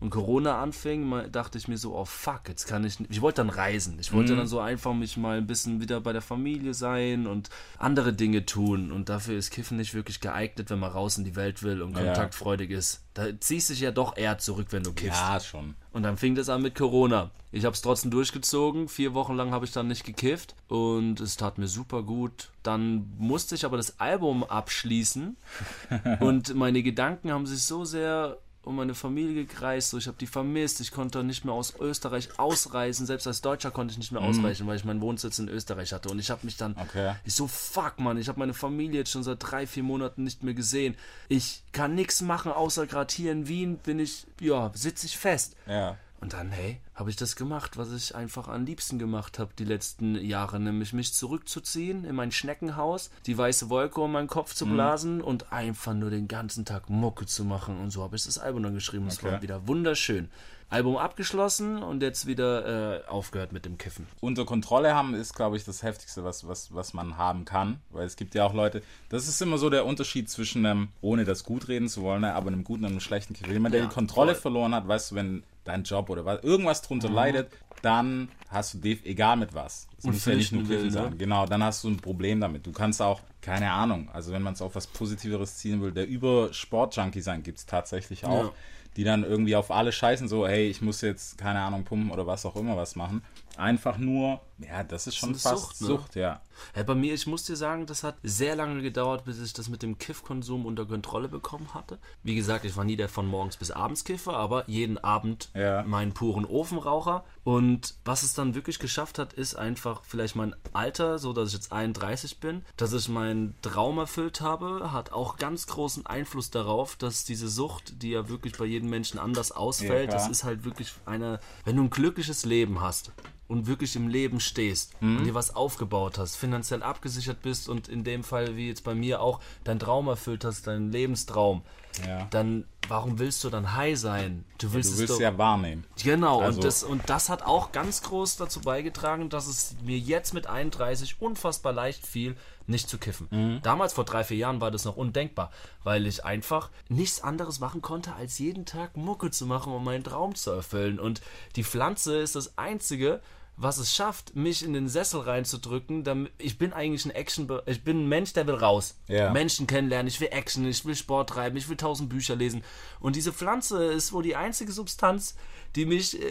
und 0.00 0.10
Corona 0.10 0.60
anfing, 0.62 1.10
dachte 1.32 1.56
ich 1.58 1.68
mir 1.68 1.78
so, 1.78 1.94
oh 1.96 2.04
fuck, 2.04 2.42
jetzt 2.48 2.66
kann 2.66 2.84
ich, 2.84 3.00
nicht- 3.00 3.10
ich 3.10 3.20
wollte 3.20 3.36
dann 3.42 3.50
reisen. 3.50 3.98
Ich 4.00 4.12
wollte 4.12 4.36
dann 4.36 4.46
so 4.46 4.60
einfach 4.60 4.92
mich 4.94 5.16
mal 5.16 5.38
ein 5.38 5.46
bisschen 5.46 5.80
wieder 5.80 6.00
bei 6.00 6.12
der 6.12 6.22
Familie 6.22 6.74
sein 6.74 7.26
und 7.26 7.48
andere 7.78 8.12
Dinge 8.12 8.44
tun. 8.46 8.92
Und 8.92 9.08
dafür 9.08 9.38
ist 9.38 9.50
Kiffen 9.50 9.76
nicht 9.76 9.94
wirklich 9.94 10.20
geeignet, 10.20 10.70
wenn 10.70 10.78
man 10.78 10.90
raus 10.92 11.16
in 11.18 11.24
die 11.24 11.36
Welt 11.36 11.62
will 11.62 11.80
und 11.82 11.96
Ja. 11.96 12.04
kontaktfreudig 12.04 12.70
ist. 12.70 13.02
Da 13.14 13.26
ziehst 13.38 13.68
du 13.70 13.74
dich 13.74 13.82
ja 13.82 13.92
doch 13.92 14.16
eher 14.16 14.38
zurück, 14.38 14.66
wenn 14.70 14.82
du 14.82 14.92
kiffst. 14.92 15.20
Ja, 15.20 15.38
schon. 15.40 15.74
Und 15.92 16.02
dann 16.02 16.16
fing 16.16 16.34
das 16.34 16.48
an 16.48 16.62
mit 16.62 16.74
Corona. 16.74 17.30
Ich 17.52 17.64
habe 17.64 17.74
es 17.74 17.82
trotzdem 17.82 18.10
durchgezogen. 18.10 18.88
Vier 18.88 19.14
Wochen 19.14 19.34
lang 19.36 19.52
habe 19.52 19.64
ich 19.64 19.70
dann 19.70 19.86
nicht 19.86 20.02
gekifft 20.04 20.56
und 20.66 21.20
es 21.20 21.36
tat 21.36 21.56
mir 21.56 21.68
super 21.68 22.02
gut. 22.02 22.50
Dann 22.64 23.12
musste 23.16 23.54
ich 23.54 23.64
aber 23.64 23.76
das 23.76 24.00
Album 24.00 24.42
abschließen 24.42 25.36
und 26.20 26.54
meine 26.56 26.82
Gedanken 26.82 27.30
haben 27.30 27.46
sich 27.46 27.62
so 27.62 27.84
sehr 27.84 28.38
um 28.66 28.76
meine 28.76 28.94
Familie 28.94 29.34
gekreist. 29.46 29.90
So, 29.90 29.98
ich 29.98 30.06
habe 30.06 30.16
die 30.18 30.26
vermisst. 30.26 30.80
Ich 30.80 30.90
konnte 30.90 31.22
nicht 31.24 31.44
mehr 31.44 31.54
aus 31.54 31.74
Österreich 31.78 32.38
ausreisen. 32.38 33.06
Selbst 33.06 33.26
als 33.26 33.40
Deutscher 33.40 33.70
konnte 33.70 33.92
ich 33.92 33.98
nicht 33.98 34.12
mehr 34.12 34.22
ausreisen, 34.22 34.66
weil 34.66 34.76
ich 34.76 34.84
meinen 34.84 35.00
Wohnsitz 35.00 35.38
in 35.38 35.48
Österreich 35.48 35.92
hatte. 35.92 36.08
Und 36.08 36.18
ich 36.18 36.30
habe 36.30 36.40
mich 36.44 36.56
dann 36.56 36.76
Okay. 36.80 37.14
ich 37.24 37.34
so, 37.34 37.46
fuck, 37.46 37.98
Mann, 37.98 38.16
ich 38.18 38.28
habe 38.28 38.38
meine 38.38 38.54
Familie 38.54 39.00
jetzt 39.00 39.10
schon 39.10 39.22
seit 39.22 39.38
drei, 39.40 39.66
vier 39.66 39.82
Monaten 39.82 40.24
nicht 40.24 40.42
mehr 40.42 40.54
gesehen. 40.54 40.96
Ich 41.28 41.62
kann 41.72 41.94
nichts 41.94 42.20
machen, 42.22 42.52
außer 42.52 42.86
gerade 42.86 43.12
hier 43.14 43.32
in 43.32 43.48
Wien 43.48 43.76
bin 43.78 43.98
ich, 43.98 44.26
ja, 44.40 44.70
sitze 44.74 45.06
ich 45.06 45.16
fest. 45.16 45.56
Ja. 45.66 45.96
Und 46.24 46.32
dann, 46.32 46.50
hey, 46.50 46.80
habe 46.94 47.10
ich 47.10 47.16
das 47.16 47.36
gemacht, 47.36 47.76
was 47.76 47.92
ich 47.92 48.14
einfach 48.14 48.48
am 48.48 48.64
liebsten 48.64 48.98
gemacht 48.98 49.38
habe 49.38 49.50
die 49.58 49.64
letzten 49.64 50.14
Jahre, 50.16 50.58
nämlich 50.58 50.92
mich 50.94 51.12
zurückzuziehen 51.12 52.04
in 52.04 52.14
mein 52.16 52.32
Schneckenhaus, 52.32 53.10
die 53.26 53.36
weiße 53.36 53.68
Wolke 53.68 54.00
um 54.00 54.12
meinen 54.12 54.26
Kopf 54.28 54.54
zu 54.54 54.64
blasen 54.66 55.20
und 55.20 55.52
einfach 55.52 55.92
nur 55.92 56.08
den 56.08 56.26
ganzen 56.26 56.64
Tag 56.64 56.88
Mucke 56.88 57.26
zu 57.26 57.44
machen. 57.44 57.78
Und 57.78 57.90
so 57.90 58.02
habe 58.02 58.16
ich 58.16 58.24
das 58.24 58.38
Album 58.38 58.62
dann 58.62 58.74
geschrieben. 58.74 59.06
Es 59.06 59.18
Okay. 59.18 59.32
war 59.32 59.42
wieder 59.42 59.66
wunderschön. 59.68 60.30
Album 60.70 60.96
abgeschlossen 60.96 61.82
und 61.82 62.02
jetzt 62.02 62.26
wieder 62.26 63.04
äh, 63.04 63.08
aufgehört 63.08 63.52
mit 63.52 63.64
dem 63.64 63.78
Kiffen. 63.78 64.06
unter 64.20 64.44
Kontrolle 64.44 64.94
haben 64.94 65.14
ist, 65.14 65.34
glaube 65.34 65.56
ich, 65.56 65.64
das 65.64 65.82
Heftigste, 65.82 66.24
was, 66.24 66.48
was, 66.48 66.74
was 66.74 66.94
man 66.94 67.16
haben 67.16 67.44
kann. 67.44 67.80
Weil 67.90 68.06
es 68.06 68.16
gibt 68.16 68.34
ja 68.34 68.44
auch 68.44 68.54
Leute, 68.54 68.82
das 69.08 69.28
ist 69.28 69.40
immer 69.40 69.58
so 69.58 69.70
der 69.70 69.86
Unterschied 69.86 70.28
zwischen 70.30 70.66
einem, 70.66 70.88
ohne 71.00 71.24
das 71.24 71.44
gut 71.44 71.68
reden 71.68 71.88
zu 71.88 72.02
wollen, 72.02 72.22
ne, 72.22 72.34
aber 72.34 72.48
einem 72.48 72.64
guten 72.64 72.84
und 72.84 72.90
einem 72.90 73.00
schlechten 73.00 73.34
Kiff. 73.34 73.46
Jemand, 73.46 73.74
der 73.74 73.82
Ja, 73.82 73.88
die 73.88 73.94
Kontrolle 73.94 74.32
voll. 74.34 74.42
verloren 74.42 74.74
hat, 74.74 74.88
weißt 74.88 75.12
du, 75.12 75.14
wenn 75.14 75.42
dein 75.64 75.84
Job 75.84 76.10
oder 76.10 76.24
was, 76.24 76.42
irgendwas 76.42 76.82
drunter 76.82 77.08
leidet, 77.08 77.50
dann 77.82 78.28
hast 78.48 78.74
du, 78.74 78.78
egal 78.88 79.36
mit 79.36 79.54
was. 79.54 79.88
Es 79.98 80.04
Und 80.04 80.12
muss 80.14 80.24
ja 80.26 80.34
nicht 80.34 80.52
nur 80.52 80.62
Kiffen 80.62 80.86
ne? 80.86 80.90
sein. 80.90 81.18
Genau, 81.18 81.46
dann 81.46 81.62
hast 81.62 81.84
du 81.84 81.88
ein 81.88 81.96
Problem 81.98 82.40
damit. 82.40 82.66
Du 82.66 82.72
kannst 82.72 83.00
auch, 83.00 83.20
keine 83.40 83.70
Ahnung, 83.70 84.08
also 84.12 84.32
wenn 84.32 84.42
man 84.42 84.54
es 84.54 84.62
auf 84.62 84.74
was 84.74 84.86
Positiveres 84.86 85.56
ziehen 85.56 85.80
will, 85.82 85.92
der 85.92 86.06
Über-Sport-Junkie 86.06 87.20
sein 87.20 87.42
gibt 87.42 87.58
es 87.58 87.66
tatsächlich 87.66 88.24
auch. 88.24 88.44
Ja. 88.44 88.52
Die 88.96 89.04
dann 89.04 89.24
irgendwie 89.24 89.56
auf 89.56 89.70
alle 89.70 89.92
scheißen, 89.92 90.28
so, 90.28 90.46
hey, 90.46 90.68
ich 90.68 90.80
muss 90.80 91.00
jetzt, 91.00 91.38
keine 91.38 91.60
Ahnung, 91.60 91.84
pumpen 91.84 92.10
oder 92.10 92.26
was 92.26 92.46
auch 92.46 92.56
immer 92.56 92.76
was 92.76 92.94
machen. 92.96 93.22
Einfach 93.56 93.98
nur, 93.98 94.40
ja, 94.58 94.84
das 94.84 95.06
ist 95.06 95.16
schon 95.16 95.30
Das 95.32 95.38
ist 95.38 95.42
fast 95.50 95.62
Sucht, 95.62 95.76
Sucht, 95.76 96.16
ne? 96.16 96.22
ja. 96.22 96.40
Ja, 96.76 96.82
bei 96.84 96.94
mir, 96.94 97.12
ich 97.14 97.26
muss 97.26 97.42
dir 97.44 97.56
sagen, 97.56 97.86
das 97.86 98.04
hat 98.04 98.16
sehr 98.22 98.54
lange 98.54 98.80
gedauert, 98.80 99.24
bis 99.24 99.40
ich 99.40 99.52
das 99.52 99.68
mit 99.68 99.82
dem 99.82 99.98
Kiffkonsum 99.98 100.66
unter 100.66 100.86
Kontrolle 100.86 101.28
bekommen 101.28 101.74
hatte. 101.74 101.98
Wie 102.22 102.36
gesagt, 102.36 102.64
ich 102.64 102.76
war 102.76 102.84
nie 102.84 102.94
der 102.96 103.08
von 103.08 103.26
morgens 103.26 103.56
bis 103.56 103.72
abends 103.72 104.04
Kiffer, 104.04 104.34
aber 104.34 104.62
jeden 104.68 104.96
Abend 104.98 105.50
Ja. 105.54 105.82
meinen 105.82 106.12
puren 106.14 106.44
Ofenraucher. 106.44 107.24
Und 107.42 107.94
was 108.04 108.22
es 108.22 108.34
dann 108.34 108.54
wirklich 108.54 108.78
geschafft 108.78 109.18
hat, 109.18 109.32
ist 109.32 109.56
einfach 109.56 110.02
vielleicht 110.04 110.36
mein 110.36 110.54
Alter, 110.72 111.18
so 111.18 111.32
dass 111.32 111.48
ich 111.48 111.54
jetzt 111.54 111.72
31 111.72 112.38
bin, 112.38 112.64
dass 112.76 112.92
ich 112.92 113.08
meinen 113.08 113.54
Traum 113.62 113.98
erfüllt 113.98 114.40
habe, 114.40 114.92
hat 114.92 115.12
auch 115.12 115.36
ganz 115.36 115.66
großen 115.66 116.06
Einfluss 116.06 116.50
darauf, 116.50 116.94
dass 116.96 117.24
diese 117.24 117.48
Sucht, 117.48 118.02
die 118.02 118.10
ja 118.10 118.28
wirklich 118.28 118.56
bei 118.56 118.64
jedem 118.64 118.88
Menschen 118.90 119.18
anders 119.18 119.50
ausfällt, 119.50 120.10
klar. 120.10 120.20
das 120.22 120.28
ist 120.30 120.44
halt 120.44 120.64
wirklich 120.64 120.92
eine, 121.04 121.40
wenn 121.64 121.76
du 121.76 121.82
ein 121.82 121.90
glückliches 121.90 122.44
Leben 122.44 122.80
hast 122.80 123.10
und 123.46 123.66
wirklich 123.66 123.94
im 123.96 124.08
Leben 124.08 124.40
stehst 124.44 124.92
und 125.00 125.24
dir 125.24 125.34
was 125.34 125.54
aufgebaut 125.54 126.18
hast, 126.18 126.36
finanziell 126.36 126.82
abgesichert 126.82 127.42
bist 127.42 127.68
und 127.68 127.88
in 127.88 128.04
dem 128.04 128.22
Fall, 128.24 128.56
wie 128.56 128.68
jetzt 128.68 128.84
bei 128.84 128.94
mir 128.94 129.20
auch, 129.20 129.40
dein 129.64 129.78
Traum 129.78 130.08
erfüllt 130.08 130.44
hast, 130.44 130.66
deinen 130.66 130.92
Lebenstraum, 130.92 131.62
Ja. 132.06 132.26
dann 132.30 132.64
warum 132.88 133.18
willst 133.18 133.42
du 133.44 133.48
dann 133.50 133.74
high 133.76 133.98
sein? 133.98 134.44
Du 134.58 134.72
willst, 134.74 134.90
Du 134.90 134.94
es 134.94 135.00
willst 135.00 135.14
doch, 135.14 135.20
ja 135.20 135.38
wahrnehmen. 135.38 135.84
Genau, 136.02 136.40
Also- 136.42 136.58
und, 136.58 136.64
das, 136.64 136.82
und 136.84 137.08
das 137.08 137.30
hat 137.30 137.42
auch 137.42 137.72
ganz 137.72 138.02
groß 138.02 138.36
dazu 138.36 138.60
beigetragen, 138.60 139.30
dass 139.30 139.46
es 139.46 139.74
mir 139.82 139.96
jetzt 139.98 140.34
mit 140.34 140.46
31 140.46 141.20
unfassbar 141.20 141.72
leicht 141.72 142.06
fiel, 142.06 142.36
nicht 142.66 142.88
zu 142.90 142.98
kiffen. 142.98 143.28
Mhm. 143.30 143.60
Damals, 143.62 143.92
vor 143.94 144.04
drei, 144.04 144.22
vier 144.24 144.36
Jahren, 144.36 144.60
war 144.60 144.70
das 144.70 144.84
noch 144.84 144.96
undenkbar, 144.96 145.50
weil 145.82 146.06
ich 146.06 146.24
einfach 146.26 146.70
nichts 146.88 147.22
anderes 147.22 147.58
machen 147.60 147.80
konnte, 147.80 148.14
als 148.14 148.38
jeden 148.38 148.66
Tag 148.66 148.96
Mucke 148.98 149.30
zu 149.30 149.46
machen, 149.46 149.72
um 149.72 149.82
meinen 149.84 150.04
Traum 150.04 150.34
zu 150.34 150.50
erfüllen. 150.50 150.98
Und 151.00 151.20
die 151.56 151.64
Pflanze 151.64 152.16
ist 152.18 152.36
das 152.36 152.58
Einzige, 152.58 153.20
was 153.56 153.78
es 153.78 153.94
schafft, 153.94 154.34
mich 154.34 154.64
in 154.64 154.72
den 154.72 154.88
Sessel 154.88 155.20
reinzudrücken. 155.20 156.04
Damit, 156.04 156.32
ich 156.38 156.58
bin 156.58 156.72
eigentlich 156.72 157.04
ein 157.04 157.10
Action, 157.10 157.48
ich 157.66 157.84
bin 157.84 158.04
ein 158.04 158.08
Mensch, 158.08 158.32
der 158.32 158.46
will 158.46 158.54
raus. 158.54 158.96
Ja. 159.06 159.30
Menschen 159.30 159.66
kennenlernen, 159.66 160.08
ich 160.08 160.20
will 160.20 160.28
Action, 160.30 160.66
ich 160.66 160.84
will 160.84 160.96
Sport 160.96 161.30
treiben, 161.30 161.56
ich 161.56 161.68
will 161.68 161.76
tausend 161.76 162.08
Bücher 162.08 162.36
lesen. 162.36 162.62
Und 163.00 163.16
diese 163.16 163.32
Pflanze 163.32 163.84
ist 163.84 164.12
wohl 164.12 164.22
die 164.22 164.36
einzige 164.36 164.72
Substanz, 164.72 165.36
die 165.76 165.86
mich 165.86 166.20
äh, 166.20 166.26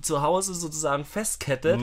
zu 0.00 0.22
Hause 0.22 0.54
sozusagen 0.54 1.04
festkettet 1.04 1.80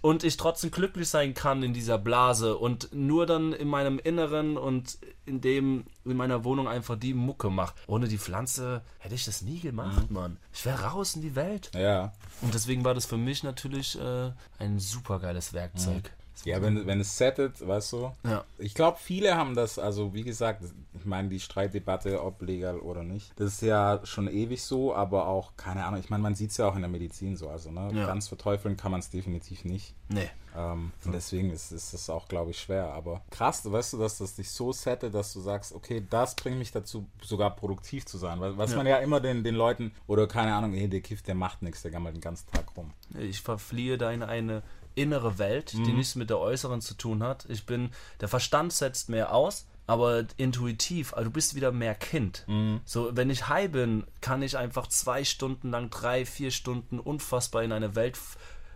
und 0.00 0.24
ich 0.24 0.36
trotzdem 0.36 0.70
glücklich 0.70 1.08
sein 1.08 1.34
kann 1.34 1.62
in 1.62 1.72
dieser 1.72 1.98
Blase 1.98 2.56
und 2.56 2.94
nur 2.94 3.26
dann 3.26 3.52
in 3.52 3.68
meinem 3.68 3.98
Inneren 3.98 4.56
und 4.56 4.98
in 5.26 5.40
dem 5.40 5.84
in 6.10 6.16
meiner 6.16 6.44
Wohnung 6.44 6.68
einfach 6.68 6.96
die 6.98 7.14
Mucke 7.14 7.50
mache. 7.50 7.74
Ohne 7.86 8.08
die 8.08 8.18
Pflanze 8.18 8.82
hätte 8.98 9.14
ich 9.14 9.24
das 9.24 9.42
nie 9.42 9.60
gemacht, 9.60 10.10
Mann. 10.10 10.38
Ich 10.52 10.64
wäre 10.64 10.82
raus 10.82 11.14
in 11.16 11.22
die 11.22 11.34
Welt. 11.34 11.70
Ja. 11.74 12.12
Und 12.40 12.54
deswegen 12.54 12.84
war 12.84 12.94
das 12.94 13.06
für 13.06 13.16
mich 13.16 13.42
natürlich 13.42 13.98
äh, 13.98 14.32
ein 14.58 14.78
super 14.78 15.18
geiles 15.18 15.52
Werkzeug. 15.52 16.10
Ja, 16.44 16.62
wenn, 16.62 16.86
wenn 16.86 17.00
es 17.00 17.16
settet, 17.18 17.66
weißt 17.66 17.92
du. 17.92 18.12
Ja. 18.24 18.44
Ich 18.58 18.74
glaube, 18.74 18.98
viele 19.00 19.36
haben 19.36 19.54
das, 19.54 19.78
also 19.78 20.14
wie 20.14 20.22
gesagt, 20.22 20.62
ich 20.98 21.04
meine, 21.04 21.28
die 21.28 21.40
Streitdebatte, 21.40 22.22
ob 22.22 22.42
legal 22.42 22.78
oder 22.80 23.02
nicht, 23.02 23.32
das 23.36 23.54
ist 23.54 23.62
ja 23.62 24.00
schon 24.04 24.28
ewig 24.28 24.62
so, 24.62 24.94
aber 24.94 25.26
auch, 25.28 25.52
keine 25.56 25.84
Ahnung, 25.84 26.00
ich 26.00 26.10
meine, 26.10 26.22
man 26.22 26.34
sieht 26.34 26.50
es 26.50 26.56
ja 26.56 26.68
auch 26.68 26.74
in 26.74 26.82
der 26.82 26.90
Medizin 26.90 27.36
so, 27.36 27.48
also 27.48 27.70
ne, 27.70 27.90
Ja. 27.92 28.06
ganz 28.06 28.28
verteufeln 28.28 28.76
kann 28.76 28.90
man 28.90 29.00
es 29.00 29.10
definitiv 29.10 29.64
nicht. 29.64 29.94
Nee. 30.08 30.28
Ähm, 30.56 30.92
und 31.04 31.12
deswegen 31.12 31.50
ist, 31.50 31.70
ist 31.72 31.92
das 31.92 32.08
auch, 32.10 32.26
glaube 32.26 32.50
ich, 32.50 32.58
schwer. 32.58 32.92
Aber 32.94 33.20
krass, 33.30 33.70
weißt 33.70 33.92
du, 33.92 33.98
dass 33.98 34.18
das 34.18 34.34
dich 34.34 34.50
so 34.50 34.72
settet, 34.72 35.14
dass 35.14 35.32
du 35.34 35.40
sagst, 35.40 35.72
okay, 35.74 36.02
das 36.08 36.34
bringt 36.34 36.58
mich 36.58 36.72
dazu, 36.72 37.06
sogar 37.22 37.54
produktiv 37.54 38.06
zu 38.06 38.16
sein. 38.18 38.40
Was, 38.40 38.56
was 38.56 38.74
man 38.74 38.86
ja 38.86 38.96
immer 38.96 39.20
den, 39.20 39.44
den 39.44 39.54
Leuten, 39.54 39.92
oder 40.06 40.26
keine 40.26 40.54
Ahnung, 40.54 40.72
hey, 40.72 40.88
der 40.88 41.00
kifft, 41.02 41.26
der 41.28 41.34
macht 41.34 41.62
nichts, 41.62 41.82
der 41.82 41.90
gammelt 41.90 42.16
den 42.16 42.22
ganzen 42.22 42.50
Tag 42.50 42.64
rum. 42.76 42.90
Ich 43.18 43.42
verfliehe 43.42 43.98
da 43.98 44.10
in 44.10 44.22
eine 44.22 44.62
innere 44.98 45.38
Welt, 45.38 45.72
die 45.72 45.92
nichts 45.92 46.14
mit 46.14 46.30
der 46.30 46.38
äußeren 46.38 46.80
zu 46.80 46.94
tun 46.94 47.22
hat. 47.22 47.46
Ich 47.48 47.66
bin, 47.66 47.90
der 48.20 48.28
Verstand 48.28 48.72
setzt 48.72 49.08
mehr 49.08 49.32
aus, 49.34 49.66
aber 49.86 50.24
intuitiv, 50.36 51.14
also 51.14 51.24
du 51.24 51.30
bist 51.30 51.54
wieder 51.54 51.72
mehr 51.72 51.94
Kind. 51.94 52.44
Mhm. 52.46 52.80
So, 52.84 53.16
wenn 53.16 53.30
ich 53.30 53.48
high 53.48 53.70
bin, 53.70 54.04
kann 54.20 54.42
ich 54.42 54.58
einfach 54.58 54.86
zwei 54.88 55.24
Stunden 55.24 55.70
lang, 55.70 55.88
drei, 55.88 56.26
vier 56.26 56.50
Stunden 56.50 56.98
unfassbar 56.98 57.62
in 57.62 57.72
eine 57.72 57.94
Welt 57.94 58.18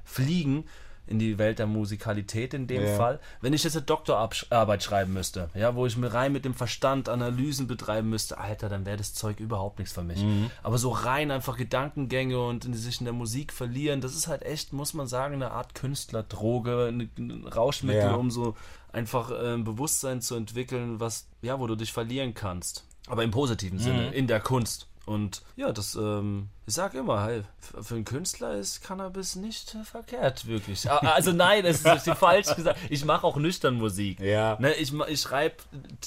fliegen, 0.05 0.65
in 1.07 1.19
die 1.19 1.37
Welt 1.39 1.59
der 1.59 1.67
Musikalität 1.67 2.55
in 2.55 2.67
dem 2.67 2.83
Ja. 2.83 2.97
Fall. 2.97 3.21
Wenn 3.41 3.53
ich 3.53 3.65
jetzt 3.65 3.77
eine 3.77 3.85
Doktorarbeit 3.85 4.83
schreiben 4.83 5.13
müsste, 5.13 5.51
ja, 5.55 5.75
wo 5.75 5.85
ich 5.87 5.97
mir 5.97 6.15
rein 6.15 6.33
mit 6.33 6.45
dem 6.45 6.55
Verstand 6.55 7.09
Analysen 7.09 7.67
betreiben 7.67 8.09
müsste, 8.09 8.39
Alter, 8.39 8.69
dann 8.69 8.87
wäre 8.87 8.97
das 8.97 9.13
Zeug 9.13 9.41
überhaupt 9.41 9.79
nichts 9.79 9.95
für 9.95 10.05
mich. 10.05 10.23
Mhm. 10.23 10.51
Aber 10.63 10.79
so 10.79 10.91
rein 10.91 11.31
einfach 11.31 11.57
Gedankengänge 11.57 12.41
und 12.43 12.65
in, 12.65 12.75
sich 12.75 13.01
in 13.01 13.05
der 13.05 13.13
Musik 13.15 13.53
verlieren, 13.53 14.01
das 14.01 14.15
ist 14.15 14.29
halt 14.29 14.43
echt, 14.43 14.73
muss 14.73 14.95
man 14.95 15.07
sagen, 15.07 15.35
eine 15.35 15.51
Art 15.51 15.75
Künstlerdroge, 15.75 16.89
ein, 16.89 17.45
Rauschmittel, 17.47 18.03
Ja. 18.03 18.15
um 18.15 18.31
so 18.31 18.55
einfach 18.93 19.31
äh, 19.31 19.55
ein 19.55 19.65
Bewusstsein 19.65 20.21
zu 20.21 20.35
entwickeln, 20.37 21.01
was, 21.01 21.27
ja, 21.41 21.59
wo 21.59 21.67
du 21.67 21.75
dich 21.77 21.93
verlieren 21.93 22.35
kannst. 22.35 22.85
Aber 23.09 23.25
im 23.25 23.31
positiven 23.31 23.79
Sinne, 23.79 24.09
Mhm. 24.09 24.13
in 24.13 24.27
der 24.29 24.41
Kunst. 24.41 24.87
Und 25.05 25.43
ja, 25.57 25.73
das, 25.73 25.97
ähm, 25.97 26.49
ich 26.67 26.75
sag 26.75 26.95
immer, 26.95 27.25
hey, 27.25 27.43
für 27.59 27.97
einen 27.97 28.05
Künstler 28.05 28.55
ist 28.55 28.83
Cannabis 28.83 29.37
nicht 29.37 29.77
verkehrt, 29.85 30.47
wirklich. 30.47 30.89
Also 30.91 31.33
nein, 31.33 31.65
das 31.65 31.83
ist 31.83 32.11
falsch 32.19 32.55
gesagt. 32.55 32.79
Ich 32.89 33.05
mache 33.05 33.27
auch 33.27 33.37
nüchtern 33.37 33.75
Musik. 33.75 34.21
Ja. 34.21 34.57
Ne, 34.61 34.73
ich 34.75 34.93
ich 34.93 35.21
schreibe 35.21 35.57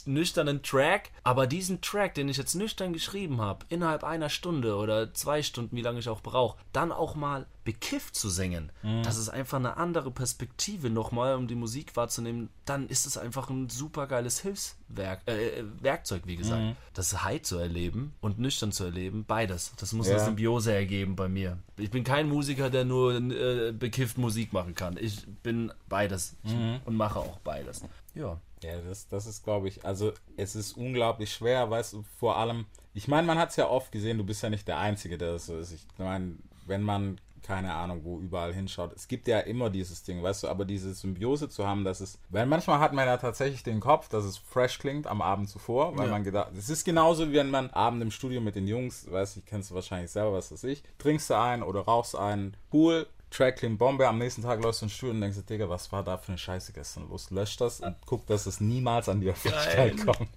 nüchternen 0.05 0.63
Track, 0.63 1.11
aber 1.23 1.47
diesen 1.47 1.81
Track, 1.81 2.13
den 2.15 2.29
ich 2.29 2.37
jetzt 2.37 2.55
nüchtern 2.55 2.93
geschrieben 2.93 3.41
habe, 3.41 3.65
innerhalb 3.69 4.03
einer 4.03 4.29
Stunde 4.29 4.75
oder 4.75 5.13
zwei 5.13 5.43
Stunden, 5.43 5.75
wie 5.75 5.81
lange 5.81 5.99
ich 5.99 6.09
auch 6.09 6.21
brauche, 6.21 6.57
dann 6.71 6.91
auch 6.91 7.15
mal 7.15 7.45
bekifft 7.63 8.15
zu 8.15 8.29
singen, 8.29 8.71
das 9.03 9.17
ist 9.17 9.29
einfach 9.29 9.57
eine 9.57 9.77
andere 9.77 10.11
Perspektive 10.11 10.91
nochmal, 10.91 11.35
um 11.35 11.47
die 11.47 11.55
Musik 11.55 11.95
wahrzunehmen, 11.95 12.49
dann 12.65 12.87
ist 12.87 13.07
es 13.07 13.17
einfach 13.17 13.49
ein 13.49 13.69
super 13.69 14.05
geiles 14.05 14.39
Hilfswerk, 14.39 15.21
äh, 15.27 15.59
äh, 15.59 15.63
Werkzeug, 15.81 16.23
wie 16.25 16.35
gesagt. 16.35 16.61
Das 16.93 17.23
High 17.23 17.41
zu 17.41 17.57
erleben 17.57 18.13
und 18.21 18.37
nüchtern 18.37 18.71
zu 18.71 18.83
erleben, 18.83 19.25
beides. 19.25 19.73
Das 19.77 19.93
muss 19.93 20.07
Ja. 20.07 20.13
Symbiose 20.45 20.73
ergeben 20.73 21.15
bei 21.15 21.27
mir. 21.27 21.57
Ich 21.77 21.89
bin 21.89 22.03
kein 22.03 22.29
Musiker, 22.29 22.69
der 22.69 22.85
nur 22.85 23.15
äh, 23.15 23.71
bekifft 23.71 24.17
Musik 24.17 24.53
machen 24.53 24.75
kann. 24.75 24.97
Ich 24.99 25.25
bin 25.43 25.71
beides 25.89 26.35
ich, 26.43 26.53
und 26.85 26.95
mache 26.95 27.19
auch 27.19 27.39
beides. 27.39 27.83
Ja. 28.13 28.39
Ja, 28.63 28.79
das, 28.81 29.07
das 29.07 29.27
ist, 29.27 29.43
glaube 29.43 29.67
ich, 29.67 29.85
also 29.85 30.13
es 30.37 30.55
ist 30.55 30.75
unglaublich 30.75 31.31
schwer, 31.31 31.69
weißt 31.69 31.93
du, 31.93 32.03
vor 32.17 32.37
allem, 32.37 32.65
ich 32.95 33.07
meine, 33.07 33.27
man 33.27 33.37
hat 33.37 33.49
es 33.49 33.57
ja 33.57 33.67
oft 33.67 33.91
gesehen, 33.91 34.17
du 34.17 34.23
bist 34.23 34.41
ja 34.41 34.49
nicht 34.49 34.67
der 34.67 34.79
Einzige, 34.79 35.19
der 35.19 35.33
das 35.33 35.45
so 35.45 35.59
ist. 35.59 35.71
Ich 35.71 35.85
meine, 35.99 36.37
wenn 36.65 36.81
man, 36.81 37.19
keine 37.45 37.73
Ahnung, 37.75 38.01
wo 38.03 38.19
überall 38.19 38.53
hinschaut, 38.53 38.91
es 38.95 39.07
gibt 39.07 39.27
ja 39.27 39.39
immer 39.39 39.69
dieses 39.69 40.01
Ding, 40.03 40.23
weißt 40.23 40.43
du, 40.43 40.47
aber 40.47 40.65
diese 40.65 40.93
Symbiose 40.95 41.47
zu 41.47 41.67
haben, 41.67 41.83
das 41.83 42.01
ist, 42.01 42.17
weil 42.29 42.45
manchmal 42.47 42.79
hat 42.79 42.91
man 42.93 43.05
ja 43.05 43.17
tatsächlich 43.17 43.61
den 43.61 43.79
Kopf, 43.79 44.09
dass 44.09 44.25
es 44.25 44.37
fresh 44.37 44.79
klingt 44.79 45.05
am 45.05 45.21
Abend 45.21 45.47
zuvor, 45.49 45.95
weil 45.95 46.05
Ja. 46.07 46.11
man 46.11 46.23
gedacht, 46.23 46.51
es 46.57 46.69
ist 46.69 46.83
genauso, 46.85 47.29
wie 47.29 47.33
wenn 47.35 47.51
man 47.51 47.69
Abend 47.69 48.01
im 48.01 48.09
Studio 48.09 48.41
mit 48.41 48.55
den 48.55 48.67
Jungs, 48.67 49.09
weißt 49.11 49.37
du, 49.37 49.41
kennst 49.45 49.69
du 49.69 49.75
wahrscheinlich 49.75 50.09
selber, 50.11 50.33
was 50.33 50.51
weiß 50.51 50.63
ich, 50.63 50.81
trinkst 50.97 51.29
du 51.29 51.37
ein 51.37 51.61
oder 51.61 51.81
rauchst 51.81 52.15
einen, 52.15 52.57
cool, 52.73 53.05
Track 53.29 53.57
klingt 53.57 53.77
Bombe, 53.77 54.07
am 54.07 54.17
nächsten 54.17 54.41
Tag 54.43 54.61
läufst 54.63 54.81
du 54.81 54.85
ins 54.85 54.93
Studio 54.93 55.13
und 55.13 55.21
denkst 55.21 55.37
dir, 55.37 55.43
Digga, 55.43 55.69
was 55.69 55.91
war 55.91 56.03
da 56.03 56.17
für 56.17 56.29
eine 56.29 56.37
Scheiße 56.37 56.71
gestern 56.73 57.09
los? 57.09 57.29
Lösch 57.31 57.57
das 57.57 57.79
und 57.81 57.95
guck, 58.05 58.25
dass 58.27 58.45
es 58.45 58.61
niemals 58.61 59.09
an 59.09 59.19
die 59.21 59.29
Öffentlichkeit 59.29 59.97
kommt. 60.05 60.29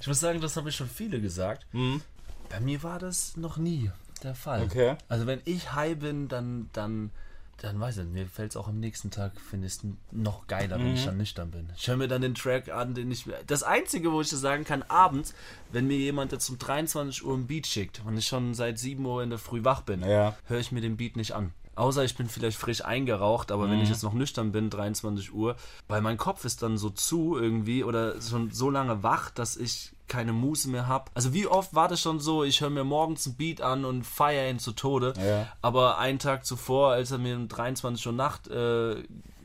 Ich 0.00 0.06
muss 0.06 0.20
sagen, 0.20 0.40
das 0.40 0.56
habe 0.56 0.68
ich 0.70 0.76
schon 0.76 0.88
viele 0.88 1.20
gesagt. 1.20 1.66
Bei 2.48 2.60
mir 2.60 2.82
war 2.82 2.98
das 2.98 3.36
noch 3.36 3.56
nie 3.58 3.90
der 4.20 4.34
Fall. 4.34 4.62
Okay. 4.62 4.96
Also 5.08 5.26
wenn 5.26 5.40
ich 5.44 5.72
high 5.72 5.96
bin, 5.98 6.28
dann, 6.28 6.68
dann, 6.72 7.10
dann 7.58 7.78
weiß 7.80 7.98
ich, 7.98 8.04
nicht, 8.04 8.12
mir 8.12 8.26
fällt 8.26 8.50
es 8.52 8.56
auch 8.56 8.68
am 8.68 8.80
nächsten 8.80 9.10
Tag, 9.10 9.32
finde 9.40 9.66
ich 9.66 9.74
es 9.74 9.80
noch 10.10 10.46
geiler, 10.46 10.78
wenn 10.78 10.94
ich 10.94 11.04
dann 11.04 11.16
nüchtern 11.16 11.50
bin. 11.50 11.68
Ich 11.76 11.86
höre 11.88 11.96
mir 11.96 12.08
dann 12.08 12.22
den 12.22 12.34
Track 12.34 12.68
an, 12.70 12.94
den 12.94 13.10
ich. 13.10 13.26
Das 13.46 13.62
Einzige, 13.62 14.12
wo 14.12 14.20
ich 14.20 14.30
das 14.30 14.40
sagen 14.40 14.64
kann, 14.64 14.82
abends, 14.88 15.34
wenn 15.72 15.86
mir 15.86 15.96
jemand 15.98 16.32
jetzt 16.32 16.48
um 16.48 16.58
23 16.58 17.24
Uhr 17.24 17.36
ein 17.36 17.46
Beat 17.46 17.66
schickt 17.66 18.02
und 18.06 18.16
ich 18.16 18.26
schon 18.26 18.54
seit 18.54 18.78
7 18.78 19.04
Uhr 19.04 19.22
in 19.22 19.30
der 19.30 19.38
Früh 19.38 19.64
wach 19.64 19.82
bin, 19.82 20.02
Ja. 20.02 20.34
höre 20.46 20.60
ich 20.60 20.72
mir 20.72 20.80
den 20.80 20.96
Beat 20.96 21.16
nicht 21.16 21.32
an. 21.32 21.52
Außer 21.76 22.04
ich 22.04 22.14
bin 22.16 22.28
vielleicht 22.28 22.58
frisch 22.58 22.84
eingeraucht, 22.84 23.50
aber 23.52 23.70
wenn 23.70 23.80
ich 23.80 23.88
jetzt 23.88 24.02
noch 24.02 24.12
nüchtern 24.12 24.52
bin, 24.52 24.68
23 24.68 25.32
Uhr, 25.32 25.56
weil 25.88 26.02
mein 26.02 26.18
Kopf 26.18 26.44
ist 26.44 26.62
dann 26.62 26.76
so 26.76 26.90
zu 26.90 27.38
irgendwie 27.38 27.84
oder 27.84 28.20
schon 28.20 28.50
so 28.50 28.68
lange 28.68 29.02
wach, 29.02 29.30
dass 29.30 29.56
ich 29.56 29.92
keine 30.10 30.34
Muße 30.34 30.68
mehr 30.68 30.86
habe. 30.86 31.10
Also 31.14 31.32
wie 31.32 31.46
oft 31.46 31.74
war 31.74 31.88
das 31.88 32.02
schon 32.02 32.20
so, 32.20 32.44
ich 32.44 32.60
höre 32.60 32.68
mir 32.68 32.84
morgens 32.84 33.26
einen 33.26 33.36
Beat 33.36 33.62
an 33.62 33.86
und 33.86 34.04
feiere 34.04 34.50
ihn 34.50 34.58
zu 34.58 34.72
Tode, 34.72 35.14
Ja. 35.18 35.46
aber 35.62 35.96
einen 35.98 36.18
Tag 36.18 36.44
zuvor, 36.44 36.92
als 36.92 37.10
er 37.12 37.18
mir 37.18 37.34
um 37.36 37.48
23 37.48 38.06
Uhr 38.06 38.12
Nacht 38.12 38.48
äh, 38.48 39.02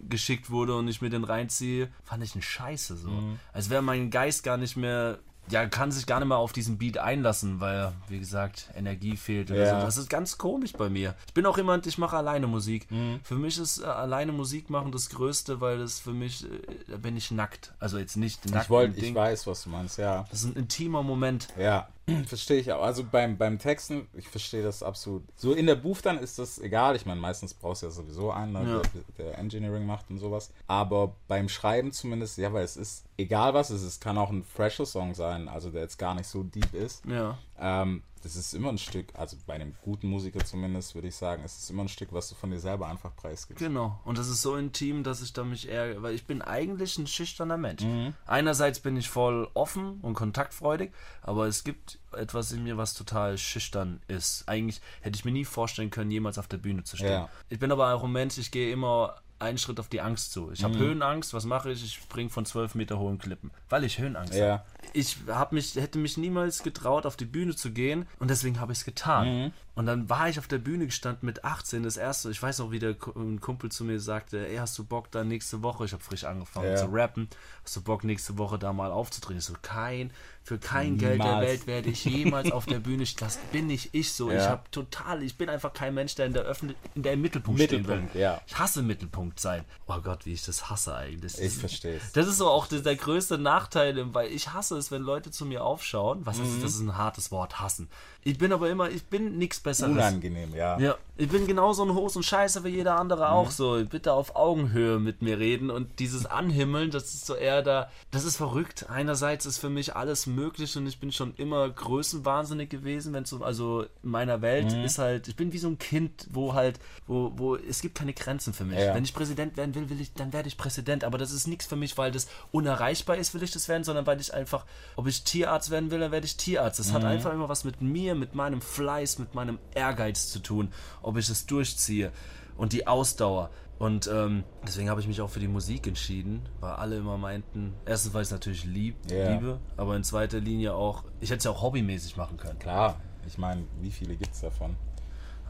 geschickt 0.10 0.50
wurde 0.50 0.76
und 0.76 0.88
ich 0.90 1.02
mir 1.02 1.10
den 1.10 1.24
reinziehe, 1.24 1.90
fand 2.04 2.24
ich 2.24 2.36
ihn 2.36 2.42
scheiße 2.42 2.98
so. 2.98 3.10
Als 3.54 3.70
wäre 3.70 3.82
mein 3.82 4.12
Geist 4.12 4.44
gar 4.44 4.58
nicht 4.58 4.76
mehr 4.76 5.20
ja, 5.50 5.66
kann 5.68 5.92
sich 5.92 6.06
gar 6.06 6.20
nicht 6.20 6.28
mehr 6.28 6.38
auf 6.38 6.54
diesen 6.54 6.78
Beat 6.78 6.98
einlassen, 6.98 7.60
weil, 7.60 7.92
wie 8.08 8.20
gesagt, 8.20 8.70
Energie 8.76 9.16
fehlt. 9.18 9.52
Oder 9.52 9.66
Ja. 9.66 9.80
so. 9.80 9.86
Das 9.86 9.98
ist 9.98 10.10
ganz 10.10 10.38
komisch 10.38 10.74
bei 10.74 10.90
mir. 10.90 11.16
Ich 11.28 11.34
bin 11.34 11.46
auch 11.46 11.58
jemand, 11.58 11.86
ich 11.88 11.98
mache 11.98 12.18
alleine 12.18 12.48
Musik. 12.48 12.90
Mhm. 12.92 13.20
Für 13.24 13.36
mich 13.36 13.58
ist 13.58 13.80
äh, 13.82 13.86
alleine 13.86 14.32
Musik 14.32 14.70
machen 14.70 14.92
das 14.92 15.10
Größte, 15.10 15.62
weil 15.62 15.78
das 15.80 16.00
für 16.00 16.14
mich, 16.14 16.46
äh, 16.46 16.48
da 16.88 16.98
bin 16.98 17.16
ich 17.16 17.32
nackt. 17.32 17.74
Also 17.80 17.98
jetzt 17.98 18.18
nicht 18.18 18.46
nackt. 18.50 18.66
Ich 18.66 18.70
wollte, 18.70 19.00
im 19.00 19.06
ich 19.06 19.16
weiß, 19.16 19.46
was 19.48 19.64
du 19.64 19.70
meinst, 19.70 19.98
ja. 19.98 20.26
Das 20.32 20.44
ist 20.44 20.46
ein 20.46 20.56
intimer 20.56 21.04
Moment. 21.04 21.48
Ja, 21.60 21.88
verstehe 22.28 22.60
ich 22.60 22.72
auch. 22.72 22.82
Also 22.84 23.04
beim, 23.04 23.38
beim 23.38 23.58
Texten, 23.58 24.08
ich 24.14 24.28
verstehe 24.30 24.62
das 24.64 24.84
absolut. 24.84 25.24
So 25.36 25.54
in 25.54 25.66
der 25.66 25.76
Booth 25.76 26.06
dann 26.06 26.20
ist 26.20 26.38
das 26.38 26.60
egal. 26.60 26.96
Ich 26.96 27.06
meine, 27.06 27.20
meistens 27.20 27.54
brauchst 27.54 27.82
du 27.82 27.88
ja 27.88 27.92
sowieso 27.92 28.32
einen, 28.32 28.54
ne, 28.54 28.60
Ja. 28.60 28.82
der, 29.18 29.26
der 29.26 29.40
Engineering 29.40 29.86
macht 29.86 30.10
und 30.10 30.20
sowas. 30.20 30.52
Aber 30.68 31.16
beim 31.28 31.50
Schreiben 31.50 31.92
zumindest, 31.92 32.38
ja, 32.38 32.54
weil 32.54 32.64
es 32.64 32.78
ist, 32.78 33.06
egal 33.18 33.54
was 33.54 33.70
es 33.72 33.82
ist, 33.84 34.02
kann 34.02 34.18
auch 34.18 34.30
ein 34.30 34.44
fresher 34.44 34.86
Song 34.86 35.16
sein, 35.16 35.48
also 35.48 35.72
der 35.72 35.82
jetzt 35.82 35.98
gar 35.98 36.14
nicht 36.14 36.28
so 36.28 36.44
deep 36.44 36.74
ist. 36.74 37.04
Ja. 37.06 37.38
Ähm, 37.60 38.04
das 38.26 38.36
ist 38.36 38.56
immer 38.56 38.70
ein 38.70 38.80
Stück, 38.80 39.14
also 39.14 39.38
bei 39.46 39.54
einem 39.54 39.76
guten 39.84 40.08
Musiker 40.08 40.44
zumindest, 40.44 40.96
würde 40.96 41.10
ich 41.10 41.16
sagen, 41.16 41.44
es 41.46 41.60
ist 41.60 41.70
immer 41.70 41.84
ein 41.84 41.90
Stück, 41.90 42.12
was 42.12 42.28
du 42.28 42.34
von 42.34 42.50
dir 42.50 42.60
selber 42.60 42.88
einfach 42.88 43.16
preisgibst. 43.16 43.64
Genau. 43.64 44.00
Und 44.04 44.18
das 44.18 44.30
ist 44.30 44.42
so 44.42 44.56
intim, 44.56 45.04
dass 45.04 45.22
ich 45.22 45.32
da 45.32 45.44
mich 45.44 45.70
eher, 45.70 46.02
weil 46.02 46.16
ich 46.16 46.26
bin 46.26 46.42
eigentlich 46.42 46.98
ein 46.98 47.06
schüchterner 47.06 47.58
Mensch. 47.58 47.84
Einerseits 48.26 48.80
bin 48.80 48.98
ich 48.98 49.10
voll 49.10 49.48
offen 49.54 50.00
und 50.02 50.16
kontaktfreudig, 50.16 50.92
aber 51.22 51.46
es 51.46 51.64
gibt 51.64 52.00
etwas 52.14 52.52
in 52.52 52.64
mir, 52.64 52.78
was 52.78 52.96
total 52.96 53.38
schüchtern 53.38 54.02
ist. 54.08 54.50
Eigentlich 54.50 54.82
hätte 55.02 55.18
ich 55.18 55.24
mir 55.24 55.32
nie 55.32 55.46
vorstellen 55.46 55.92
können, 55.92 56.10
jemals 56.10 56.40
auf 56.40 56.48
der 56.48 56.58
Bühne 56.58 56.84
zu 56.84 56.98
stehen. 56.98 57.12
Ja. 57.12 57.30
Ich 57.50 57.60
bin 57.60 57.72
aber 57.72 57.94
auch 57.94 58.04
ein 58.04 58.12
Mensch, 58.12 58.40
ich 58.40 58.50
gehe 58.50 58.72
immer 58.72 59.18
einen 59.40 59.58
Schritt 59.58 59.80
auf 59.80 59.90
die 59.90 60.02
Angst 60.02 60.32
zu. 60.32 60.52
Ich 60.52 60.60
Mhm. 60.62 60.64
habe 60.66 60.78
Höhenangst, 60.78 61.34
was 61.34 61.46
mache 61.46 61.72
ich? 61.72 61.84
Ich 61.84 61.94
springe 61.96 62.30
von 62.30 62.46
zwölf 62.46 62.74
Meter 62.76 62.98
hohen 63.00 63.18
Klippen, 63.18 63.52
weil 63.70 63.84
ich 63.84 64.00
Höhenangst 64.00 64.34
Ja. 64.34 64.52
habe. 64.60 64.64
Ich 64.94 65.18
hab 65.28 65.52
mich, 65.52 65.76
hätte 65.76 65.98
mich 66.00 66.16
niemals 66.18 66.64
getraut, 66.64 67.06
auf 67.06 67.18
die 67.18 67.26
Bühne 67.26 67.56
zu 67.56 67.72
gehen 67.72 68.08
und 68.20 68.30
deswegen 68.30 68.60
habe 68.60 68.72
ich 68.72 68.80
es 68.80 68.86
getan. 68.86 69.28
Mhm. 69.46 69.52
Und 69.76 69.88
dann 69.88 70.10
war 70.10 70.30
ich 70.30 70.40
auf 70.40 70.48
der 70.48 70.58
Bühne 70.60 70.86
gestanden 70.86 71.26
mit 71.26 71.44
18, 71.44 71.84
das 71.84 71.98
erste. 71.98 72.32
Ich 72.32 72.42
weiß 72.42 72.60
noch, 72.60 72.72
wie 72.72 72.80
der 72.80 72.96
ein 73.18 73.42
Kumpel 73.42 73.70
zu 73.70 73.84
mir 73.84 74.00
sagte: 74.00 74.48
Ey, 74.48 74.56
hast 74.56 74.78
du 74.78 74.86
Bock 74.86 75.12
da 75.12 75.26
nächste 75.26 75.64
Woche? 75.64 75.84
Ich 75.84 75.92
habe 75.92 76.02
frisch 76.02 76.24
angefangen 76.24 76.70
Ja. 76.70 76.76
zu 76.78 76.86
rappen. 76.86 77.28
Hast 77.62 77.76
du 77.76 77.82
Bock 77.82 78.06
nächste 78.06 78.38
Woche 78.38 78.58
da 78.58 78.72
mal 78.72 78.92
aufzutreten? 78.94 79.40
Ich 79.40 79.44
so: 79.46 79.54
Kein, 79.62 80.12
für 80.46 80.58
kein 80.60 80.98
Geld 81.00 81.22
der. 81.22 81.42
Welt 81.42 81.66
werde 81.68 81.90
ich 81.90 82.06
jemals 82.06 82.52
auf 82.52 82.66
der 82.68 82.80
Bühne. 82.80 83.06
stehen. 83.06 83.26
Das 83.26 83.38
bin 83.52 83.68
nicht 83.68 83.90
ich 83.94 84.14
so. 84.14 84.30
Ich 84.30 84.36
Ja. 84.38 84.50
habe 84.52 84.62
total, 84.72 85.24
ich 85.24 85.38
bin 85.38 85.50
einfach 85.50 85.74
kein 85.74 85.94
Mensch, 85.96 86.16
der 86.16 86.28
in 86.28 86.34
der 86.34 86.44
Öffentlich 86.44 86.78
in 86.94 87.02
der 87.04 87.14
im 87.14 87.22
Mittelpunkt, 87.22 87.60
stehen 87.60 87.72
will. 87.88 87.96
Mittelpunkt, 87.96 88.16
ja. 88.16 88.40
Ich 88.46 88.58
hasse 88.58 88.84
Mittelpunkt 88.84 89.40
sein. 89.40 89.66
Oh 89.88 89.98
Gott, 90.04 90.26
wie 90.28 90.34
ich 90.34 90.46
das 90.46 90.70
hasse 90.70 90.96
eigentlich. 90.96 91.34
Das 91.34 91.42
Ich 91.42 91.54
verstehe 91.54 91.98
es. 91.98 92.12
das 92.14 92.28
ist 92.28 92.38
so 92.38 92.48
auch 92.48 92.68
der, 92.68 92.80
der 92.82 92.96
größte 92.96 93.38
Nachteil, 93.40 94.14
weil 94.14 94.32
ich 94.32 94.54
hasse 94.54 94.78
es, 94.78 94.92
wenn 94.92 95.02
Leute 95.02 95.32
zu 95.32 95.46
mir 95.46 95.64
aufschauen. 95.64 96.22
Was 96.26 96.38
Mhm. 96.38 96.44
ist, 96.46 96.64
das 96.64 96.76
ist 96.76 96.82
ein 96.82 96.96
hartes 96.96 97.32
Wort, 97.32 97.60
hassen. 97.60 97.90
Ich 98.24 98.38
bin 98.38 98.54
aber 98.54 98.70
immer, 98.70 98.90
ich 98.90 99.04
bin 99.06 99.38
nichts 99.38 99.60
Besseres. 99.60 99.92
Unangenehm, 99.92 100.54
ja. 100.56 100.80
Ja, 100.80 100.96
ich 101.18 101.28
bin 101.30 101.46
genauso 101.48 101.84
ein 101.84 101.94
Hosen 101.94 102.24
Scheiße 102.24 102.64
wie 102.64 102.70
jeder 102.70 103.00
andere 103.00 103.30
auch 103.30 103.48
Mhm. 103.48 103.52
so. 103.52 103.86
Bitte 103.86 104.14
auf 104.14 104.36
Augenhöhe 104.36 105.00
mit 105.00 105.22
mir 105.22 105.38
reden 105.40 105.70
und 105.72 106.00
dieses 106.00 106.26
Anhimmeln, 106.26 106.92
das 106.92 107.14
ist 107.14 107.26
so 107.26 107.36
eher 107.36 107.62
da, 107.62 107.90
das 108.12 108.26
ist 108.26 108.38
verrückt. 108.38 108.88
Einerseits 108.90 109.46
ist 109.46 109.58
für 109.60 109.70
mich 109.70 109.96
alles 109.96 110.26
möglich 110.36 110.76
und 110.78 110.86
ich 110.88 111.00
bin 111.00 111.12
schon 111.12 111.34
immer 111.36 111.70
größenwahnsinnig 111.70 112.70
gewesen, 112.70 113.14
wenn 113.14 113.26
so, 113.26 113.44
also 113.44 113.84
in 114.04 114.10
meiner 114.12 114.42
Welt 114.42 114.72
Mhm. 114.72 114.84
ist 114.84 114.98
halt, 115.00 115.28
ich 115.28 115.36
bin 115.36 115.54
wie 115.54 115.58
so 115.58 115.68
ein 115.68 115.78
Kind, 115.78 116.28
wo 116.32 116.54
halt, 116.54 116.80
wo, 117.08 117.32
wo, 117.36 117.56
es 117.56 117.82
gibt 117.82 117.96
keine 117.98 118.14
Grenzen 118.14 118.54
für 118.54 118.66
mich. 118.66 118.80
Ja. 118.80 118.94
Wenn 118.94 119.04
ich 119.04 119.14
Präsident 119.14 119.58
werden 119.58 119.74
will, 119.76 119.90
will 119.90 120.00
ich, 120.02 120.14
dann 120.14 120.34
werde 120.34 120.48
ich 120.48 120.58
Präsident, 120.58 121.04
aber 121.04 121.18
das 121.18 121.32
ist 121.32 121.48
nichts 121.48 121.66
für 121.66 121.76
mich, 121.76 121.98
weil 121.98 122.12
das 122.12 122.28
unerreichbar 122.52 123.18
ist, 123.18 123.34
will 123.34 123.44
ich 123.44 123.52
das 123.52 123.68
werden, 123.68 123.84
sondern 123.84 124.06
weil 124.06 124.20
ich 124.20 124.34
einfach, 124.34 124.66
ob 124.96 125.08
ich 125.08 125.24
Tierarzt 125.24 125.70
werden 125.72 125.90
will, 125.92 126.00
dann 126.00 126.12
werde 126.12 126.26
ich 126.26 126.38
Tierarzt. 126.38 126.80
Das 126.80 126.92
hat 126.94 127.02
Mhm. 127.04 127.08
einfach 127.10 127.34
immer 127.34 127.50
was 127.50 127.64
mit 127.64 127.82
mir, 127.82 128.16
mit 128.16 128.36
meinem 128.36 128.62
Fleiß, 128.62 129.20
mit 129.20 129.34
meinem 129.36 129.60
Ehrgeiz 129.74 130.30
zu 130.32 130.40
tun, 130.40 130.72
ob 131.02 131.18
ich 131.18 131.30
es 131.30 131.46
durchziehe 131.46 132.12
und 132.58 132.74
die 132.74 132.88
Ausdauer. 132.88 133.50
Und 133.78 134.08
ähm, 134.08 134.44
deswegen 134.66 134.90
habe 134.90 135.02
ich 135.02 135.08
mich 135.08 135.20
auch 135.22 135.30
für 135.30 135.42
die 135.42 135.50
Musik 135.50 135.86
entschieden, 135.88 136.48
weil 136.62 136.72
alle 136.74 136.98
immer 136.98 137.18
meinten, 137.18 137.74
erstens, 137.86 138.14
weil 138.14 138.22
ich 138.22 138.28
es 138.28 138.32
natürlich 138.32 138.64
lieb, 138.64 138.96
Ja. 139.12 139.34
liebe, 139.34 139.60
aber 139.76 139.96
in 139.98 140.04
zweiter 140.04 140.40
Linie 140.40 140.74
auch, 140.74 141.04
ich 141.20 141.30
hätte 141.30 141.40
es 141.40 141.44
ja 141.44 141.52
auch 141.52 141.62
hobbymäßig 141.62 142.16
machen 142.16 142.38
können. 142.38 142.58
Klar, 142.58 143.02
ich 143.28 143.38
meine, 143.38 143.66
wie 143.82 143.92
viele 143.92 144.16
gibt 144.16 144.34
es 144.34 144.42
davon? 144.42 144.78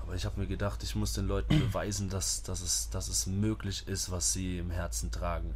Aber 0.02 0.16
ich 0.16 0.26
habe 0.26 0.40
mir 0.40 0.48
gedacht, 0.48 0.82
ich 0.84 0.96
muss 0.96 1.14
den 1.14 1.28
Leuten 1.28 1.60
beweisen, 1.60 2.10
dass, 2.10 2.42
dass, 2.44 2.62
es, 2.62 2.90
dass 2.90 3.10
es 3.10 3.28
möglich 3.28 3.88
ist, 3.88 4.12
was 4.12 4.34
sie 4.34 4.58
im 4.58 4.72
Herzen 4.72 5.12
tragen. 5.12 5.54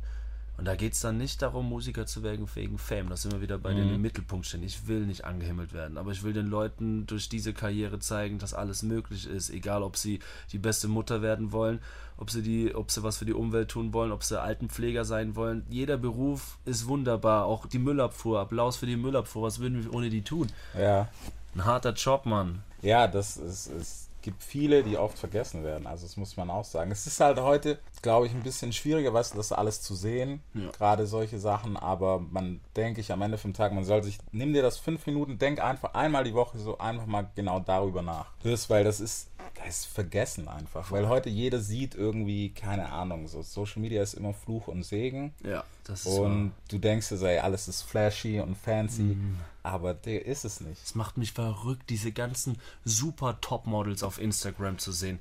Und 0.59 0.65
da 0.65 0.75
geht 0.75 0.91
es 0.91 0.99
dann 0.99 1.17
nicht 1.17 1.41
darum, 1.41 1.69
Musiker 1.69 2.05
zu 2.05 2.21
werden 2.21 2.45
wegen 2.53 2.77
Fame. 2.77 3.07
Das 3.07 3.21
sind 3.21 3.31
wir 3.31 3.39
wieder 3.39 3.57
bei 3.57 3.73
denen 3.73 3.95
im 3.95 4.01
Mittelpunkt 4.01 4.45
stehen. 4.45 4.61
Ich 4.61 4.87
will 4.87 5.05
nicht 5.05 5.23
angehimmelt 5.23 5.71
werden, 5.71 5.97
aber 5.97 6.11
ich 6.11 6.21
will 6.23 6.33
den 6.33 6.47
Leuten 6.47 7.07
durch 7.07 7.29
diese 7.29 7.53
Karriere 7.53 7.99
zeigen, 7.99 8.39
dass 8.39 8.53
alles 8.53 8.83
möglich 8.83 9.25
ist. 9.25 9.49
Egal, 9.51 9.83
ob 9.83 9.95
sie 9.95 10.19
die 10.51 10.57
beste 10.57 10.89
Mutter 10.89 11.21
werden 11.21 11.53
wollen, 11.53 11.79
ob 12.17 12.29
sie, 12.29 12.41
die, 12.41 12.75
ob 12.75 12.91
sie 12.91 13.03
was 13.03 13.19
für 13.19 13.25
die 13.25 13.33
Umwelt 13.33 13.69
tun 13.69 13.93
wollen, 13.93 14.11
ob 14.11 14.21
sie 14.21 14.41
Altenpfleger 14.41 15.05
sein 15.05 15.37
wollen. 15.37 15.65
Jeder 15.69 15.95
Beruf 15.95 16.57
ist 16.65 16.87
wunderbar. 16.89 17.45
Auch 17.45 17.65
die 17.65 17.79
Müllabfuhr. 17.79 18.41
Applaus 18.41 18.75
für 18.75 18.85
die 18.85 18.97
Müllabfuhr. 18.97 19.43
Was 19.43 19.59
würden 19.59 19.85
wir 19.85 19.93
ohne 19.93 20.09
die 20.09 20.23
tun? 20.23 20.47
Ja. 20.77 21.07
Ein 21.55 21.63
harter 21.63 21.93
Job, 21.93 22.25
Mann. 22.25 22.63
Ja, 22.81 23.07
das 23.07 23.37
ist, 23.37 23.67
es 23.67 24.08
gibt 24.29 24.43
viele, 24.43 24.83
die 24.83 24.95
oft 24.95 25.17
vergessen 25.17 25.63
werden. 25.63 25.87
Also 25.87 26.05
das 26.05 26.15
muss 26.15 26.37
man 26.37 26.51
auch 26.51 26.63
sagen. 26.63 26.91
Es 26.91 27.07
ist 27.07 27.19
halt 27.19 27.39
heute, 27.39 27.79
glaube 28.03 28.27
ich, 28.27 28.33
ein 28.33 28.43
bisschen 28.43 28.71
schwieriger, 28.71 29.11
weißt 29.11 29.33
du, 29.33 29.37
das 29.37 29.51
alles 29.51 29.81
zu 29.81 29.95
sehen. 29.95 30.43
Ja. 30.53 30.69
Gerade 30.69 31.07
solche 31.07 31.39
Sachen. 31.39 31.75
Aber 31.75 32.19
man 32.19 32.59
denke 32.75 33.01
ich 33.01 33.11
am 33.11 33.23
Ende 33.23 33.39
vom 33.39 33.53
Tag, 33.53 33.73
man 33.73 33.85
soll 33.85 34.03
sich, 34.03 34.19
nimm 34.31 34.53
dir 34.53 34.61
das 34.61 34.77
fünf 34.77 35.07
Minuten, 35.07 35.39
denk 35.39 35.63
einfach 35.63 35.95
einmal 35.95 36.23
die 36.23 36.35
Woche 36.35 36.59
so 36.59 36.77
einfach 36.77 37.07
mal 37.07 37.27
genau 37.33 37.59
darüber 37.59 38.03
nach. 38.03 38.27
Das, 38.43 38.69
weil 38.69 38.83
das 38.83 38.99
ist, 38.99 39.29
das 39.55 39.79
ist 39.81 39.85
vergessen 39.85 40.47
einfach. 40.47 40.91
Weil 40.91 41.07
heute 41.07 41.29
jeder 41.29 41.59
sieht 41.59 41.95
irgendwie, 41.95 42.49
keine 42.49 42.91
Ahnung, 42.91 43.27
so 43.27 43.41
Social 43.41 43.81
Media 43.81 44.01
ist 44.01 44.13
immer 44.13 44.33
Fluch 44.33 44.67
und 44.67 44.83
Segen. 44.83 45.33
Ja, 45.43 45.63
das 45.83 46.05
ist 46.05 46.17
Und 46.17 46.45
wahr. 46.45 46.51
du 46.69 46.77
denkst 46.77 47.09
dir 47.09 47.17
so, 47.17 47.25
ey, 47.25 47.39
alles 47.39 47.67
ist 47.67 47.81
flashy 47.83 48.39
und 48.39 48.55
fancy. 48.57 49.17
Aber 49.63 49.93
der 49.93 50.25
ist 50.25 50.45
es 50.45 50.61
nicht. 50.61 50.81
Es 50.83 50.95
macht 50.95 51.17
mich 51.17 51.33
verrückt, 51.33 51.89
diese 51.89 52.11
ganzen 52.11 52.57
super 52.85 53.39
Topmodels 53.41 54.03
auf 54.03 54.19
Instagram 54.19 54.77
zu 54.77 54.91
sehen. 54.91 55.19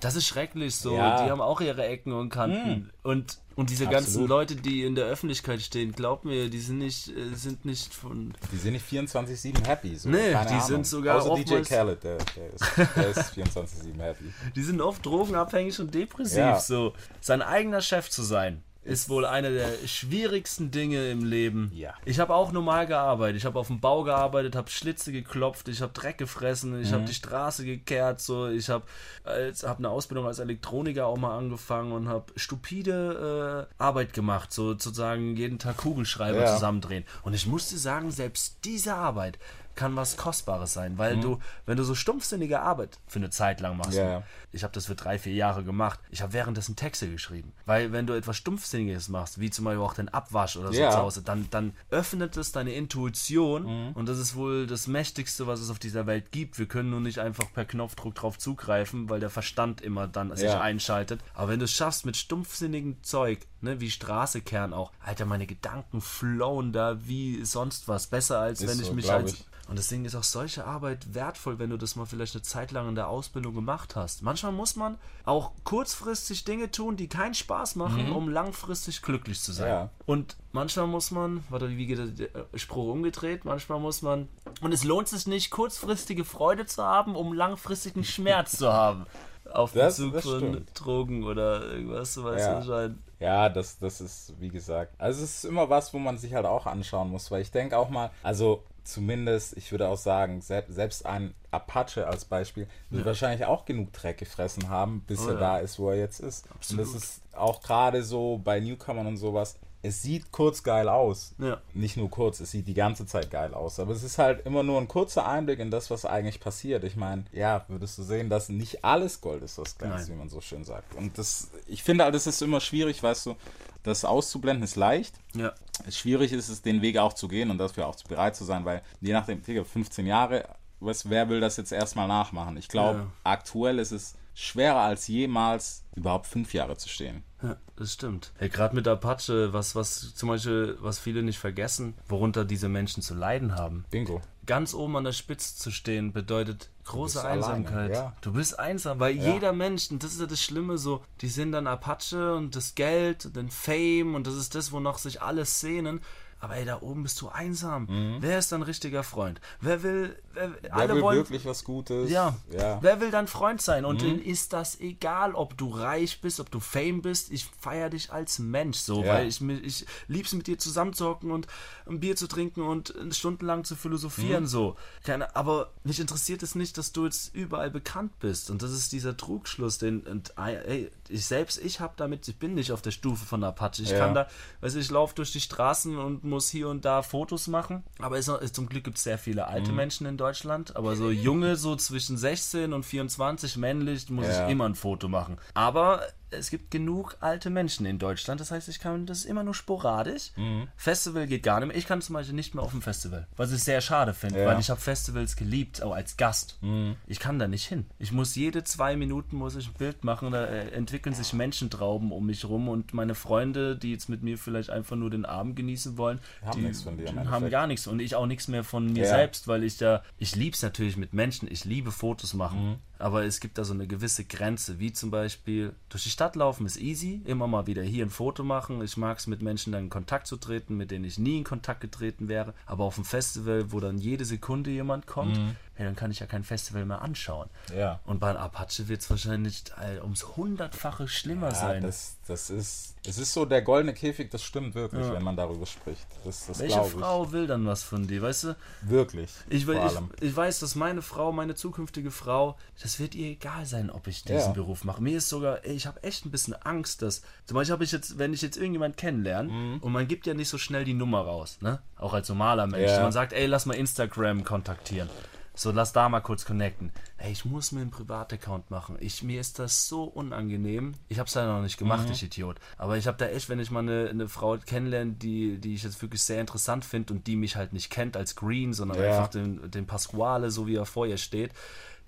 Das 0.00 0.16
ist 0.16 0.26
schrecklich 0.26 0.76
so. 0.76 0.96
Ja. 0.96 1.24
Die 1.24 1.30
haben 1.30 1.40
auch 1.40 1.60
ihre 1.62 1.86
Ecken 1.86 2.12
und 2.12 2.28
Kanten. 2.28 2.90
Und, 3.02 3.38
und 3.56 3.70
diese 3.70 3.84
ganzen 3.84 4.08
Absolut. 4.08 4.28
Leute, 4.28 4.56
die 4.56 4.84
in 4.84 4.94
der 4.94 5.06
Öffentlichkeit 5.06 5.60
stehen, 5.62 5.92
glaub 5.92 6.24
mir, 6.24 6.48
die 6.48 6.58
sind 6.58 6.78
nicht, 6.78 7.08
äh, 7.08 7.34
sind 7.34 7.64
nicht 7.64 7.94
von. 7.94 8.34
Die 8.52 8.56
sind 8.56 8.72
nicht 8.72 8.86
24-7 8.86 9.66
happy. 9.66 9.96
So. 9.96 10.08
Nee, 10.08 10.32
Keine 10.32 10.46
die 10.48 10.54
Ahnung. 10.54 10.66
sind 10.66 10.86
sogar 10.86 11.22
Außer 11.22 11.34
DJ 11.36 11.60
Khaled, 11.62 12.02
der, 12.02 12.18
der 12.18 12.52
ist, 12.52 13.16
ist 13.16 13.32
24-7 13.32 14.00
happy. 14.00 14.24
Die 14.56 14.62
sind 14.62 14.80
oft 14.80 15.04
drogenabhängig 15.06 15.78
und 15.80 15.94
depressiv. 15.94 16.38
Ja. 16.38 16.58
So. 16.58 16.94
Sein 17.20 17.42
eigener 17.42 17.80
Chef 17.80 18.10
zu 18.10 18.22
sein. 18.22 18.62
Ist 18.84 19.08
wohl 19.08 19.24
eine 19.24 19.50
der 19.50 19.70
schwierigsten 19.86 20.70
Dinge 20.70 21.10
im 21.10 21.24
Leben. 21.24 21.70
Ja. 21.74 21.94
Ich 22.04 22.20
habe 22.20 22.34
auch 22.34 22.52
normal 22.52 22.86
gearbeitet. 22.86 23.36
Ich 23.38 23.46
habe 23.46 23.58
auf 23.58 23.68
dem 23.68 23.80
Bau 23.80 24.02
gearbeitet, 24.04 24.54
habe 24.54 24.70
Schlitze 24.70 25.10
geklopft, 25.10 25.68
ich 25.68 25.80
habe 25.80 25.92
Dreck 25.94 26.18
gefressen, 26.18 26.80
ich 26.80 26.90
Mhm. 26.90 26.94
habe 26.94 27.04
die 27.04 27.14
Straße 27.14 27.64
gekehrt. 27.64 28.20
So. 28.20 28.48
Ich 28.48 28.68
habe 28.68 28.84
hab 29.26 29.78
eine 29.78 29.88
Ausbildung 29.88 30.26
als 30.26 30.38
Elektroniker 30.38 31.06
auch 31.06 31.16
mal 31.16 31.36
angefangen 31.36 31.92
und 31.92 32.08
habe 32.08 32.32
stupide 32.36 33.68
äh, 33.70 33.82
Arbeit 33.82 34.12
gemacht. 34.12 34.52
So 34.52 34.68
sozusagen 34.72 35.36
jeden 35.36 35.58
Tag 35.58 35.78
Kugelschreiber 35.78 36.42
Ja. 36.42 36.54
zusammendrehen. 36.54 37.04
Und 37.22 37.32
ich 37.34 37.46
musste 37.46 37.78
sagen, 37.78 38.10
selbst 38.10 38.58
diese 38.64 38.94
Arbeit 38.94 39.38
kann 39.74 39.96
was 39.96 40.16
Kostbares 40.16 40.72
sein, 40.72 40.98
weil 40.98 41.18
du, 41.20 41.38
wenn 41.66 41.76
du 41.76 41.84
so 41.84 41.94
stumpfsinnige 41.94 42.60
Arbeit 42.60 42.98
für 43.06 43.18
eine 43.18 43.30
Zeit 43.30 43.60
lang 43.60 43.76
machst, 43.76 43.92
Mhm. 43.92 43.96
Ja, 43.98 44.08
ja. 44.10 44.22
ich 44.52 44.62
habe 44.64 44.72
das 44.72 44.86
für 44.86 44.94
drei, 44.94 45.18
vier 45.18 45.34
Jahre 45.34 45.64
gemacht. 45.64 45.98
Ich 46.10 46.22
habe 46.22 46.32
währenddessen 46.32 46.76
Texte 46.76 47.10
geschrieben. 47.10 47.52
Weil 47.66 47.92
wenn 47.92 48.06
du 48.06 48.12
etwas 48.14 48.36
Stumpfsinniges 48.36 49.08
machst, 49.08 49.40
wie 49.40 49.50
zum 49.50 49.64
Beispiel 49.64 49.82
auch 49.82 49.94
den 49.94 50.08
Abwasch 50.08 50.56
oder 50.56 50.72
so 50.72 50.78
Ja. 50.80 50.90
zu 50.90 50.98
Hause, 50.98 51.22
dann, 51.22 51.48
dann 51.50 51.72
öffnet 51.90 52.36
es 52.36 52.52
deine 52.52 52.72
Intuition 52.74 53.62
Mhm. 53.64 53.92
und 53.94 54.08
das 54.08 54.18
ist 54.18 54.34
wohl 54.36 54.66
das 54.66 54.86
Mächtigste, 54.86 55.46
was 55.46 55.60
es 55.60 55.70
auf 55.70 55.78
dieser 55.78 56.06
Welt 56.06 56.30
gibt. 56.32 56.58
Wir 56.58 56.66
können 56.66 56.90
nur 56.90 57.00
nicht 57.00 57.18
einfach 57.18 57.52
per 57.52 57.64
Knopfdruck 57.64 58.14
drauf 58.14 58.38
zugreifen, 58.38 59.08
weil 59.10 59.20
der 59.20 59.30
Verstand 59.30 59.80
immer 59.80 60.06
dann 60.08 60.34
sich 60.36 60.48
Ja. 60.48 60.60
einschaltet. 60.60 61.20
Aber 61.34 61.48
wenn 61.48 61.58
du 61.58 61.64
es 61.64 61.72
schaffst 61.72 62.06
mit 62.06 62.16
stumpfsinnigem 62.16 63.02
Zeug, 63.02 63.40
ne, 63.60 63.80
wie 63.80 63.90
Straßekern 63.90 64.72
auch, 64.72 64.92
Alter, 65.04 65.24
meine 65.26 65.46
Gedanken 65.46 66.00
flowen 66.00 66.72
da 66.72 67.06
wie 67.06 67.44
sonst 67.44 67.88
was. 67.88 68.06
Besser 68.06 68.38
als 68.40 68.60
Ist 68.60 68.68
wenn 68.70 68.80
ich 68.80 68.86
so, 68.86 68.92
mich 68.94 69.10
als 69.10 69.34
ich. 69.34 69.44
Und 69.68 69.78
deswegen 69.78 70.04
ist 70.04 70.14
auch 70.14 70.22
solche 70.22 70.66
Arbeit 70.66 71.14
wertvoll, 71.14 71.58
wenn 71.58 71.70
du 71.70 71.76
das 71.78 71.96
mal 71.96 72.04
vielleicht 72.04 72.34
eine 72.34 72.42
Zeit 72.42 72.70
lang 72.70 72.88
in 72.88 72.94
der 72.94 73.08
Ausbildung 73.08 73.54
gemacht 73.54 73.96
hast. 73.96 74.22
Manchmal 74.22 74.52
muss 74.52 74.76
man 74.76 74.98
auch 75.24 75.52
kurzfristig 75.64 76.44
Dinge 76.44 76.70
tun, 76.70 76.96
die 76.96 77.08
keinen 77.08 77.34
Spaß 77.34 77.76
machen, 77.76 78.12
um 78.12 78.28
langfristig 78.28 79.00
glücklich 79.02 79.40
zu 79.40 79.52
sein. 79.52 79.66
Mhm. 79.66 79.72
Ja. 79.72 79.90
Und 80.06 80.36
manchmal 80.52 80.86
muss 80.86 81.10
man, 81.10 81.44
warte, 81.48 81.68
wie 81.70 81.86
geht 81.86 81.98
der 81.98 82.06
der 82.52 82.58
Spruch 82.58 82.92
umgedreht? 82.92 83.44
Manchmal 83.44 83.80
muss 83.80 84.02
man, 84.02 84.28
und 84.60 84.72
es 84.72 84.84
lohnt 84.84 85.08
sich 85.08 85.26
nicht, 85.26 85.50
kurzfristige 85.50 86.24
Freude 86.24 86.66
zu 86.66 86.82
haben, 86.82 87.16
um 87.16 87.32
langfristigen 87.32 88.04
Schmerz 88.04 88.58
zu 88.58 88.72
haben. 88.72 89.06
Auf 89.52 89.72
Das- 89.72 89.98
Bezug 89.98 90.12
das 90.14 90.24
von. 90.24 90.66
Drogen 90.74 91.24
oder 91.24 91.70
irgendwas, 91.70 92.14
du 92.14 92.24
weißt 92.24 92.46
Ja. 92.46 92.56
anscheinend. 92.58 92.98
Ja, 93.20 93.48
das, 93.48 93.78
das 93.78 94.00
ist, 94.00 94.34
wie 94.40 94.48
gesagt, 94.48 94.94
also 94.98 95.22
es 95.22 95.36
ist 95.38 95.44
immer 95.44 95.70
was, 95.70 95.94
wo 95.94 95.98
man 95.98 96.18
sich 96.18 96.34
halt 96.34 96.44
auch 96.46 96.66
anschauen 96.66 97.10
muss, 97.10 97.30
weil 97.30 97.40
ich 97.42 97.50
denke 97.50 97.78
auch 97.78 97.88
mal, 97.88 98.10
also 98.22 98.62
zumindest, 98.84 99.56
ich 99.56 99.70
würde 99.72 99.88
auch 99.88 99.96
sagen, 99.96 100.40
selbst, 100.40 101.06
ein 101.06 101.34
Apache 101.50 102.06
als 102.06 102.24
Beispiel 102.24 102.68
wird 102.90 103.04
wahrscheinlich 103.04 103.46
auch 103.46 103.64
genug 103.64 103.92
Dreck 103.92 104.18
gefressen 104.18 104.68
haben, 104.68 105.02
bis 105.06 105.24
Oh 105.24 105.28
er 105.28 105.34
ja. 105.34 105.40
da 105.40 105.58
ist, 105.58 105.78
wo 105.78 105.90
er 105.90 105.96
jetzt 105.96 106.20
ist. 106.20 106.50
Absolut. 106.50 106.86
Und 106.86 106.94
das 106.94 107.02
ist 107.02 107.22
auch 107.32 107.62
gerade 107.62 108.02
so 108.02 108.40
bei 108.42 108.60
Newcomern 108.60 109.06
und 109.06 109.16
sowas, 109.16 109.56
es 109.84 110.00
sieht 110.00 110.32
kurz 110.32 110.62
geil 110.62 110.88
aus. 110.88 111.34
Ja. 111.38 111.60
Nicht 111.74 111.98
nur 111.98 112.08
kurz, 112.10 112.40
es 112.40 112.50
sieht 112.50 112.66
die 112.66 112.74
ganze 112.74 113.04
Zeit 113.04 113.30
geil 113.30 113.52
aus. 113.52 113.78
Aber 113.78 113.92
es 113.92 114.02
ist 114.02 114.16
halt 114.16 114.46
immer 114.46 114.62
nur 114.62 114.80
ein 114.80 114.88
kurzer 114.88 115.28
Einblick 115.28 115.58
in 115.58 115.70
das, 115.70 115.90
was 115.90 116.06
eigentlich 116.06 116.40
passiert. 116.40 116.84
Ich 116.84 116.96
meine, 116.96 117.26
ja, 117.32 117.66
würdest 117.68 117.98
du 117.98 118.02
sehen, 118.02 118.30
dass 118.30 118.48
nicht 118.48 118.82
alles 118.82 119.20
Gold 119.20 119.42
ist, 119.42 119.58
was 119.58 119.76
glänzt, 119.76 120.08
wie 120.08 120.14
man 120.14 120.30
so 120.30 120.40
schön 120.40 120.64
sagt. 120.64 120.94
Und 120.94 121.18
das, 121.18 121.50
ich 121.66 121.82
finde 121.82 122.04
halt, 122.04 122.14
es 122.14 122.26
ist 122.26 122.40
immer 122.40 122.60
schwierig, 122.60 123.02
weißt 123.02 123.26
du, 123.26 123.36
das 123.82 124.06
auszublenden 124.06 124.64
ist 124.64 124.76
leicht. 124.76 125.14
Ja. 125.34 125.52
Schwierig 125.90 126.32
ist 126.32 126.48
es, 126.48 126.62
den 126.62 126.82
Weg 126.82 126.98
auch 126.98 127.12
zu 127.12 127.28
gehen 127.28 127.50
und 127.50 127.58
dafür 127.58 127.86
auch 127.86 127.96
bereit 128.08 128.36
zu 128.36 128.44
sein, 128.44 128.64
weil 128.64 128.82
je 129.00 129.12
nachdem, 129.12 129.42
Digga, 129.42 129.64
15 129.64 130.06
Jahre, 130.06 130.48
was, 130.80 131.08
wer 131.10 131.28
will 131.28 131.40
das 131.40 131.56
jetzt 131.56 131.72
erstmal 131.72 132.08
nachmachen? 132.08 132.56
Ich 132.56 132.68
glaube, 132.68 132.98
Ja. 133.00 133.06
aktuell 133.24 133.78
ist 133.78 133.92
es 133.92 134.14
schwerer 134.34 134.80
als 134.80 135.06
jemals, 135.08 135.84
überhaupt 135.94 136.26
fünf 136.26 136.52
Jahre 136.54 136.76
zu 136.76 136.88
stehen. 136.88 137.22
Ja, 137.42 137.56
das 137.76 137.92
stimmt. 137.92 138.32
Ja, 138.40 138.48
Gerade 138.48 138.74
mit 138.74 138.86
Apache, 138.88 139.52
was, 139.52 139.74
was 139.76 140.14
zum 140.14 140.28
Beispiel, 140.28 140.76
was 140.80 140.98
viele 140.98 141.22
nicht 141.22 141.38
vergessen, 141.38 141.94
worunter 142.08 142.44
diese 142.44 142.68
Menschen 142.68 143.02
zu 143.02 143.14
leiden 143.14 143.54
haben. 143.54 143.84
Bingo. 143.90 144.20
Ganz 144.46 144.74
oben 144.74 144.96
an 144.96 145.04
der 145.04 145.12
Spitze 145.12 145.56
zu 145.56 145.70
stehen, 145.70 146.12
bedeutet 146.12 146.70
große 146.84 147.14
bist 147.18 147.24
alleine, 147.24 147.46
Einsamkeit. 147.54 147.90
ja. 147.92 148.12
Du 148.20 148.32
bist 148.32 148.58
einsam, 148.58 149.00
weil 149.00 149.16
Ja. 149.16 149.32
jeder 149.34 149.52
Mensch, 149.52 149.90
und 149.90 150.02
das 150.02 150.12
ist 150.12 150.20
ja 150.20 150.26
das 150.26 150.40
Schlimme, 150.42 150.78
so, 150.78 151.02
die 151.20 151.28
sind 151.28 151.52
dann 151.52 151.66
Apache 151.66 152.34
und 152.34 152.54
das 152.56 152.74
Geld 152.74 153.26
und 153.26 153.36
den 153.36 153.50
Fame 153.50 154.14
und 154.14 154.26
das 154.26 154.34
ist 154.34 154.54
das, 154.54 154.72
wonach 154.72 154.98
sich 154.98 155.22
alle 155.22 155.44
sehnen. 155.44 156.00
Aber 156.40 156.56
ey, 156.56 156.64
da 156.64 156.80
oben 156.82 157.02
bist 157.02 157.20
du 157.22 157.28
einsam. 157.28 158.18
Wer 158.20 158.38
ist 158.38 158.52
dein 158.52 158.62
richtiger 158.62 159.02
Freund? 159.02 159.40
Wer 159.60 159.82
will, 159.82 160.16
wer, 160.34 160.48
Mhm. 160.48 160.54
Wer 160.62 160.74
alle 160.74 160.94
will 160.96 161.02
wollen, 161.02 161.16
wirklich 161.18 161.44
was 161.46 161.64
Gutes? 161.64 162.10
ja. 162.10 162.36
ja. 162.52 162.78
Wer 162.82 163.00
will 163.00 163.10
dein 163.10 163.26
Freund 163.28 163.62
sein? 163.62 163.84
Und 163.84 163.96
Mhm. 164.02 164.06
denen 164.06 164.22
ist 164.22 164.52
das 164.52 164.78
egal, 164.80 165.34
ob 165.34 165.56
du 165.56 165.70
reich 165.70 166.20
bist, 166.20 166.40
ob 166.40 166.50
du 166.50 166.60
Fame 166.60 167.00
bist. 167.02 167.30
Ich 167.30 167.46
feiere 167.60 167.88
dich 167.90 168.12
als 168.12 168.38
Mensch 168.38 168.78
so, 168.78 169.02
Ja. 169.02 169.14
weil 169.14 169.28
ich, 169.28 169.40
ich 169.40 169.86
lieb's 170.08 170.32
mit 170.34 170.46
dir 170.46 170.58
zusammenzocken 170.58 171.30
und 171.30 171.46
ein 171.86 172.00
Bier 172.00 172.16
zu 172.16 172.26
trinken 172.26 172.62
und 172.62 172.92
stundenlang 173.12 173.64
zu 173.64 173.74
philosophieren 173.76 174.42
Mhm. 174.44 174.48
so. 174.48 174.76
Keine, 175.04 175.34
aber 175.36 175.70
mich 175.84 176.00
interessiert 176.00 176.42
es 176.42 176.54
nicht, 176.54 176.76
dass 176.78 176.92
du 176.92 177.04
jetzt 177.04 177.34
überall 177.34 177.70
bekannt 177.70 178.18
bist. 178.18 178.50
Und 178.50 178.60
das 178.62 178.72
ist 178.72 178.92
dieser 178.92 179.16
Trugschluss, 179.16 179.78
den 179.78 180.00
und, 180.02 180.36
ah, 180.36 180.50
ey, 180.50 180.90
ich 181.08 181.24
selbst, 181.24 181.58
ich 181.64 181.80
habe 181.80 181.94
damit, 181.96 182.26
ich 182.28 182.36
bin 182.38 182.54
nicht 182.54 182.72
auf 182.72 182.82
der 182.82 182.90
Stufe 182.90 183.24
von 183.24 183.42
Apache. 183.44 183.82
Ich 183.82 183.90
Ja. 183.90 183.98
kann 183.98 184.14
da, 184.14 184.28
weiß 184.60 184.74
ich, 184.74 184.90
laufe 184.90 185.14
durch 185.14 185.32
die 185.32 185.40
Straßen 185.40 185.96
und 185.96 186.24
muss 186.34 186.48
hier 186.50 186.68
und 186.68 186.84
da 186.84 187.02
Fotos 187.02 187.46
machen. 187.46 187.84
Aber 188.00 188.18
es, 188.18 188.28
es, 188.28 188.52
zum 188.52 188.68
Glück 188.68 188.84
gibt 188.84 188.98
es 188.98 189.04
sehr 189.04 189.18
viele 189.18 189.46
alte 189.46 189.70
Mhm. 189.70 189.76
Menschen 189.76 190.06
in 190.06 190.16
Deutschland. 190.16 190.74
Aber 190.76 190.96
so 190.96 191.10
junge, 191.10 191.56
so 191.56 191.76
zwischen 191.76 192.16
16 192.18 192.72
und 192.72 192.82
24, 192.84 193.56
männlich, 193.56 194.10
muss 194.10 194.26
Ja. 194.26 194.44
ich 194.46 194.52
immer 194.52 194.66
ein 194.68 194.74
Foto 194.74 195.08
machen. 195.08 195.38
Aber 195.54 196.02
es 196.36 196.50
gibt 196.50 196.70
genug 196.70 197.16
alte 197.20 197.50
Menschen 197.50 197.86
in 197.86 197.98
Deutschland. 197.98 198.40
Das 198.40 198.50
heißt, 198.50 198.68
ich 198.68 198.78
kann 198.80 199.06
das 199.06 199.24
immer 199.24 199.42
nur 199.44 199.54
sporadisch. 199.54 200.30
Mhm. 200.36 200.68
Festival 200.76 201.26
geht 201.26 201.42
gar 201.42 201.60
nicht 201.60 201.68
mehr. 201.68 201.76
Ich 201.76 201.86
kann 201.86 202.00
zum 202.02 202.14
Beispiel 202.14 202.34
nicht 202.34 202.54
mehr 202.54 202.62
auf 202.64 202.70
dem 202.72 202.82
Festival, 202.82 203.26
was 203.36 203.52
ich 203.52 203.62
sehr 203.62 203.80
schade 203.80 204.14
finde, 204.14 204.40
Ja. 204.40 204.46
weil 204.46 204.60
ich 204.60 204.70
habe 204.70 204.80
Festivals 204.80 205.36
geliebt, 205.36 205.82
auch 205.82 205.92
als 205.94 206.16
Gast. 206.16 206.58
Ich 207.06 207.18
kann 207.20 207.38
da 207.38 207.48
nicht 207.48 207.66
hin. 207.66 207.86
Ich 207.98 208.12
muss 208.12 208.34
jede 208.34 208.64
zwei 208.64 208.96
Minuten 208.96 209.36
muss 209.36 209.56
ich 209.56 209.68
ein 209.68 209.74
Bild 209.74 210.04
machen. 210.04 210.30
Da 210.32 210.44
äh, 210.44 210.70
entwickeln 210.70 211.14
sich 211.14 211.32
Menschentrauben 211.32 212.12
um 212.12 212.26
mich 212.26 212.44
rum 212.44 212.68
und 212.68 212.94
meine 212.94 213.14
Freunde, 213.14 213.76
die 213.76 213.92
jetzt 213.92 214.08
mit 214.08 214.22
mir 214.22 214.38
vielleicht 214.38 214.70
einfach 214.70 214.96
nur 214.96 215.10
den 215.10 215.24
Abend 215.24 215.56
genießen 215.56 215.96
wollen, 215.98 216.18
Haben 216.42 216.60
die 216.60 216.66
nichts 216.66 216.82
von 216.82 216.96
dir 216.96 217.08
haben 217.08 217.18
Endeffekt. 217.18 217.50
gar 217.50 217.66
nichts 217.66 217.86
und 217.86 218.00
ich 218.00 218.14
auch 218.16 218.26
nichts 218.26 218.48
mehr 218.48 218.64
von 218.64 218.92
mir 218.92 219.04
Ja. 219.04 219.08
selbst, 219.10 219.46
weil 219.48 219.64
ich 219.64 219.76
da, 219.78 220.02
ich 220.18 220.34
liebe 220.36 220.54
es 220.54 220.62
natürlich 220.62 220.96
mit 220.96 221.12
Menschen, 221.14 221.50
ich 221.50 221.64
liebe 221.64 221.92
Fotos 221.92 222.34
machen, 222.34 222.70
Mhm. 222.70 222.76
aber 222.98 223.24
es 223.24 223.40
gibt 223.40 223.58
da 223.58 223.64
so 223.64 223.74
eine 223.74 223.86
gewisse 223.86 224.24
Grenze, 224.24 224.78
wie 224.78 224.92
zum 224.92 225.10
Beispiel 225.10 225.74
durch 225.88 226.02
die 226.04 226.10
Stadt 226.10 226.23
laufen 226.34 226.66
ist 226.66 226.80
easy, 226.80 227.20
immer 227.24 227.46
mal 227.46 227.66
wieder 227.66 227.82
hier 227.82 228.04
ein 228.04 228.10
Foto 228.10 228.42
machen, 228.42 228.82
ich 228.82 228.96
mag 228.96 229.18
es 229.18 229.26
mit 229.26 229.42
Menschen 229.42 229.72
dann 229.72 229.84
in 229.84 229.90
Kontakt 229.90 230.26
zu 230.26 230.36
treten, 230.36 230.76
mit 230.76 230.90
denen 230.90 231.04
ich 231.04 231.18
nie 231.18 231.38
in 231.38 231.44
Kontakt 231.44 231.80
getreten 231.80 232.28
wäre, 232.28 232.54
aber 232.66 232.84
auf 232.84 232.94
dem 232.94 233.04
Festival, 233.04 233.72
wo 233.72 233.80
dann 233.80 233.98
jede 233.98 234.24
Sekunde 234.24 234.70
jemand 234.70 235.06
kommt, 235.06 235.36
Mhm. 235.36 235.56
Hey, 235.74 235.84
dann 235.86 235.96
kann 235.96 236.10
ich 236.10 236.20
ja 236.20 236.26
kein 236.26 236.44
Festival 236.44 236.84
mehr 236.84 237.02
anschauen. 237.02 237.48
Ja. 237.76 238.00
Und 238.04 238.20
bei 238.20 238.34
Apache 238.36 238.88
wird 238.88 239.00
es 239.00 239.10
wahrscheinlich 239.10 239.64
ums 240.02 240.36
hundertfache 240.36 241.08
schlimmer 241.08 241.48
Ja, 241.48 241.54
sein. 241.54 241.82
das, 241.82 242.16
das 242.26 242.50
ist, 242.50 242.94
es 243.06 243.18
ist 243.18 243.32
so 243.32 243.44
der 243.44 243.62
goldene 243.62 243.92
Käfig, 243.94 244.30
das 244.30 244.42
stimmt 244.42 244.74
wirklich, 244.74 245.06
wenn 245.10 245.22
man 245.22 245.36
darüber 245.36 245.66
spricht. 245.66 246.06
Das, 246.24 246.46
das 246.46 246.58
Welche. 246.60 246.82
Frau 246.84 247.32
will 247.32 247.46
dann 247.46 247.66
was 247.66 247.82
von 247.82 248.06
dir, 248.06 248.22
weißt 248.22 248.44
du? 248.44 248.56
Wirklich. 248.82 249.30
Ich, 249.50 249.66
will, 249.66 249.78
ich, 249.86 250.22
ich 250.28 250.34
weiß, 250.36 250.60
dass 250.60 250.74
meine 250.74 251.02
Frau, 251.02 251.32
meine 251.32 251.54
zukünftige 251.54 252.10
Frau, 252.10 252.56
das 252.82 252.98
wird 252.98 253.14
ihr 253.14 253.28
egal 253.28 253.66
sein, 253.66 253.90
ob 253.90 254.06
ich 254.06 254.22
diesen 254.24 254.38
Ja. 254.38 254.52
Beruf 254.52 254.84
mache. 254.84 255.02
Mir 255.02 255.18
ist 255.18 255.28
sogar, 255.28 255.64
ich 255.64 255.86
habe 255.86 256.02
echt 256.02 256.24
ein 256.24 256.30
bisschen 256.30 256.54
Angst, 256.54 257.02
dass, 257.02 257.22
zum 257.46 257.56
Beispiel 257.56 257.72
habe 257.72 257.84
ich 257.84 257.92
jetzt, 257.92 258.18
wenn 258.18 258.32
ich 258.32 258.42
jetzt 258.42 258.56
irgendjemand 258.56 258.96
kennenlerne 258.96 259.50
Mhm. 259.50 259.78
und 259.80 259.92
man 259.92 260.08
gibt 260.08 260.26
ja 260.26 260.34
nicht 260.34 260.48
so 260.48 260.56
schnell 260.58 260.84
die 260.84 260.94
Nummer 260.94 261.20
raus, 261.22 261.58
ne? 261.60 261.80
Auch 261.96 262.14
als 262.14 262.28
normaler 262.28 262.66
Mensch. 262.66 262.90
Ja. 262.90 263.02
Man 263.02 263.12
sagt, 263.12 263.32
ey, 263.32 263.46
lass 263.46 263.66
mal 263.66 263.74
Instagram 263.74 264.44
kontaktieren. 264.44 265.08
So, 265.56 265.70
lass 265.70 265.92
da 265.92 266.08
mal 266.08 266.20
kurz 266.20 266.44
connecten. 266.44 266.92
Ey, 267.16 267.30
ich 267.30 267.44
muss 267.44 267.70
mir 267.70 267.80
einen 267.82 267.92
Privataccount 267.92 268.70
machen. 268.72 268.96
Ich, 268.98 269.22
mir 269.22 269.40
ist 269.40 269.60
das 269.60 269.86
so 269.86 270.02
unangenehm. 270.02 270.94
Ich 271.08 271.20
habe 271.20 271.28
es 271.28 271.34
leider 271.36 271.54
noch 271.54 271.62
nicht 271.62 271.78
gemacht, 271.78 272.10
ich 272.10 272.24
Idiot. 272.24 272.56
Aber 272.76 272.96
ich 272.96 273.06
habe 273.06 273.16
da 273.18 273.26
echt, 273.26 273.48
wenn 273.48 273.60
ich 273.60 273.70
mal 273.70 273.80
eine, 273.80 274.08
eine 274.10 274.28
Frau 274.28 274.56
kennenlerne, 274.58 275.12
die, 275.12 275.58
die 275.58 275.74
ich 275.74 275.84
jetzt 275.84 276.02
wirklich 276.02 276.22
sehr 276.22 276.40
interessant 276.40 276.84
finde 276.84 277.14
und 277.14 277.28
die 277.28 277.36
mich 277.36 277.54
halt 277.54 277.72
nicht 277.72 277.88
kennt 277.88 278.16
als 278.16 278.34
Green, 278.34 278.72
sondern 278.72 278.98
Ja. 278.98 279.04
einfach 279.06 279.28
den, 279.28 279.70
den 279.70 279.86
Pasquale, 279.86 280.50
so 280.50 280.66
wie 280.66 280.74
er 280.74 280.86
vor 280.86 281.06
ihr 281.06 281.18
steht, 281.18 281.52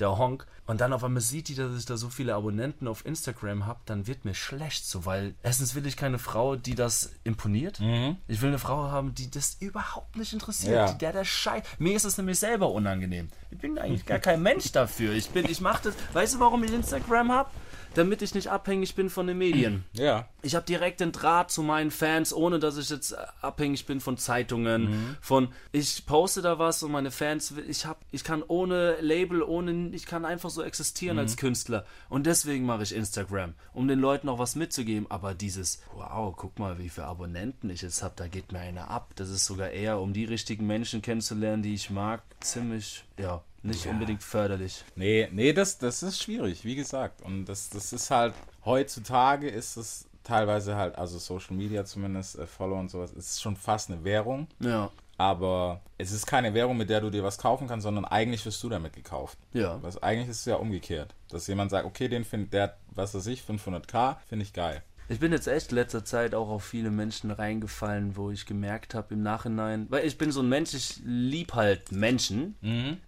der 0.01 0.17
Honk. 0.19 0.47
Und 0.67 0.81
dann 0.81 0.93
auf 0.93 1.05
einmal 1.05 1.21
sieht 1.23 1.47
die, 1.49 1.55
dass 1.55 1.79
ich 1.79 1.87
da 1.87 1.97
so 1.97 2.09
viele 2.09 2.35
Abonnenten 2.35 2.89
auf 2.89 3.07
Instagram 3.07 3.67
habe, 3.67 3.79
dann 3.87 4.07
wird 4.09 4.25
mir 4.25 4.35
schlecht 4.35 4.85
so, 4.85 5.05
weil 5.07 5.35
erstens 5.45 5.75
will 5.77 5.87
ich 5.87 5.97
keine 5.97 6.19
Frau, 6.19 6.57
die 6.57 6.75
das 6.75 7.13
imponiert. 7.23 7.81
Ich 8.27 8.43
will 8.43 8.49
eine 8.49 8.59
Frau 8.59 8.91
haben, 8.91 9.15
die 9.15 9.31
das 9.31 9.57
überhaupt 9.61 10.17
nicht 10.17 10.33
interessiert, 10.33 10.75
Ja. 10.75 10.93
die 10.93 10.99
der 10.99 11.13
der 11.13 11.25
Scheiß. 11.25 11.63
Mir 11.79 11.95
ist 11.95 12.05
es 12.05 12.19
nämlich 12.19 12.39
selber 12.41 12.71
unangenehm. 12.73 13.29
Ich 13.53 13.59
bin 13.59 13.79
eigentlich 13.79 14.07
gar 14.07 14.19
kein 14.19 14.43
Mensch 14.43 14.73
dafür. 14.73 15.13
Ich 15.15 15.31
bin, 15.31 15.49
ich 15.49 15.61
mache 15.61 15.85
das. 15.85 15.95
Weißt 16.13 16.35
du, 16.35 16.41
warum 16.41 16.65
ich 16.65 16.73
Instagram 16.73 17.31
habe? 17.31 17.51
Damit 17.97 18.23
ich 18.23 18.35
nicht 18.35 18.49
abhängig 18.49 18.95
bin 18.95 19.11
von 19.11 19.27
den 19.27 19.39
Medien. 19.39 19.85
Ja. 19.93 20.29
Ich 20.43 20.55
habe 20.55 20.65
direkt 20.67 21.01
den 21.01 21.11
Draht 21.11 21.51
zu 21.51 21.63
meinen 21.63 21.91
Fans, 21.91 22.33
ohne 22.33 22.59
dass 22.61 22.77
ich 22.77 22.91
jetzt 22.91 23.13
äh, 23.13 23.17
abhängig 23.43 23.87
bin 23.87 24.01
von 24.01 24.17
Zeitungen, 24.19 24.83
Mhm. 24.91 25.17
von 25.21 25.49
ich 25.73 26.05
poste 26.07 26.43
da 26.43 26.59
was 26.59 26.83
und 26.83 26.93
meine 26.93 27.11
Fans, 27.11 27.53
ich 27.69 27.87
hab, 27.87 28.01
ich 28.13 28.23
kann 28.23 28.43
ohne 28.47 29.01
Label, 29.01 29.43
ohne, 29.43 29.89
ich 29.93 30.07
kann 30.07 30.25
einfach 30.25 30.51
so 30.51 30.63
existieren 30.63 31.17
Mhm. 31.17 31.21
als 31.23 31.37
Künstler 31.37 31.85
und 32.09 32.27
deswegen 32.27 32.65
mache 32.67 32.83
ich 32.85 32.95
Instagram, 32.95 33.55
um 33.73 33.89
den 33.89 33.99
Leuten 33.99 34.29
auch 34.29 34.39
was 34.39 34.55
mitzugeben. 34.55 35.07
Aber 35.11 35.35
dieses, 35.35 35.83
wow, 35.95 36.35
guck 36.37 36.59
mal, 36.59 36.79
wie 36.79 36.89
viele 36.91 37.07
Abonnenten 37.07 37.71
ich 37.71 37.83
jetzt 37.83 38.03
habe, 38.03 38.15
da 38.17 38.29
geht 38.29 38.53
mir 38.53 38.61
einer 38.61 38.91
ab. 38.91 39.13
Das 39.17 39.29
ist 39.31 39.47
sogar 39.47 39.71
eher, 39.71 39.99
um 39.99 40.13
die 40.13 40.25
richtigen 40.27 40.67
Menschen 40.67 41.03
kennenzulernen, 41.03 41.63
die 41.63 41.75
ich 41.75 41.91
mag, 41.91 42.23
ziemlich, 42.41 43.05
ja, 43.19 43.43
nicht 43.67 43.87
unbedingt 43.87 44.23
förderlich. 44.23 44.85
Nee, 44.95 45.29
nee, 45.33 45.53
das, 45.53 45.79
das 45.79 46.03
ist 46.03 46.23
schwierig, 46.23 46.65
wie 46.65 46.75
gesagt. 46.77 47.23
Und 47.23 47.45
das, 47.47 47.69
das 47.71 47.93
ist 47.93 48.11
halt, 48.11 48.35
heutzutage 48.65 49.49
ist 49.49 49.77
es 49.77 50.07
teilweise 50.23 50.77
halt, 50.77 50.97
also 50.97 51.19
Social 51.19 51.55
Media 51.57 51.85
zumindest, 51.85 52.39
äh, 52.39 52.47
Follow 52.47 52.79
und 52.79 52.91
sowas, 52.91 53.13
ist 53.13 53.41
schon 53.41 53.57
fast 53.57 53.91
eine 53.91 54.03
Währung. 54.05 54.49
Ja, 54.61 54.91
Aber 55.19 55.81
es 55.99 56.13
ist 56.13 56.27
keine 56.27 56.53
Währung, 56.53 56.77
mit 56.77 56.91
der 56.91 57.01
du 57.01 57.11
dir 57.11 57.23
was 57.23 57.39
kaufen 57.39 57.69
kannst, 57.69 57.85
sondern 57.85 58.05
eigentlich 58.05 58.45
wirst 58.45 58.63
du 58.63 58.69
damit 58.69 58.93
gekauft. 58.93 59.39
ja. 59.53 59.79
Was 59.83 60.03
eigentlich 60.03 60.29
ist 60.29 60.41
es 60.41 60.45
ja 60.47 60.57
umgekehrt. 60.57 61.15
Dass 61.31 61.47
jemand 61.47 61.71
sagt, 61.71 61.87
okay, 61.87 62.09
den 62.09 62.25
findet 62.25 62.53
der, 62.53 62.77
was 62.95 63.15
weiß 63.15 63.27
ich, 63.29 63.43
500k, 63.43 64.17
finde 64.29 64.45
ich 64.45 64.53
geil. 64.53 64.83
Ich 65.09 65.21
bin 65.21 65.31
jetzt 65.31 65.47
echt 65.47 65.71
letzter 65.71 66.05
Zeit 66.05 66.35
auch 66.35 66.49
auf 66.49 66.65
viele 66.65 66.91
Menschen 66.91 67.31
reingefallen, 67.31 68.17
wo 68.17 68.31
ich 68.31 68.45
gemerkt 68.45 68.95
habe 68.95 69.15
im 69.15 69.23
Nachhinein, 69.23 69.87
weil 69.89 70.05
ich 70.05 70.19
bin 70.19 70.33
so 70.33 70.41
ein 70.41 70.49
Mensch, 70.49 70.75
ich 70.75 71.01
lieb 71.05 71.55
halt 71.55 71.93
Menschen. 71.93 72.57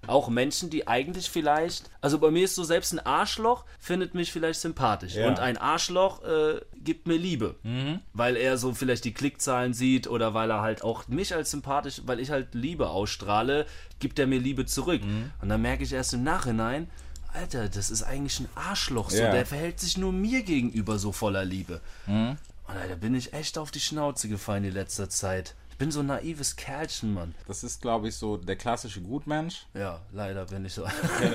Auch 0.07 0.29
Menschen, 0.29 0.71
die 0.71 0.87
eigentlich 0.87 1.29
vielleicht, 1.29 1.91
also 2.01 2.19
bei 2.19 2.31
mir 2.31 2.45
ist 2.45 2.55
so, 2.55 2.63
selbst 2.63 2.93
ein 2.93 3.01
Arschloch 3.01 3.65
findet 3.81 4.15
mich 4.15 4.33
vielleicht 4.33 4.61
sympathisch. 4.61 5.17
Ja. 5.17 5.29
Und 5.29 5.41
ein 5.41 5.57
Arschloch 5.57 6.23
äh, 6.23 6.61
gibt 6.77 7.09
mir 7.09 7.17
Liebe. 7.17 7.57
Weil 8.13 8.37
er 8.37 8.59
so 8.59 8.75
vielleicht 8.75 9.05
die 9.05 9.13
Klickzahlen 9.15 9.75
sieht 9.75 10.07
oder 10.07 10.35
weil 10.35 10.51
er 10.51 10.61
halt 10.61 10.83
auch 10.83 11.09
mich 11.09 11.35
als 11.35 11.51
sympathisch, 11.51 12.03
weil 12.07 12.21
ich 12.21 12.31
halt 12.31 12.55
Liebe 12.55 12.91
ausstrahle, 12.91 13.67
gibt 13.99 14.19
er 14.21 14.29
mir 14.29 14.39
Liebe 14.39 14.67
zurück. 14.67 15.03
Und 15.43 15.49
dann 15.49 15.63
merke 15.63 15.83
ich 15.83 15.93
erst 15.93 16.15
im 16.15 16.23
Nachhinein, 16.23 16.89
Alter, 17.33 17.69
das 17.69 17.91
ist 17.91 18.03
eigentlich 18.03 18.41
ein 18.41 18.49
Arschloch. 18.55 19.11
So, 19.11 19.19
Ja. 19.19 19.33
der 19.33 19.47
verhält 19.47 19.81
sich 19.81 19.97
nur 19.99 20.13
mir 20.13 20.43
gegenüber 20.43 20.99
so 20.99 21.13
voller 21.13 21.45
Liebe. 21.45 21.81
Und 22.07 22.39
da 22.89 22.95
bin 22.97 23.15
ich 23.15 23.33
echt 23.33 23.59
auf 23.59 23.71
die 23.71 23.81
Schnauze 23.81 24.29
gefallen 24.29 24.63
die 24.63 24.71
letzte 24.71 25.09
Zeit. 25.09 25.55
Ich 25.79 25.85
bin 25.85 25.93
so 25.93 26.01
ein 26.01 26.07
naives 26.07 26.57
Kerlchen, 26.57 27.15
Mann. 27.15 27.37
Das 27.47 27.63
ist, 27.63 27.81
glaube 27.81 28.09
ich, 28.09 28.17
so 28.17 28.37
der 28.37 28.57
klassische 28.57 29.01
Gutmensch. 29.01 29.65
Ja, 29.75 30.01
leider 30.11 30.45
bin 30.45 30.65
ich 30.65 30.75
so. 30.75 30.85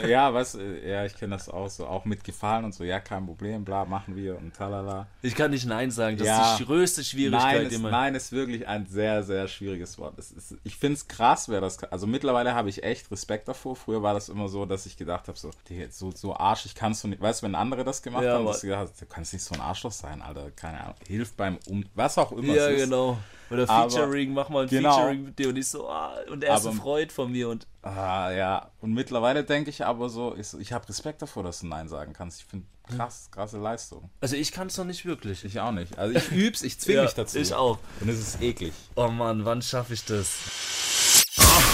ja, 0.06 0.34
was, 0.34 0.56
äh, 0.56 0.86
ja, 0.92 1.06
ich 1.06 1.16
kenne 1.16 1.38
das 1.38 1.48
auch 1.48 1.70
so, 1.70 1.88
auch 1.88 2.04
mit 2.04 2.26
Gefallen 2.26 2.66
und 2.66 2.76
so, 2.76 2.84
ja, 2.84 3.00
kein 3.00 3.26
Problem, 3.26 3.64
bla, 3.64 3.86
machen 3.86 4.18
wir 4.18 4.38
und 4.38 4.54
talala. 4.54 5.08
Ich 5.22 5.34
kann 5.34 5.52
nicht 5.52 5.66
Nein 5.66 5.92
sagen. 5.92 6.18
Das 6.18 6.28
Ja. 6.28 6.52
ist 6.52 6.60
die 6.60 6.66
größte 6.66 7.06
Schwierigkeit 7.06 7.56
Nein 7.56 7.66
ist, 7.68 7.74
immer. 7.74 7.90
nein 7.90 8.16
ist 8.16 8.34
wirklich 8.34 8.68
ein 8.68 8.86
sehr, 8.86 9.24
sehr 9.24 9.48
schwieriges 9.48 9.98
Wort. 9.98 10.20
Ist, 10.20 10.58
ich 10.66 10.76
finde 10.76 10.96
es 10.96 11.08
krass, 11.08 11.48
wer 11.48 11.62
das. 11.62 11.82
Also 11.86 12.06
mittlerweile 12.06 12.54
habe 12.54 12.68
ich 12.68 12.84
echt 12.84 13.10
Respekt 13.12 13.48
davor. 13.48 13.78
Früher 13.78 14.04
war 14.04 14.14
das 14.14 14.28
immer 14.28 14.50
so, 14.50 14.66
dass 14.66 14.86
ich 14.86 14.98
gedacht 14.98 15.30
habe, 15.30 15.38
so, 15.40 15.52
so, 15.90 16.12
so 16.12 16.36
arschig 16.36 16.76
kannst 16.76 17.02
du 17.06 17.08
nicht. 17.08 17.22
Weißt 17.22 17.42
du, 17.42 17.46
wenn 17.46 17.56
andere 17.56 17.86
das 17.86 18.02
gemacht 18.02 18.26
Ja, 18.26 18.34
haben, 18.34 18.46
dass 18.46 18.60
du 18.60 18.68
gedacht 18.68 18.90
hast, 18.92 19.02
du 19.02 19.06
kannst 19.06 19.32
nicht 19.32 19.46
so 19.46 19.56
ein 19.56 19.62
Arschloch 19.62 19.94
sein, 19.94 20.22
Alter. 20.22 20.52
Keine 20.52 20.82
Ahnung. 20.82 20.96
Hilft 21.08 21.38
beim 21.38 21.60
Um. 21.70 21.86
Was 21.96 22.18
auch 22.18 22.34
immer 22.34 22.54
Ja, 22.54 22.70
genau. 22.70 23.18
Oder 23.50 23.70
Aber- 23.70 23.90
Featuring, 23.90 24.34
mach 24.34 24.50
mal 24.50 24.64
ein 24.64 24.70
Genau. 24.70 24.94
Featuring 24.96 25.24
mit 25.26 25.40
dir 25.40 25.50
und 25.50 25.58
ich 25.58 25.68
so, 25.68 25.88
ah, 25.90 26.16
und 26.32 26.44
er 26.44 26.56
ist 26.56 26.64
so 26.64 26.70
Aber- 26.70 26.78
freut 26.78 27.12
von 27.12 27.32
mir 27.32 27.50
und 27.50 27.68
Ah, 27.86 28.32
ja. 28.32 28.70
Und 28.80 28.94
mittlerweile 28.94 29.44
denke 29.44 29.70
ich 29.70 29.86
aber 29.86 30.08
so, 30.08 30.36
ich, 30.38 30.54
ich 30.58 30.72
habe 30.72 30.88
Respekt 30.88 31.22
davor, 31.22 31.44
dass 31.44 31.60
du 31.60 31.68
Nein 31.68 31.90
sagen 31.90 32.14
kannst. 32.14 32.40
Ich 32.40 32.46
finde 32.46 32.66
krass, 32.96 33.28
krasse 33.30 33.58
Leistung. 33.58 34.10
also 34.22 34.36
ich 34.38 34.52
kann 34.54 34.68
es 34.68 34.78
noch 34.78 34.86
nicht 34.86 35.06
wirklich. 35.06 35.44
Ich 35.44 35.60
auch 35.60 35.72
nicht. 35.72 35.98
Also 35.98 36.18
ich 36.18 36.32
üb's, 36.32 36.62
ich 36.64 36.80
zwinge 36.80 36.98
Ja, 37.00 37.04
mich 37.04 37.14
dazu. 37.14 37.38
ich 37.40 37.54
auch. 37.54 37.78
Und 38.00 38.08
es 38.10 38.20
ist 38.20 38.42
eklig. 38.42 38.74
Oh 38.96 39.10
Mann, 39.10 39.44
wann 39.46 39.62
schaffe 39.62 39.94
ich 39.96 40.06
das? 40.06 40.30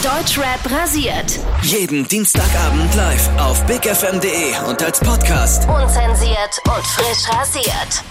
Deutschrap 0.04 0.72
rasiert. 0.72 1.40
Jeden 1.62 2.08
Dienstagabend 2.08 2.96
live 2.96 3.30
auf 3.40 3.64
bigfm.de 3.68 4.58
und 4.68 4.82
als 4.82 5.00
Podcast. 5.00 5.68
Unzensiert 5.70 6.60
und 6.66 6.86
frisch 6.88 7.30
rasiert. 7.30 8.04